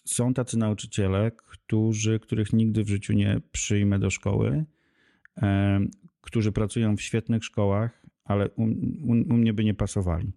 są 0.04 0.34
tacy 0.34 0.58
nauczyciele, 0.58 1.30
którzy, 1.30 2.20
których 2.20 2.52
nigdy 2.52 2.84
w 2.84 2.88
życiu 2.88 3.12
nie 3.12 3.40
przyjmę 3.52 3.98
do 3.98 4.10
szkoły, 4.10 4.64
e, 5.42 5.80
którzy 6.20 6.52
pracują 6.52 6.96
w 6.96 7.02
świetnych 7.02 7.44
szkołach, 7.44 8.02
ale 8.24 8.50
u, 8.50 8.62
u, 8.62 9.10
u 9.10 9.34
mnie 9.34 9.52
by 9.52 9.64
nie 9.64 9.74
pasowali. 9.74 10.32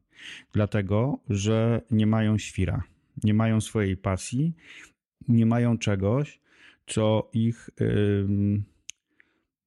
Dlatego, 0.53 1.19
że 1.30 1.82
nie 1.91 2.07
mają 2.07 2.38
świra, 2.38 2.84
nie 3.23 3.34
mają 3.34 3.61
swojej 3.61 3.97
pasji, 3.97 4.53
nie 5.28 5.45
mają 5.45 5.78
czegoś, 5.78 6.39
co 6.88 7.30
ich. 7.34 7.69
Yy, 7.80 8.61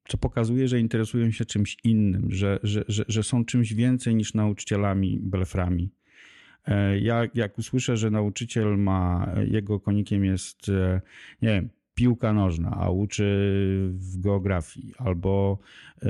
co 0.09 0.18
pokazuje, 0.18 0.68
że 0.68 0.80
interesują 0.80 1.30
się 1.30 1.44
czymś 1.44 1.76
innym, 1.84 2.30
że, 2.30 2.59
że, 2.62 2.84
że, 2.88 3.04
że 3.09 3.22
są 3.22 3.44
czymś 3.44 3.74
więcej 3.74 4.14
niż 4.14 4.34
nauczycielami, 4.34 5.18
belframi. 5.22 5.90
E, 6.66 6.98
ja, 7.00 7.22
jak 7.34 7.59
usłyszę, 7.59 7.96
że 7.96 8.11
nauczyciel 8.11 8.78
ma, 8.78 9.28
jego 9.50 9.80
konikiem 9.80 10.24
jest, 10.24 10.68
e, 10.68 11.00
nie 11.42 11.48
wiem, 11.48 11.68
piłka 11.94 12.32
nożna, 12.32 12.70
a 12.70 12.90
uczy 12.90 13.24
w 13.92 14.20
geografii, 14.20 14.94
albo 14.98 15.59
e, 16.02 16.09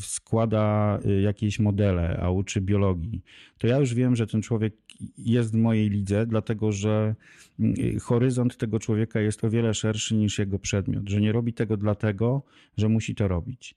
składa 0.00 0.98
jakieś 1.22 1.58
modele, 1.58 2.18
a 2.22 2.30
uczy 2.30 2.60
biologii, 2.60 3.22
to 3.58 3.66
ja 3.66 3.78
już 3.78 3.94
wiem, 3.94 4.16
że 4.16 4.26
ten 4.26 4.42
człowiek 4.42 4.74
jest 5.18 5.52
w 5.52 5.58
mojej 5.58 5.90
lidze, 5.90 6.26
dlatego 6.26 6.72
że 6.72 7.14
mm, 7.60 7.74
horyzont 8.00 8.56
tego 8.56 8.78
człowieka 8.78 9.20
jest 9.20 9.44
o 9.44 9.50
wiele 9.50 9.74
szerszy 9.74 10.14
niż 10.14 10.38
jego 10.38 10.58
przedmiot, 10.58 11.08
że 11.08 11.20
nie 11.20 11.32
robi 11.32 11.52
tego 11.52 11.76
dlatego, 11.76 12.42
że 12.76 12.88
musi 12.88 13.14
to 13.14 13.28
robić. 13.28 13.74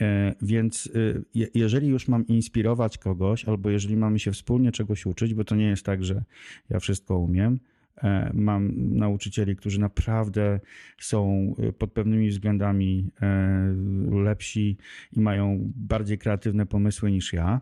E, 0.00 0.34
więc 0.42 0.86
y, 0.86 1.24
jeżeli 1.54 1.88
już 1.88 2.08
mam 2.08 2.26
inspirować 2.26 2.98
kogoś, 2.98 3.44
albo 3.44 3.70
jeżeli 3.70 3.96
mamy 3.96 4.18
się 4.18 4.32
wspólnie 4.32 4.72
czegoś 4.72 5.06
uczyć, 5.06 5.34
bo 5.34 5.44
to 5.44 5.54
nie 5.56 5.68
jest 5.68 5.84
tak, 5.86 6.04
że 6.04 6.24
ja 6.70 6.80
wszystko 6.80 7.18
umiem, 7.18 7.60
e, 8.02 8.30
mam 8.34 8.72
nauczycieli, 8.96 9.56
którzy 9.56 9.80
naprawdę 9.80 10.60
są 10.98 11.54
y, 11.68 11.72
pod 11.72 11.92
pewnymi 11.92 12.28
względami 12.28 13.10
e, 13.22 13.74
lepsi 14.24 14.76
i 15.12 15.20
mają 15.20 15.72
bardziej 15.76 16.18
kreatywne 16.18 16.66
pomysły 16.66 17.10
niż 17.12 17.32
ja. 17.32 17.60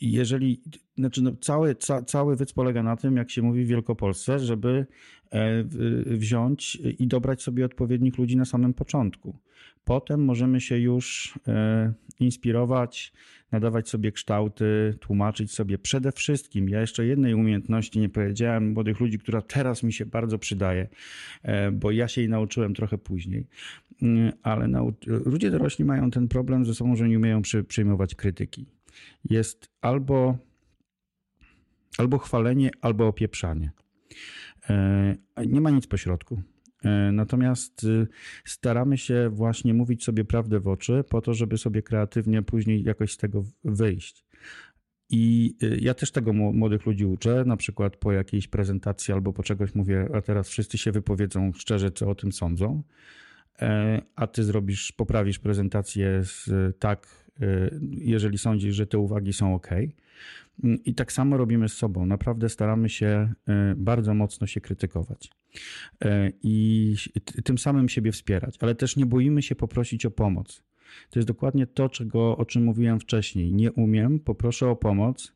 Jeżeli, 0.00 0.62
znaczy 0.98 1.22
no 1.22 1.32
cały, 1.40 1.74
ca, 1.74 2.02
cały 2.02 2.36
wyc 2.36 2.52
polega 2.52 2.82
na 2.82 2.96
tym, 2.96 3.16
jak 3.16 3.30
się 3.30 3.42
mówi 3.42 3.64
w 3.64 3.68
Wielkopolsce, 3.68 4.38
żeby 4.38 4.86
wziąć 6.06 6.78
i 6.98 7.06
dobrać 7.06 7.42
sobie 7.42 7.64
odpowiednich 7.64 8.18
ludzi 8.18 8.36
na 8.36 8.44
samym 8.44 8.74
początku. 8.74 9.38
Potem 9.84 10.24
możemy 10.24 10.60
się 10.60 10.78
już 10.78 11.38
e, 11.48 11.92
inspirować, 12.20 13.12
nadawać 13.52 13.88
sobie 13.88 14.12
kształty, 14.12 14.94
tłumaczyć 15.00 15.52
sobie 15.52 15.78
przede 15.78 16.12
wszystkim. 16.12 16.68
Ja 16.68 16.80
jeszcze 16.80 17.06
jednej 17.06 17.34
umiejętności 17.34 17.98
nie 17.98 18.08
powiedziałem 18.08 18.72
młodych 18.72 19.00
ludzi, 19.00 19.18
która 19.18 19.42
teraz 19.42 19.82
mi 19.82 19.92
się 19.92 20.06
bardzo 20.06 20.38
przydaje, 20.38 20.88
e, 21.42 21.72
bo 21.72 21.90
ja 21.90 22.08
się 22.08 22.20
jej 22.20 22.30
nauczyłem 22.30 22.74
trochę 22.74 22.98
później. 22.98 23.46
Mm, 24.02 24.32
ale 24.42 24.92
ludzie 25.06 25.50
dorośli 25.50 25.84
mają 25.84 26.10
ten 26.10 26.28
problem 26.28 26.64
ze 26.64 26.74
sobą, 26.74 26.96
że 26.96 27.08
nie 27.08 27.16
umieją 27.16 27.42
przy, 27.42 27.64
przyjmować 27.64 28.14
krytyki. 28.14 28.66
Jest 29.24 29.68
albo, 29.80 30.38
albo 31.98 32.18
chwalenie, 32.18 32.70
albo 32.80 33.06
opieprzanie. 33.06 33.70
E, 34.70 35.16
nie 35.46 35.60
ma 35.60 35.70
nic 35.70 35.86
pośrodku. 35.86 36.42
E, 36.84 37.12
natomiast 37.12 37.84
y, 37.84 38.06
staramy 38.44 38.98
się 38.98 39.28
właśnie 39.32 39.74
mówić 39.74 40.04
sobie 40.04 40.24
prawdę 40.24 40.60
w 40.60 40.68
oczy, 40.68 41.04
po 41.10 41.20
to, 41.20 41.34
żeby 41.34 41.58
sobie 41.58 41.82
kreatywnie 41.82 42.42
później 42.42 42.82
jakoś 42.82 43.12
z 43.12 43.16
tego 43.16 43.44
wyjść. 43.64 44.24
I 45.10 45.54
y, 45.62 45.78
ja 45.80 45.94
też 45.94 46.12
tego 46.12 46.32
młodych 46.32 46.86
ludzi 46.86 47.04
uczę, 47.04 47.44
na 47.46 47.56
przykład 47.56 47.96
po 47.96 48.12
jakiejś 48.12 48.48
prezentacji 48.48 49.14
albo 49.14 49.32
po 49.32 49.42
czegoś 49.42 49.74
mówię, 49.74 50.08
a 50.14 50.22
teraz 50.22 50.48
wszyscy 50.48 50.78
się 50.78 50.92
wypowiedzą 50.92 51.52
szczerze, 51.52 51.90
co 51.90 52.10
o 52.10 52.14
tym 52.14 52.32
sądzą, 52.32 52.82
e, 53.58 54.02
a 54.16 54.26
ty 54.26 54.44
zrobisz, 54.44 54.92
poprawisz 54.92 55.38
prezentację 55.38 56.20
z, 56.24 56.50
tak, 56.78 57.27
jeżeli 57.90 58.38
sądzisz, 58.38 58.74
że 58.74 58.86
te 58.86 58.98
uwagi 58.98 59.32
są 59.32 59.54
ok. 59.54 59.68
I 60.84 60.94
tak 60.94 61.12
samo 61.12 61.36
robimy 61.36 61.68
z 61.68 61.72
sobą. 61.72 62.06
Naprawdę 62.06 62.48
staramy 62.48 62.88
się 62.88 63.32
bardzo 63.76 64.14
mocno 64.14 64.46
się 64.46 64.60
krytykować. 64.60 65.30
E, 66.04 66.32
i 66.42 66.94
tym 67.44 67.58
samym 67.58 67.88
siebie 67.88 68.12
wspierać, 68.12 68.56
ale 68.60 68.74
też 68.74 68.96
nie 68.96 69.06
boimy 69.06 69.42
się 69.42 69.54
poprosić 69.54 70.06
o 70.06 70.10
pomoc. 70.10 70.62
To 71.10 71.18
jest 71.18 71.28
dokładnie 71.28 71.66
to, 71.66 71.88
czego, 71.88 72.36
o 72.36 72.44
czym 72.44 72.64
mówiłem 72.64 73.00
wcześniej. 73.00 73.54
Nie 73.54 73.72
umiem, 73.72 74.20
poproszę 74.20 74.68
o 74.68 74.76
pomoc. 74.76 75.32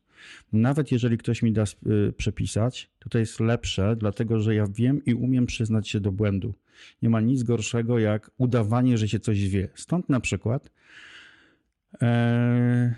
Nawet 0.53 0.91
jeżeli 0.91 1.17
ktoś 1.17 1.41
mi 1.41 1.53
da 1.53 1.63
y, 1.63 2.13
przepisać, 2.13 2.91
to 2.99 3.09
to 3.09 3.19
jest 3.19 3.39
lepsze, 3.39 3.95
dlatego 3.95 4.39
że 4.39 4.55
ja 4.55 4.67
wiem 4.67 5.05
i 5.05 5.13
umiem 5.13 5.45
przyznać 5.45 5.89
się 5.89 5.99
do 5.99 6.11
błędu. 6.11 6.53
Nie 7.01 7.09
ma 7.09 7.21
nic 7.21 7.43
gorszego 7.43 7.99
jak 7.99 8.31
udawanie, 8.37 8.97
że 8.97 9.07
się 9.09 9.19
coś 9.19 9.49
wie. 9.49 9.69
Stąd 9.75 10.09
na 10.09 10.19
przykład 10.19 10.71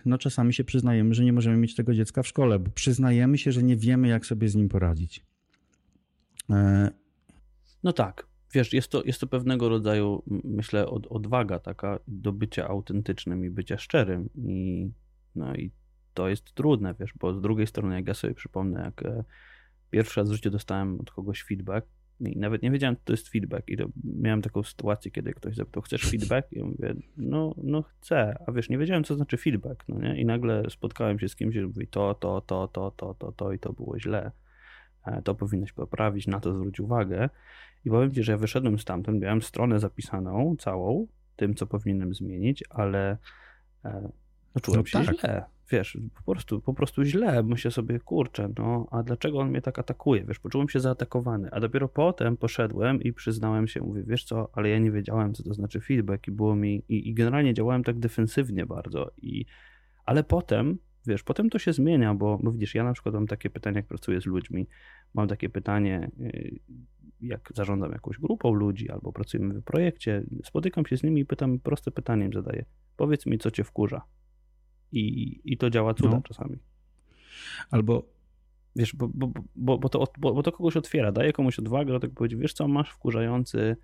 no 0.06 0.18
czasami 0.18 0.54
się 0.54 0.64
przyznajemy, 0.64 1.14
że 1.14 1.24
nie 1.24 1.34
możemy 1.34 1.58
mieć 1.58 1.76
tego 1.76 1.94
dziecka 1.94 2.24
w 2.24 2.28
szkole, 2.28 2.60
bo 2.60 2.72
przyznajemy 2.72 3.38
się, 3.38 3.52
że 3.52 3.64
nie 3.64 3.78
wiemy, 3.78 4.08
jak 4.08 4.26
sobie 4.26 4.50
z 4.50 4.56
nim 4.56 4.70
poradzić. 4.70 5.26
E, 6.50 6.92
no 7.84 7.94
tak, 7.94 8.28
wiesz, 8.54 8.74
jest 8.74 8.88
to, 8.88 9.04
jest 9.04 9.22
to 9.22 9.28
pewnego 9.28 9.70
rodzaju, 9.70 10.24
myślę, 10.44 10.88
od, 10.88 11.08
odwaga 11.08 11.60
taka 11.60 12.00
do 12.08 12.32
bycia 12.32 12.68
autentycznym 12.68 13.46
i 13.46 13.50
bycia 13.50 13.78
szczerym. 13.78 14.30
I, 14.36 14.90
no 15.36 15.56
i 15.56 15.72
to 16.14 16.30
jest 16.30 16.54
trudne, 16.54 16.96
wiesz, 17.00 17.14
bo 17.20 17.34
z 17.34 17.42
drugiej 17.42 17.68
strony, 17.68 17.96
jak 17.96 18.08
ja 18.08 18.14
sobie 18.14 18.34
przypomnę, 18.34 18.82
jak 18.82 19.06
e, 19.06 19.24
pierwszy 19.92 20.20
raz 20.20 20.30
w 20.30 20.34
życiu 20.34 20.50
dostałem 20.50 21.00
od 21.02 21.12
kogoś 21.12 21.44
feedback, 21.44 21.88
i 22.20 22.38
nawet 22.38 22.62
nie 22.62 22.72
wiedziałem, 22.72 22.96
co 22.96 23.02
to 23.06 23.14
jest 23.14 23.30
feedback. 23.30 23.70
I 23.70 23.78
to 23.78 23.86
miałem 24.04 24.42
taką 24.42 24.64
sytuację, 24.64 25.12
kiedy 25.12 25.34
ktoś 25.34 25.56
zapytał, 25.56 25.84
chcesz 25.84 26.02
feedback? 26.02 26.54
I 26.54 26.60
ja 26.60 26.66
mówię, 26.66 26.96
no, 27.18 27.56
no 27.58 27.82
chcę. 27.82 28.36
A 28.48 28.52
wiesz, 28.52 28.70
nie 28.70 28.78
wiedziałem, 28.78 29.04
co 29.04 29.16
znaczy 29.16 29.38
feedback, 29.38 29.84
no 29.88 30.00
nie? 30.00 30.22
I 30.22 30.26
nagle 30.26 30.64
spotkałem 30.70 31.20
się 31.20 31.30
z 31.30 31.36
kimś, 31.36 31.54
który 31.54 31.68
mówi 31.68 31.88
to, 31.88 32.14
to, 32.14 32.42
to, 32.42 32.68
to, 32.68 32.92
to, 32.92 33.14
to, 33.14 33.32
to 33.32 33.54
i 33.54 33.60
to 33.60 33.74
było 33.74 34.00
źle. 34.00 34.32
E, 35.06 35.22
to 35.22 35.36
powinnoś 35.36 35.72
poprawić, 35.72 36.28
na 36.28 36.40
to 36.40 36.54
zwróć 36.54 36.80
uwagę. 36.80 37.30
I 37.86 37.90
powiem 37.90 38.14
ci, 38.14 38.24
że 38.24 38.32
ja 38.32 38.38
wyszedłem 38.38 38.80
stamtąd, 38.80 39.22
miałem 39.22 39.42
stronę 39.42 39.80
zapisaną 39.80 40.56
całą, 40.60 41.08
tym, 41.36 41.56
co 41.56 41.68
powinienem 41.68 42.14
zmienić, 42.14 42.64
ale 42.70 43.18
e, 43.86 44.10
no, 44.56 44.62
czułem 44.62 44.80
no 44.80 44.86
się 44.86 45.06
tak. 45.06 45.20
źle. 45.20 45.55
Wiesz, 45.72 45.98
po 46.16 46.32
prostu, 46.32 46.62
po 46.62 46.74
prostu 46.74 47.04
źle. 47.04 47.44
Myślę 47.44 47.72
sobie, 47.72 48.00
kurczę, 48.00 48.50
no, 48.58 48.88
a 48.92 49.04
dlaczego 49.04 49.40
on 49.40 49.50
mnie 49.50 49.62
tak 49.62 49.80
atakuje? 49.80 50.24
Wiesz, 50.24 50.40
poczułem 50.40 50.70
się 50.70 50.80
zaatakowany. 50.80 51.50
A 51.52 51.60
dopiero 51.60 51.88
potem 51.88 52.38
poszedłem 52.38 53.02
i 53.02 53.14
przyznałem 53.14 53.68
się, 53.68 53.82
mówię, 53.82 54.04
wiesz 54.04 54.24
co, 54.24 54.50
ale 54.54 54.70
ja 54.70 54.80
nie 54.80 54.92
wiedziałem, 54.92 55.34
co 55.34 55.44
to 55.44 55.54
znaczy 55.54 55.82
feedback 55.82 56.28
i 56.28 56.32
było 56.32 56.56
mi, 56.56 56.84
i, 56.90 57.10
i 57.10 57.14
generalnie 57.14 57.54
działałem 57.54 57.84
tak 57.84 58.00
defensywnie 58.00 58.66
bardzo. 58.66 59.12
I, 59.18 59.46
ale 60.06 60.24
potem 60.24 60.78
wiesz, 61.08 61.24
potem 61.24 61.50
to 61.50 61.60
się 61.60 61.74
zmienia, 61.74 62.14
bo, 62.14 62.38
bo 62.44 62.52
widzisz, 62.52 62.76
ja 62.76 62.84
na 62.84 62.94
przykład 62.94 63.16
mam 63.16 63.28
takie 63.28 63.50
pytanie, 63.50 63.76
jak 63.78 63.86
pracuję 63.86 64.22
z 64.22 64.26
ludźmi, 64.26 64.68
mam 65.14 65.28
takie 65.28 65.50
pytanie, 65.50 66.12
y, 66.20 66.60
jak 67.22 67.52
zarządzam 67.56 67.92
jakąś 67.92 68.20
grupą 68.20 68.54
ludzi 68.54 68.90
albo 68.90 69.14
pracujemy 69.14 69.54
w 69.54 69.64
projekcie, 69.64 70.24
spotykam 70.44 70.86
się 70.86 70.98
z 70.98 71.04
nimi 71.04 71.22
i 71.22 71.26
pytam, 71.26 71.60
proste 71.60 71.92
pytanie 71.92 72.26
im 72.26 72.34
zadaję, 72.34 72.66
powiedz 72.98 73.26
mi, 73.26 73.38
co 73.38 73.52
cię 73.52 73.64
wkurza. 73.64 74.02
I, 75.00 75.42
i 75.46 75.58
to 75.58 75.70
działa 75.70 75.94
cuda 75.94 76.16
no. 76.16 76.22
czasami. 76.22 76.58
Albo 77.72 78.16
Wiesz, 78.76 78.96
bo, 78.96 79.08
bo, 79.14 79.32
bo, 79.56 79.78
bo, 79.78 79.90
to, 79.90 80.08
bo, 80.18 80.34
bo 80.34 80.44
to 80.44 80.52
kogoś 80.52 80.78
otwiera, 80.78 81.12
daje 81.12 81.34
komuś 81.34 81.60
odwagę 81.60 81.94
do 81.94 82.00
tego 82.00 82.14
powiedzieć, 82.14 82.40
wiesz 82.40 82.54
co, 82.54 82.68
masz 82.68 82.90
wkurzający, 82.90 83.76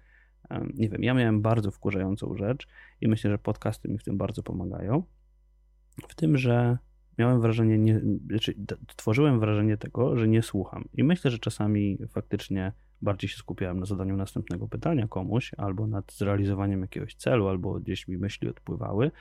nie 0.73 0.89
wiem, 0.89 1.03
ja 1.03 1.13
miałem 1.13 1.41
bardzo 1.41 1.71
wkurzającą 1.71 2.35
rzecz 2.35 2.67
i 3.01 3.07
myślę, 3.07 3.31
że 3.31 3.37
podcasty 3.37 3.89
mi 3.89 3.97
w 3.97 4.03
tym 4.03 4.17
bardzo 4.17 4.43
pomagają. 4.43 5.03
W 6.09 6.15
tym, 6.15 6.37
że 6.37 6.77
miałem 7.17 7.41
wrażenie, 7.41 7.77
nie, 7.77 8.01
znaczy, 8.29 8.53
tworzyłem 8.95 9.39
wrażenie 9.39 9.77
tego, 9.77 10.17
że 10.17 10.27
nie 10.27 10.41
słucham. 10.41 10.85
I 10.93 11.03
myślę, 11.03 11.31
że 11.31 11.39
czasami 11.39 11.97
faktycznie 12.09 12.71
bardziej 13.01 13.29
się 13.29 13.37
skupiałem 13.37 13.79
na 13.79 13.85
zadaniu 13.85 14.17
następnego 14.17 14.67
pytania 14.67 15.07
komuś, 15.07 15.51
albo 15.57 15.87
nad 15.87 16.13
zrealizowaniem 16.13 16.81
jakiegoś 16.81 17.15
celu, 17.15 17.47
albo 17.47 17.79
gdzieś 17.79 18.07
mi 18.07 18.17
myśli 18.17 18.49
odpływały, 18.49 19.11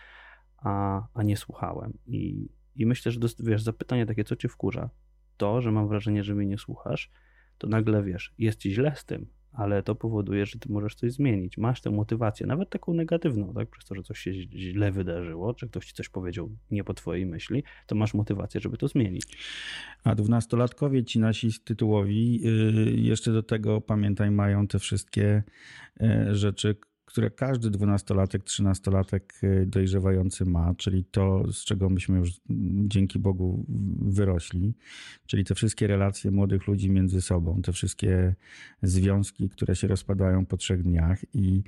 a, 0.61 1.03
a 1.15 1.23
nie 1.23 1.37
słuchałem. 1.37 1.99
I, 2.07 2.49
I 2.77 2.87
myślę, 2.87 3.13
że 3.13 3.21
wiesz, 3.39 3.63
zapytanie 3.63 4.07
takie, 4.07 4.25
co 4.25 4.37
cię 4.37 4.49
wkurza, 4.49 4.91
to, 5.37 5.61
że 5.61 5.73
mam 5.73 5.89
wrażenie, 5.89 6.25
że 6.25 6.35
mnie 6.35 6.47
nie 6.47 6.59
słuchasz, 6.59 7.11
to 7.59 7.67
nagle 7.67 8.03
wiesz, 8.03 8.35
jest 8.39 8.59
ci 8.59 8.75
źle 8.75 8.93
z 8.97 9.05
tym, 9.05 9.27
ale 9.53 9.83
to 9.83 9.95
powoduje, 9.95 10.47
że 10.47 10.59
ty 10.59 10.73
możesz 10.73 10.95
coś 10.95 11.13
zmienić. 11.13 11.59
Masz 11.59 11.81
tę 11.81 11.91
motywację, 11.91 12.47
nawet 12.47 12.71
taką 12.71 12.95
negatywną, 12.95 13.55
tak? 13.55 13.71
Przez 13.71 13.85
to, 13.85 13.95
że 13.95 14.03
coś 14.03 14.19
się 14.19 14.33
źle 14.35 14.93
wydarzyło, 14.93 15.55
czy 15.55 15.69
ktoś 15.69 15.87
ci 15.87 15.93
coś 15.93 16.09
powiedział 16.09 16.51
nie 16.71 16.85
po 16.85 16.95
twojej 16.95 17.27
myśli, 17.27 17.63
to 17.87 17.95
masz 17.95 18.15
motywację, 18.15 18.61
żeby 18.61 18.77
to 18.77 18.89
zmienić. 18.89 19.39
A 20.05 20.15
dwunastolatkowie 20.15 21.05
ci 21.05 21.19
nasi 21.19 21.49
tytułowi 21.65 22.41
y, 22.47 22.97
jeszcze 22.97 23.33
do 23.33 23.43
tego, 23.43 23.81
pamiętaj, 23.81 24.31
mają 24.31 24.67
te 24.67 24.79
wszystkie 24.79 25.43
y, 26.03 26.35
rzeczy, 26.35 26.77
które 27.11 27.31
każdy 27.31 27.71
dwunastolatek, 27.71 28.45
trzynastolatek 28.45 29.35
y, 29.43 29.67
dojrzewający 29.67 30.45
ma, 30.45 30.75
czyli 30.75 31.05
to, 31.05 31.53
z 31.53 31.65
czego 31.65 31.89
myśmy 31.89 32.19
już 32.19 32.31
dzięki 32.87 33.19
Bogu 33.19 33.65
wyrośli, 34.03 34.75
czyli 35.27 35.45
te 35.45 35.55
wszystkie 35.55 35.87
relacje 35.87 36.31
młodych 36.31 36.67
ludzi 36.67 36.91
między 36.91 37.23
sobą, 37.23 37.63
te 37.63 37.73
wszystkie 37.73 38.35
związki, 38.83 39.49
które 39.49 39.77
się 39.77 39.89
rozpadają 39.89 40.47
po 40.47 40.57
trzech 40.57 40.83
dniach 40.83 41.25
i 41.35 41.63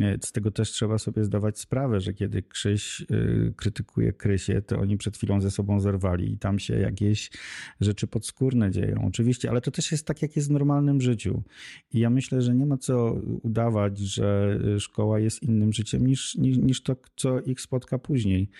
y, 0.00 0.18
z 0.24 0.32
tego 0.32 0.50
też 0.50 0.70
trzeba 0.70 0.98
sobie 0.98 1.24
zdawać 1.24 1.58
sprawę, 1.58 2.00
że 2.00 2.14
kiedy 2.14 2.42
Krzyś 2.42 3.00
y, 3.10 3.54
krytykuje 3.56 4.12
Krysię, 4.12 4.62
to 4.62 4.78
oni 4.78 4.96
przed 4.96 5.16
chwilą 5.16 5.40
ze 5.40 5.50
sobą 5.50 5.80
zerwali 5.80 6.32
i 6.32 6.38
tam 6.38 6.58
się 6.58 6.74
jakieś 6.74 7.30
rzeczy 7.80 8.06
podskórne 8.06 8.70
dzieją. 8.70 9.04
Oczywiście, 9.06 9.50
ale 9.50 9.60
to 9.60 9.70
też 9.70 9.92
jest 9.92 10.06
tak, 10.06 10.22
jak 10.22 10.36
jest 10.36 10.48
w 10.48 10.50
normalnym 10.50 11.00
życiu. 11.00 11.42
I 11.92 11.98
ja 11.98 12.10
myślę, 12.10 12.42
że 12.42 12.54
nie 12.54 12.66
ma 12.66 12.76
co 12.76 13.12
udawać, 13.42 13.98
że 13.98 14.58
szkoła 14.88 15.18
jest 15.18 15.42
innym 15.42 15.72
życiem 15.72 16.06
niż, 16.06 16.34
niż, 16.34 16.56
niż 16.56 16.82
to, 16.82 16.96
co 17.16 17.40
ich 17.40 17.60
spotka 17.60 17.98
później. 17.98 18.50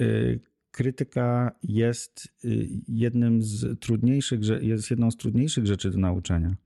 Y, 0.00 0.40
krytyka 0.70 1.52
jest 1.62 2.28
y, 2.44 2.68
jednym 2.88 3.42
z 3.42 3.80
trudniejszych, 3.80 4.40
jest 4.60 4.90
jedną 4.90 5.10
z 5.10 5.16
trudniejszych 5.16 5.66
rzeczy 5.66 5.90
do 5.90 5.98
nauczenia. 5.98 6.56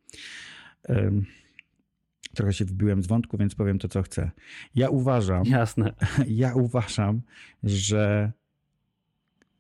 Trochę 2.35 2.53
się 2.53 2.65
wbiłem 2.65 3.03
z 3.03 3.07
wątku, 3.07 3.39
więc 3.39 3.55
powiem 3.55 3.79
to, 3.79 3.89
co 3.89 4.03
chcę. 4.03 4.31
Ja 4.75 4.91
uważam. 4.91 5.45
Jasne. 5.45 5.93
Ja 6.29 6.55
uważam, 6.55 7.21
że 7.63 8.33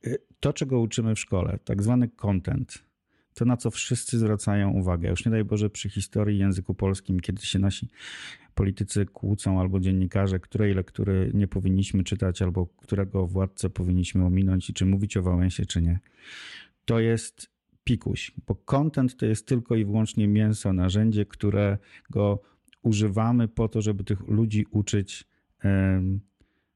y, 0.07 0.18
to, 0.40 0.53
czego 0.53 0.80
uczymy 0.80 1.14
w 1.14 1.20
szkole, 1.20 1.59
tak 1.64 1.82
zwany 1.82 2.09
content, 2.09 2.84
to 3.34 3.45
na 3.45 3.57
co 3.57 3.70
wszyscy 3.70 4.18
zwracają 4.18 4.70
uwagę. 4.70 5.09
Już 5.09 5.24
nie 5.24 5.30
daj 5.30 5.45
Boże 5.45 5.70
przy 5.70 5.90
historii 5.90 6.38
języku 6.38 6.74
polskim, 6.74 7.20
kiedy 7.20 7.43
się 7.43 7.59
nasi 7.59 7.88
politycy 8.55 9.07
kłócą 9.07 9.61
albo 9.61 9.80
dziennikarze, 9.80 10.40
której 10.40 10.74
lektury 10.74 11.30
nie 11.34 11.48
powinniśmy 11.48 12.05
czytać 12.05 12.42
albo 12.42 12.66
którego 12.66 13.26
władcę 13.26 13.70
powinniśmy 13.70 14.24
ominąć 14.24 14.70
i 14.70 14.74
czy 14.74 14.86
mówić 14.86 15.16
o 15.16 15.22
Wałęsie, 15.22 15.66
czy 15.66 15.82
nie. 15.82 16.00
To 16.84 17.00
jest 17.00 17.50
pikuś, 17.84 18.32
bo 18.46 18.55
content 18.55 19.16
to 19.16 19.26
jest 19.26 19.46
tylko 19.46 19.76
i 19.76 19.84
wyłącznie 19.84 20.28
mięso, 20.28 20.72
narzędzie, 20.72 21.26
którego 21.26 22.42
używamy 22.82 23.48
po 23.48 23.68
to, 23.68 23.82
żeby 23.82 24.05
tych 24.05 24.28
ludzi 24.28 24.66
uczyć 24.70 25.24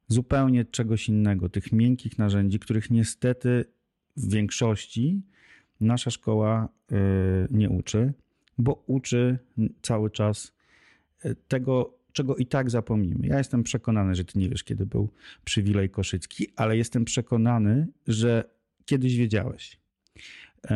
zupełnie 0.09 0.65
czegoś 0.65 1.09
innego, 1.09 1.49
tych 1.49 1.73
miękkich 1.73 2.19
narzędzi, 2.19 2.59
których 2.59 2.91
niestety 2.91 3.65
w 4.17 4.33
większości 4.33 5.23
nasza 5.81 6.11
szkoła 6.11 6.69
y, 6.93 6.97
nie 7.51 7.71
uczy, 7.71 8.13
bo 8.59 8.85
uczy 8.87 9.39
cały 9.83 10.11
czas 10.11 10.56
tego, 11.49 11.99
czego 12.13 12.37
i 12.37 12.47
tak 12.47 12.71
zapomnimy. 12.71 13.27
Ja 13.27 13.39
jestem 13.39 13.63
przekonany, 13.63 14.15
że 14.15 14.25
ty 14.25 14.39
nie 14.39 14.49
wiesz, 14.49 14.65
kiedy 14.65 14.87
był 14.87 15.09
przywilej 15.45 15.91
koszycki, 15.91 16.47
ale 16.57 16.77
jestem 16.77 17.05
przekonany, 17.05 17.89
że 18.07 18.45
kiedyś 18.85 19.17
wiedziałeś. 19.17 19.79
Y, 20.65 20.71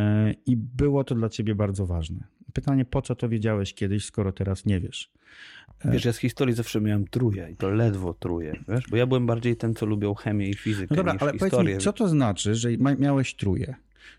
I 0.47 0.57
było 0.57 1.05
to 1.05 1.15
dla 1.15 1.29
ciebie 1.29 1.55
bardzo 1.55 1.87
ważne. 1.87 2.25
Pytanie, 2.53 2.85
po 2.85 3.03
co 3.03 3.15
to 3.15 3.29
wiedziałeś 3.29 3.75
kiedyś, 3.75 4.05
skoro 4.05 4.33
teraz 4.33 4.67
nie 4.67 4.81
wiesz? 4.81 5.13
Wiesz, 5.85 6.05
ja 6.05 6.13
z 6.13 6.19
historii 6.19 6.55
zawsze 6.55 6.81
miałem 6.81 7.07
truje 7.07 7.51
i 7.53 7.57
to 7.57 7.71
ledwo 7.71 8.15
truje, 8.15 8.53
wiesz? 8.69 8.85
Bo 8.91 8.97
ja 8.97 9.07
byłem 9.07 9.27
bardziej 9.27 9.57
ten, 9.57 9.75
co 9.75 9.87
lubił 9.87 10.15
chemię 10.15 10.49
i 10.49 10.55
fizykę 10.55 10.87
no 10.91 10.97
dobra, 10.97 11.13
niż 11.13 11.23
ale 11.23 11.33
historię. 11.33 11.51
Powiedz 11.51 11.77
mi, 11.77 11.81
co 11.85 11.93
to 11.93 12.09
znaczy, 12.09 12.55
że 12.55 12.69
miałeś 12.79 13.35
truje? 13.35 13.75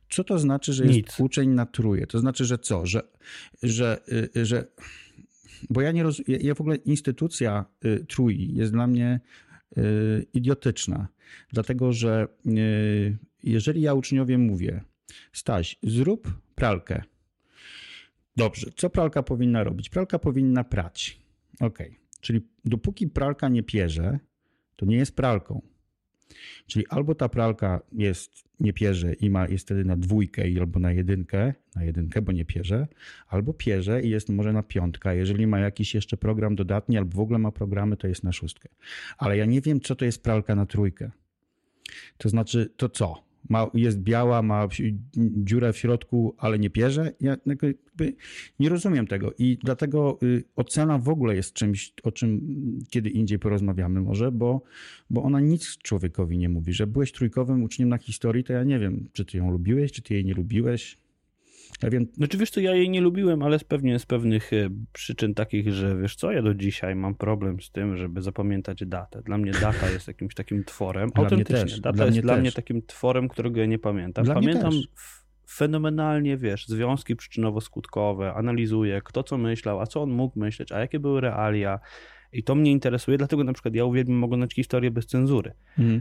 Co 0.09 0.23
to 0.23 0.39
znaczy, 0.39 0.73
że 0.73 0.85
jest 0.85 0.95
Nic. 0.95 1.19
uczeń 1.19 1.49
na 1.49 1.65
truje? 1.65 2.07
To 2.07 2.19
znaczy, 2.19 2.45
że 2.45 2.57
co? 2.57 2.85
Że, 2.85 3.01
że, 3.63 4.01
y, 4.35 4.45
że 4.45 4.67
bo 5.69 5.81
ja 5.81 5.91
nie 5.91 6.03
rozumiem, 6.03 6.41
ja 6.41 6.55
w 6.55 6.61
ogóle 6.61 6.75
instytucja 6.75 7.65
y, 7.85 8.05
trój 8.09 8.53
jest 8.53 8.71
dla 8.71 8.87
mnie 8.87 9.19
y, 9.77 9.81
idiotyczna, 10.33 11.07
dlatego 11.53 11.93
że 11.93 12.27
jeżeli 13.43 13.81
ja 13.81 13.93
uczniowie 13.93 14.37
mówię, 14.37 14.81
Staś, 15.33 15.79
zrób 15.83 16.41
pralkę. 16.55 17.03
Dobrze, 18.35 18.71
co 18.75 18.89
pralka 18.89 19.23
powinna 19.23 19.63
robić? 19.63 19.89
Pralka 19.89 20.19
powinna 20.19 20.63
prać. 20.63 21.21
Ok, 21.59 21.79
czyli 22.21 22.41
dopóki 22.65 23.07
pralka 23.07 23.49
nie 23.49 23.63
pierze, 23.63 24.19
to 24.75 24.85
nie 24.85 24.95
jest 24.95 25.15
pralką. 25.15 25.61
Czyli 26.67 26.87
albo 26.89 27.15
ta 27.15 27.29
pralka 27.29 27.81
jest, 27.91 28.31
nie 28.59 28.73
pierze 28.73 29.13
i 29.13 29.29
ma, 29.29 29.47
jest 29.47 29.65
wtedy 29.65 29.85
na 29.85 29.97
dwójkę 29.97 30.43
albo 30.59 30.79
na 30.79 30.91
jedynkę, 30.91 31.53
na 31.75 31.83
jedynkę, 31.83 32.21
bo 32.21 32.31
nie 32.31 32.45
pierze, 32.45 32.87
albo 33.27 33.53
pierze 33.53 34.01
i 34.01 34.09
jest 34.09 34.29
może 34.29 34.53
na 34.53 34.63
piątkę. 34.63 35.17
Jeżeli 35.17 35.47
ma 35.47 35.59
jakiś 35.59 35.95
jeszcze 35.95 36.17
program 36.17 36.55
dodatni 36.55 36.97
albo 36.97 37.17
w 37.17 37.19
ogóle 37.19 37.39
ma 37.39 37.51
programy, 37.51 37.97
to 37.97 38.07
jest 38.07 38.23
na 38.23 38.31
szóstkę. 38.31 38.69
Ale 39.17 39.37
ja 39.37 39.45
nie 39.45 39.61
wiem, 39.61 39.81
co 39.81 39.95
to 39.95 40.05
jest 40.05 40.23
pralka 40.23 40.55
na 40.55 40.65
trójkę. 40.65 41.11
To 42.17 42.29
znaczy, 42.29 42.73
to 42.77 42.89
co? 42.89 43.30
Ma, 43.49 43.69
jest 43.73 43.99
biała, 43.99 44.41
ma 44.41 44.67
dziurę 45.17 45.73
w 45.73 45.77
środku, 45.77 46.35
ale 46.37 46.59
nie 46.59 46.69
pierze. 46.69 47.11
Ja 47.21 47.37
nie 48.59 48.69
rozumiem 48.69 49.07
tego 49.07 49.33
i 49.37 49.57
dlatego 49.63 50.19
y, 50.23 50.43
ocena 50.55 50.97
w 50.97 51.09
ogóle 51.09 51.35
jest 51.35 51.53
czymś, 51.53 51.93
o 52.03 52.11
czym 52.11 52.41
kiedy 52.89 53.09
indziej 53.09 53.39
porozmawiamy 53.39 54.01
może, 54.01 54.31
bo, 54.31 54.61
bo 55.09 55.23
ona 55.23 55.39
nic 55.39 55.77
człowiekowi 55.77 56.37
nie 56.37 56.49
mówi. 56.49 56.73
Że 56.73 56.87
byłeś 56.87 57.11
trójkowym 57.11 57.63
uczniem 57.63 57.89
na 57.89 57.97
historii, 57.97 58.43
to 58.43 58.53
ja 58.53 58.63
nie 58.63 58.79
wiem, 58.79 59.09
czy 59.13 59.25
ty 59.25 59.37
ją 59.37 59.51
lubiłeś, 59.51 59.91
czy 59.91 60.01
ty 60.01 60.13
jej 60.13 60.25
nie 60.25 60.33
lubiłeś. 60.33 61.00
Wiem... 61.91 62.07
Znaczy 62.13 62.37
wiesz 62.37 62.49
co, 62.49 62.59
ja 62.59 62.75
jej 62.75 62.89
nie 62.89 63.01
lubiłem, 63.01 63.43
ale 63.43 63.59
z 63.59 63.63
pewnie 63.63 63.99
z 63.99 64.05
pewnych 64.05 64.53
e, 64.53 64.69
przyczyn 64.93 65.33
takich, 65.33 65.73
że 65.73 65.97
wiesz 65.97 66.15
co, 66.15 66.31
ja 66.31 66.41
do 66.41 66.53
dzisiaj 66.53 66.95
mam 66.95 67.15
problem 67.15 67.61
z 67.61 67.71
tym, 67.71 67.97
żeby 67.97 68.21
zapamiętać 68.21 68.85
datę. 68.85 69.21
Dla 69.21 69.37
mnie 69.37 69.51
data 69.51 69.89
jest 69.89 70.07
jakimś 70.07 70.35
takim 70.35 70.63
tworem. 70.63 71.09
Dla 71.09 71.23
Autentycznie, 71.23 71.63
też, 71.63 71.79
data 71.79 71.95
dla 71.95 72.05
jest 72.05 72.19
dla 72.19 72.33
też. 72.33 72.41
mnie 72.41 72.51
takim 72.51 72.81
tworem, 72.81 73.27
którego 73.27 73.59
ja 73.59 73.65
nie 73.65 73.79
pamiętam. 73.79 74.25
Dla 74.25 74.33
Pamiętam 74.33 74.71
fenomenalnie, 75.49 76.37
wiesz, 76.37 76.67
związki 76.67 77.15
przyczynowo-skutkowe, 77.15 78.33
analizuję, 78.35 79.01
kto 79.03 79.23
co 79.23 79.37
myślał, 79.37 79.79
a 79.79 79.87
co 79.87 80.01
on 80.01 80.11
mógł 80.11 80.39
myśleć, 80.39 80.71
a 80.71 80.79
jakie 80.79 80.99
były 80.99 81.21
realia. 81.21 81.79
I 82.33 82.43
to 82.43 82.55
mnie 82.55 82.71
interesuje, 82.71 83.17
dlatego 83.17 83.43
na 83.43 83.53
przykład 83.53 83.75
ja 83.75 83.85
uwielbiam 83.85 84.23
oglądać 84.23 84.53
historię 84.53 84.91
bez 84.91 85.05
cenzury. 85.05 85.53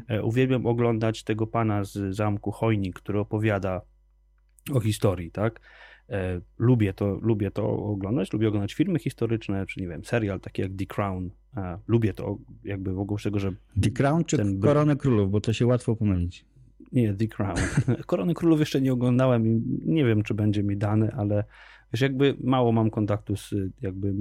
E, 0.09 0.23
uwielbiam 0.23 0.67
oglądać 0.67 1.25
tego 1.25 1.47
pana 1.47 1.85
z 1.85 2.15
zamku 2.15 2.51
Chojnik, 2.53 2.97
który 2.97 3.19
opowiada 3.19 3.81
o 4.73 4.81
historii, 4.81 5.31
tak? 5.31 5.61
E, 6.11 6.41
lubię, 6.59 6.93
to, 6.93 7.19
lubię 7.23 7.51
to 7.51 7.69
oglądać, 7.69 8.33
lubię 8.33 8.49
oglądać 8.49 8.75
filmy 8.75 8.99
historyczne, 8.99 9.67
czy 9.67 9.81
nie 9.81 9.89
wiem, 9.89 10.05
serial 10.05 10.41
taki 10.41 10.63
jak 10.63 10.73
The 10.79 10.87
Crown. 10.87 11.31
E, 11.57 11.79
lubię 11.87 12.15
to 12.15 12.39
jakby 12.65 12.93
w 12.93 12.99
ogóle 12.99 13.21
z 13.21 13.23
tego, 13.23 13.39
że... 13.39 13.53
The 13.83 13.91
Crown 13.91 14.25
czy 14.25 14.37
ten... 14.37 14.61
Koronę 14.61 14.97
Królów, 14.97 15.31
bo 15.31 15.41
to 15.41 15.53
się 15.53 15.67
łatwo 15.67 15.97
pomylić. 15.97 16.45
Nie, 16.93 17.15
The 17.15 17.27
Crown. 17.27 17.57
Korony 18.07 18.35
Królów 18.35 18.61
jeszcze 18.61 18.81
nie 18.81 18.93
oglądałem 18.93 19.47
i 19.47 19.63
nie 19.85 20.05
wiem, 20.05 20.23
czy 20.23 20.35
będzie 20.35 20.63
mi 20.63 20.77
dane, 20.77 21.13
ale 21.17 21.45
wiesz, 21.93 22.01
jakby 22.01 22.37
mało 22.45 22.73
mam 22.73 22.91
kontaktu 22.91 23.37
z 23.37 23.55
jakby 23.81 24.13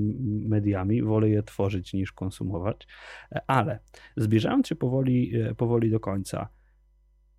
mediami, 0.49 1.03
wolę 1.03 1.29
je 1.29 1.43
tworzyć 1.43 1.93
niż 1.93 2.11
konsumować, 2.11 2.87
e, 3.31 3.41
ale 3.47 3.79
zbliżając 4.17 4.67
się 4.67 4.75
powoli, 4.75 5.33
powoli 5.57 5.91
do 5.91 5.99
końca, 5.99 6.49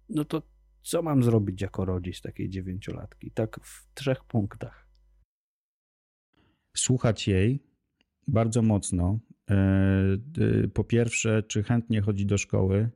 no 0.09 0.25
to 0.25 0.43
co 0.83 1.03
mam 1.03 1.22
zrobić 1.22 1.62
jako 1.62 1.85
rodzic 1.85 2.20
takiej 2.20 2.49
dziewięciolatki? 2.49 3.31
Tak 3.31 3.61
w 3.62 3.95
trzech 3.95 4.24
punktach. 4.24 4.87
Słuchać 6.76 7.28
jej 7.28 7.62
bardzo 8.28 8.62
mocno. 8.62 9.18
E, 9.51 10.18
po 10.74 10.85
pierwsze, 10.85 11.43
czy 11.43 11.62
chętnie 11.62 12.01
chodzi 12.01 12.26
do 12.26 12.39
szkoły, 12.39 12.91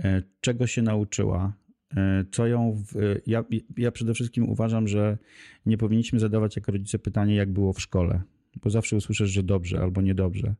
e, 0.00 0.22
czego 0.40 0.66
się 0.66 0.82
nauczyła, 0.82 1.52
e, 1.96 2.24
co 2.32 2.46
ją. 2.46 2.72
W... 2.72 3.20
Ja, 3.26 3.44
ja 3.76 3.92
przede 3.92 4.14
wszystkim 4.14 4.48
uważam, 4.48 4.88
że 4.88 5.18
nie 5.66 5.78
powinniśmy 5.78 6.20
zadawać 6.20 6.56
jako 6.56 6.72
rodzice 6.72 6.98
pytanie, 6.98 7.34
jak 7.34 7.52
było 7.52 7.72
w 7.72 7.80
szkole, 7.80 8.22
bo 8.62 8.70
zawsze 8.70 8.96
usłyszysz, 8.96 9.30
że 9.30 9.42
dobrze 9.42 9.80
albo 9.80 10.00
niedobrze. 10.00 10.54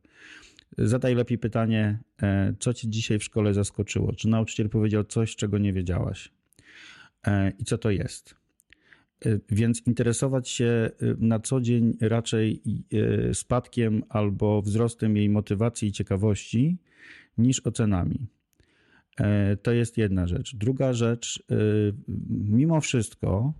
Zadaj 0.77 1.15
lepiej 1.15 1.37
pytanie, 1.37 1.99
e, 2.21 2.53
co 2.59 2.73
ci 2.73 2.89
dzisiaj 2.89 3.19
w 3.19 3.23
szkole 3.23 3.53
zaskoczyło? 3.53 4.13
Czy 4.13 4.27
nauczyciel 4.27 4.69
powiedział 4.69 5.03
coś, 5.03 5.35
czego 5.35 5.57
nie 5.57 5.73
wiedziałaś? 5.73 6.31
E, 7.27 7.51
I 7.59 7.63
co 7.63 7.77
to 7.77 7.91
jest? 7.91 8.35
E, 9.25 9.39
więc 9.49 9.87
interesować 9.87 10.49
się 10.49 10.89
na 11.17 11.39
co 11.39 11.61
dzień 11.61 11.97
raczej 12.01 12.61
spadkiem 13.33 14.03
albo 14.09 14.61
wzrostem 14.61 15.17
jej 15.17 15.29
motywacji 15.29 15.87
i 15.87 15.91
ciekawości 15.91 16.77
niż 17.37 17.59
ocenami. 17.59 18.27
To 19.63 19.71
jest 19.71 19.97
jedna 19.97 20.27
rzecz. 20.27 20.55
Druga 20.55 20.93
rzecz, 20.93 21.43
mimo 22.29 22.81
wszystko, 22.81 23.53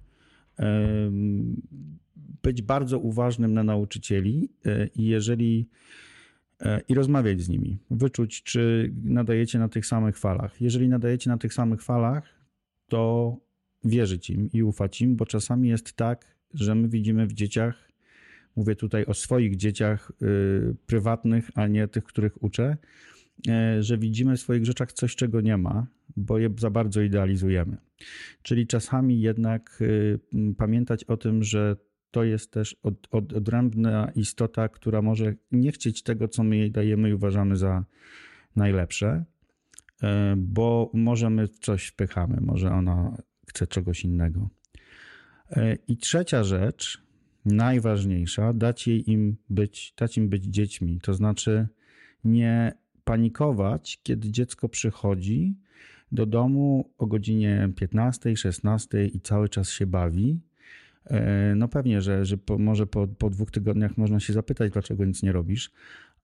być 2.44 2.62
bardzo 2.62 3.00
uważnym 3.00 3.54
na 3.54 3.64
nauczycieli 3.64 4.50
i 4.96 5.06
jeżeli 5.06 5.70
i 6.88 6.94
rozmawiać 6.94 7.42
z 7.42 7.50
nimi, 7.50 7.78
wyczuć, 7.92 8.44
czy 8.44 8.94
nadajecie 9.04 9.60
na 9.60 9.70
tych 9.70 9.86
samych 9.86 10.18
falach. 10.18 10.62
Jeżeli 10.62 10.90
nadajecie 10.90 11.30
na 11.30 11.38
tych 11.38 11.54
samych 11.54 11.84
falach, 11.84 12.42
to 12.88 13.38
wierzyć 13.84 14.30
im 14.30 14.50
i 14.54 14.64
ufać 14.64 15.02
im, 15.02 15.16
bo 15.16 15.26
czasami 15.26 15.70
jest 15.70 15.94
tak, 15.94 16.36
że 16.54 16.76
my 16.76 16.90
widzimy 16.90 17.28
w 17.28 17.34
dzieciach, 17.34 17.92
mówię 18.56 18.76
tutaj 18.76 19.06
o 19.06 19.14
swoich 19.14 19.56
dzieciach 19.56 20.12
yy, 20.22 20.76
prywatnych, 20.86 21.52
a 21.56 21.68
nie 21.68 21.88
tych, 21.88 22.04
których 22.04 22.44
uczę, 22.44 22.78
yy, 23.46 23.84
że 23.84 23.98
widzimy 23.98 24.38
w 24.38 24.42
swoich 24.42 24.66
rzeczach 24.66 24.94
coś, 24.94 25.16
czego 25.16 25.42
nie 25.42 25.58
ma, 25.58 25.88
bo 26.18 26.40
je 26.40 26.50
za 26.58 26.70
bardzo 26.70 27.02
idealizujemy. 27.02 27.78
Czyli 28.42 28.68
czasami 28.68 29.22
jednak 29.22 29.84
yy, 30.34 30.54
pamiętać 30.58 31.04
o 31.04 31.18
tym, 31.18 31.44
że 31.44 31.76
to 32.12 32.24
jest 32.24 32.52
też 32.52 32.76
od, 32.84 33.08
od, 33.12 33.34
odrębna 33.34 34.12
istota, 34.16 34.70
która 34.70 35.02
może 35.02 35.34
nie 35.52 35.72
chcieć 35.72 36.04
tego, 36.04 36.28
co 36.28 36.44
my 36.44 36.58
jej 36.58 36.72
dajemy 36.72 37.10
i 37.10 37.14
uważamy 37.14 37.56
za 37.56 37.86
najlepsze, 38.56 39.26
e, 40.04 40.36
bo 40.38 40.92
może 40.94 41.30
my 41.30 41.48
coś 41.48 41.88
wpychamy, 41.88 42.38
może 42.42 42.72
ona 42.72 43.18
chce 43.48 43.68
czegoś 43.68 44.06
innego. 44.06 44.50
E, 45.50 45.78
I 45.88 45.98
trzecia 45.98 46.44
rzecz, 46.44 47.04
najważniejsza, 47.46 48.54
dać 48.54 48.88
jej 48.88 49.12
im 49.12 49.38
być, 49.50 49.94
dać 49.98 50.18
im 50.18 50.30
być 50.30 50.44
dziećmi, 50.44 51.00
to 51.02 51.14
znaczy 51.14 51.68
nie 52.24 52.74
panikować, 53.04 54.00
kiedy 54.04 54.32
dziecko 54.32 54.70
przychodzi 54.70 55.56
do 56.12 56.26
domu 56.26 56.90
o 56.98 57.08
godzinie 57.08 57.70
15, 57.76 58.38
16 58.38 59.06
i 59.06 59.22
cały 59.22 59.50
czas 59.50 59.70
się 59.70 59.86
bawi, 59.86 60.40
no 61.56 61.68
pewnie, 61.68 62.02
że, 62.02 62.26
że 62.26 62.38
po, 62.38 62.58
może 62.58 62.88
po, 62.88 63.08
po 63.08 63.30
dwóch 63.30 63.52
tygodniach 63.52 63.98
można 63.98 64.20
się 64.20 64.34
zapytać, 64.34 64.72
dlaczego 64.72 65.06
nic 65.06 65.24
nie 65.24 65.32
robisz, 65.32 65.72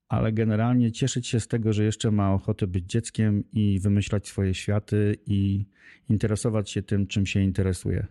ale 0.09 0.33
generalnie 0.33 0.91
cieszyć 0.91 1.27
się 1.27 1.39
z 1.39 1.47
tego, 1.47 1.73
że 1.73 1.83
jeszcze 1.83 2.11
ma 2.11 2.33
ochotę 2.33 2.67
być 2.67 2.85
dzieckiem 2.85 3.43
i 3.53 3.79
wymyślać 3.79 4.27
swoje 4.27 4.53
światy 4.53 5.17
i 5.25 5.65
interesować 6.09 6.69
się 6.69 6.81
tym, 6.81 7.07
czym 7.07 7.25
się 7.25 7.41
interesuje. 7.41 8.07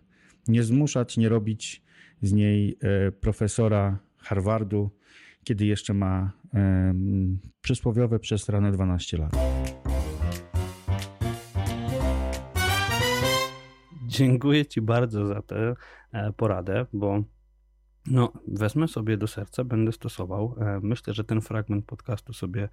Nie 0.47 0.63
zmuszać, 0.63 1.17
nie 1.17 1.29
robić 1.29 1.83
z 2.21 2.33
niej 2.33 2.77
e, 2.81 3.11
profesora 3.11 3.99
Harvardu, 4.17 4.89
kiedy 5.43 5.65
jeszcze 5.65 5.93
ma 5.93 6.31
przysłowiowe 7.61 8.19
przez 8.19 8.49
ranę 8.49 8.71
12 8.71 9.17
lat. 9.17 9.31
Dziękuję 14.07 14.65
Ci 14.65 14.81
bardzo 14.81 15.25
za 15.25 15.41
tę 15.41 15.55
e, 15.55 15.75
poradę, 16.37 16.85
bo 16.93 17.23
no, 18.11 18.33
wezmę 18.47 18.87
sobie 18.87 19.17
do 19.17 19.27
serca, 19.27 19.63
będę 19.63 19.91
stosował. 19.91 20.55
E, 20.59 20.79
myślę, 20.83 21.13
że 21.13 21.23
ten 21.23 21.41
fragment 21.41 21.85
podcastu 21.85 22.33
sobie, 22.33 22.69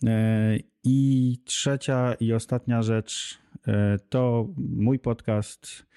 E, 0.05 0.57
I 0.83 1.37
trzecia 1.45 2.13
i 2.13 2.33
ostatnia 2.33 2.81
rzecz 2.81 3.39
e, 3.67 3.99
to 4.09 4.47
mój 4.57 4.99
podcast. 4.99 5.89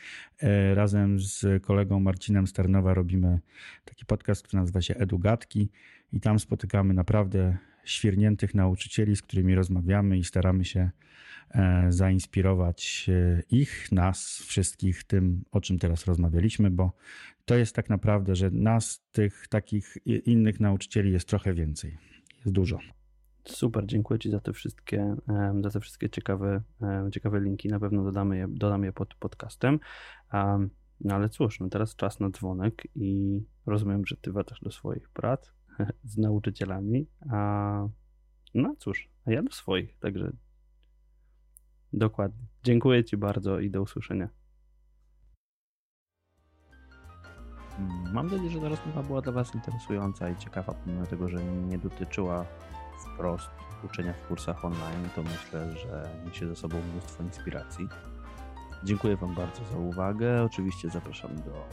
Razem 0.75 1.19
z 1.21 1.63
kolegą 1.63 2.01
Marcinem 2.01 2.47
Starnowa 2.47 2.95
robimy 2.95 3.41
taki 3.85 4.07
podcast, 4.07 4.43
który 4.43 4.61
nazywa 4.61 4.81
się 4.83 4.95
Edugatki 4.95 5.69
i 6.13 6.21
tam 6.21 6.39
spotykamy 6.39 6.95
naprawdę 6.95 7.59
świerniętych 7.85 8.55
nauczycieli, 8.55 9.17
z 9.17 9.23
którymi 9.23 9.55
rozmawiamy 9.55 10.19
i 10.19 10.25
staramy 10.25 10.65
się 10.65 10.91
E, 11.55 11.93
zainspirować 11.93 13.07
e, 13.09 13.43
ich, 13.51 13.93
nas, 13.93 14.43
wszystkich 14.47 15.05
tym, 15.05 15.45
o 15.51 15.61
czym 15.61 15.79
teraz 15.79 16.07
rozmawialiśmy, 16.07 16.71
bo 16.71 16.93
to 17.45 17.55
jest 17.55 17.77
tak 17.77 17.91
naprawdę, 17.91 18.37
że 18.37 18.51
nas, 18.51 19.05
tych 19.13 19.49
takich 19.49 19.97
innych 20.07 20.61
nauczycieli 20.61 21.13
jest 21.13 21.29
trochę 21.29 21.55
więcej. 21.55 21.99
Jest 22.39 22.53
dużo. 22.53 22.79
Super, 23.45 23.87
dziękuję 23.87 24.19
Ci 24.19 24.31
za 24.31 24.41
te 24.41 24.53
wszystkie, 24.53 25.17
za 25.61 25.71
te 25.71 25.81
wszystkie 25.81 26.11
ciekawe, 26.11 26.63
ciekawe 27.13 27.41
linki. 27.41 27.69
Na 27.69 27.81
pewno 27.81 28.05
dodamy 28.05 28.37
je, 28.37 28.47
dodam 28.49 28.85
je 28.85 28.93
pod 28.93 29.15
podcastem. 29.15 29.79
No 31.01 31.15
ale 31.15 31.29
cóż, 31.29 31.61
no 31.61 31.69
teraz 31.69 31.97
czas 31.97 32.21
na 32.21 32.31
dzwonek 32.31 32.87
i 32.95 33.41
rozumiem, 33.67 34.07
że 34.07 34.17
Ty 34.17 34.33
wracasz 34.33 34.61
do 34.61 34.71
swoich 34.71 35.09
prac 35.09 35.53
z 36.05 36.19
nauczycielami. 36.19 37.07
A 37.31 37.89
no 38.55 38.75
cóż, 38.79 39.09
a 39.25 39.31
ja 39.31 39.43
do 39.43 39.53
swoich, 39.53 39.99
także 39.99 40.33
Dokładnie. 41.93 42.47
Dziękuję 42.65 43.05
Ci 43.05 43.17
bardzo 43.17 43.61
i 43.61 43.71
do 43.71 43.83
usłyszenia. 43.83 44.29
Mam 48.13 48.27
nadzieję, 48.27 48.51
że 48.51 48.61
ta 48.61 48.69
rozmowa 48.69 49.03
była 49.03 49.21
dla 49.21 49.33
Was 49.33 49.55
interesująca 49.55 50.31
i 50.31 50.37
ciekawa, 50.37 50.75
pomimo 50.75 51.07
tego, 51.07 51.29
że 51.29 51.45
nie 51.45 51.79
dotyczyła 51.79 52.47
wprost 52.99 53.51
uczenia 53.85 54.13
w 54.13 54.29
kursach 54.29 54.65
online, 54.65 55.09
to 55.15 55.23
myślę, 55.23 55.77
że 55.77 56.11
niesie 56.27 56.49
ze 56.49 56.57
sobą 56.57 56.77
mnóstwo 56.93 57.23
inspiracji. 57.23 57.89
Dziękuję 58.85 59.17
Wam 59.17 59.35
bardzo 59.35 59.65
za 59.65 59.79
uwagę. 59.79 60.43
Oczywiście 60.43 60.91
zapraszam 60.91 61.37
do 61.37 61.69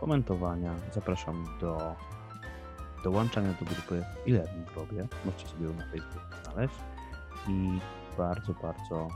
komentowania. 0.00 0.74
Zapraszam 0.92 1.44
do 1.60 1.96
dołączania 3.04 3.52
do 3.52 3.64
grupy 3.64 4.04
e-learning 4.28 4.76
robię. 4.76 5.06
Możecie 5.24 5.48
sobie 5.48 5.66
ją 5.66 5.74
na 5.74 5.84
Facebooku 5.84 6.42
znaleźć. 6.44 6.74
I 7.48 7.78
bardzo, 8.18 8.52
bardzo 8.62 9.08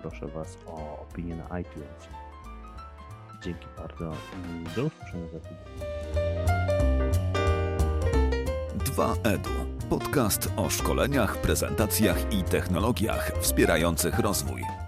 proszę 0.00 0.26
Was 0.26 0.58
o 0.66 1.00
opinię 1.00 1.36
na 1.36 1.58
iTunes. 1.58 2.08
Dzięki 3.42 3.66
bardzo 3.76 4.12
i 4.12 4.76
do 4.76 4.84
usłyszenia 4.84 5.26
za 5.32 5.40
tydzień. 5.40 5.58
2EDU. 8.78 9.50
Podcast 9.90 10.48
o 10.56 10.70
szkoleniach, 10.70 11.36
prezentacjach 11.36 12.32
i 12.32 12.42
technologiach 12.42 13.32
wspierających 13.40 14.18
rozwój. 14.18 14.87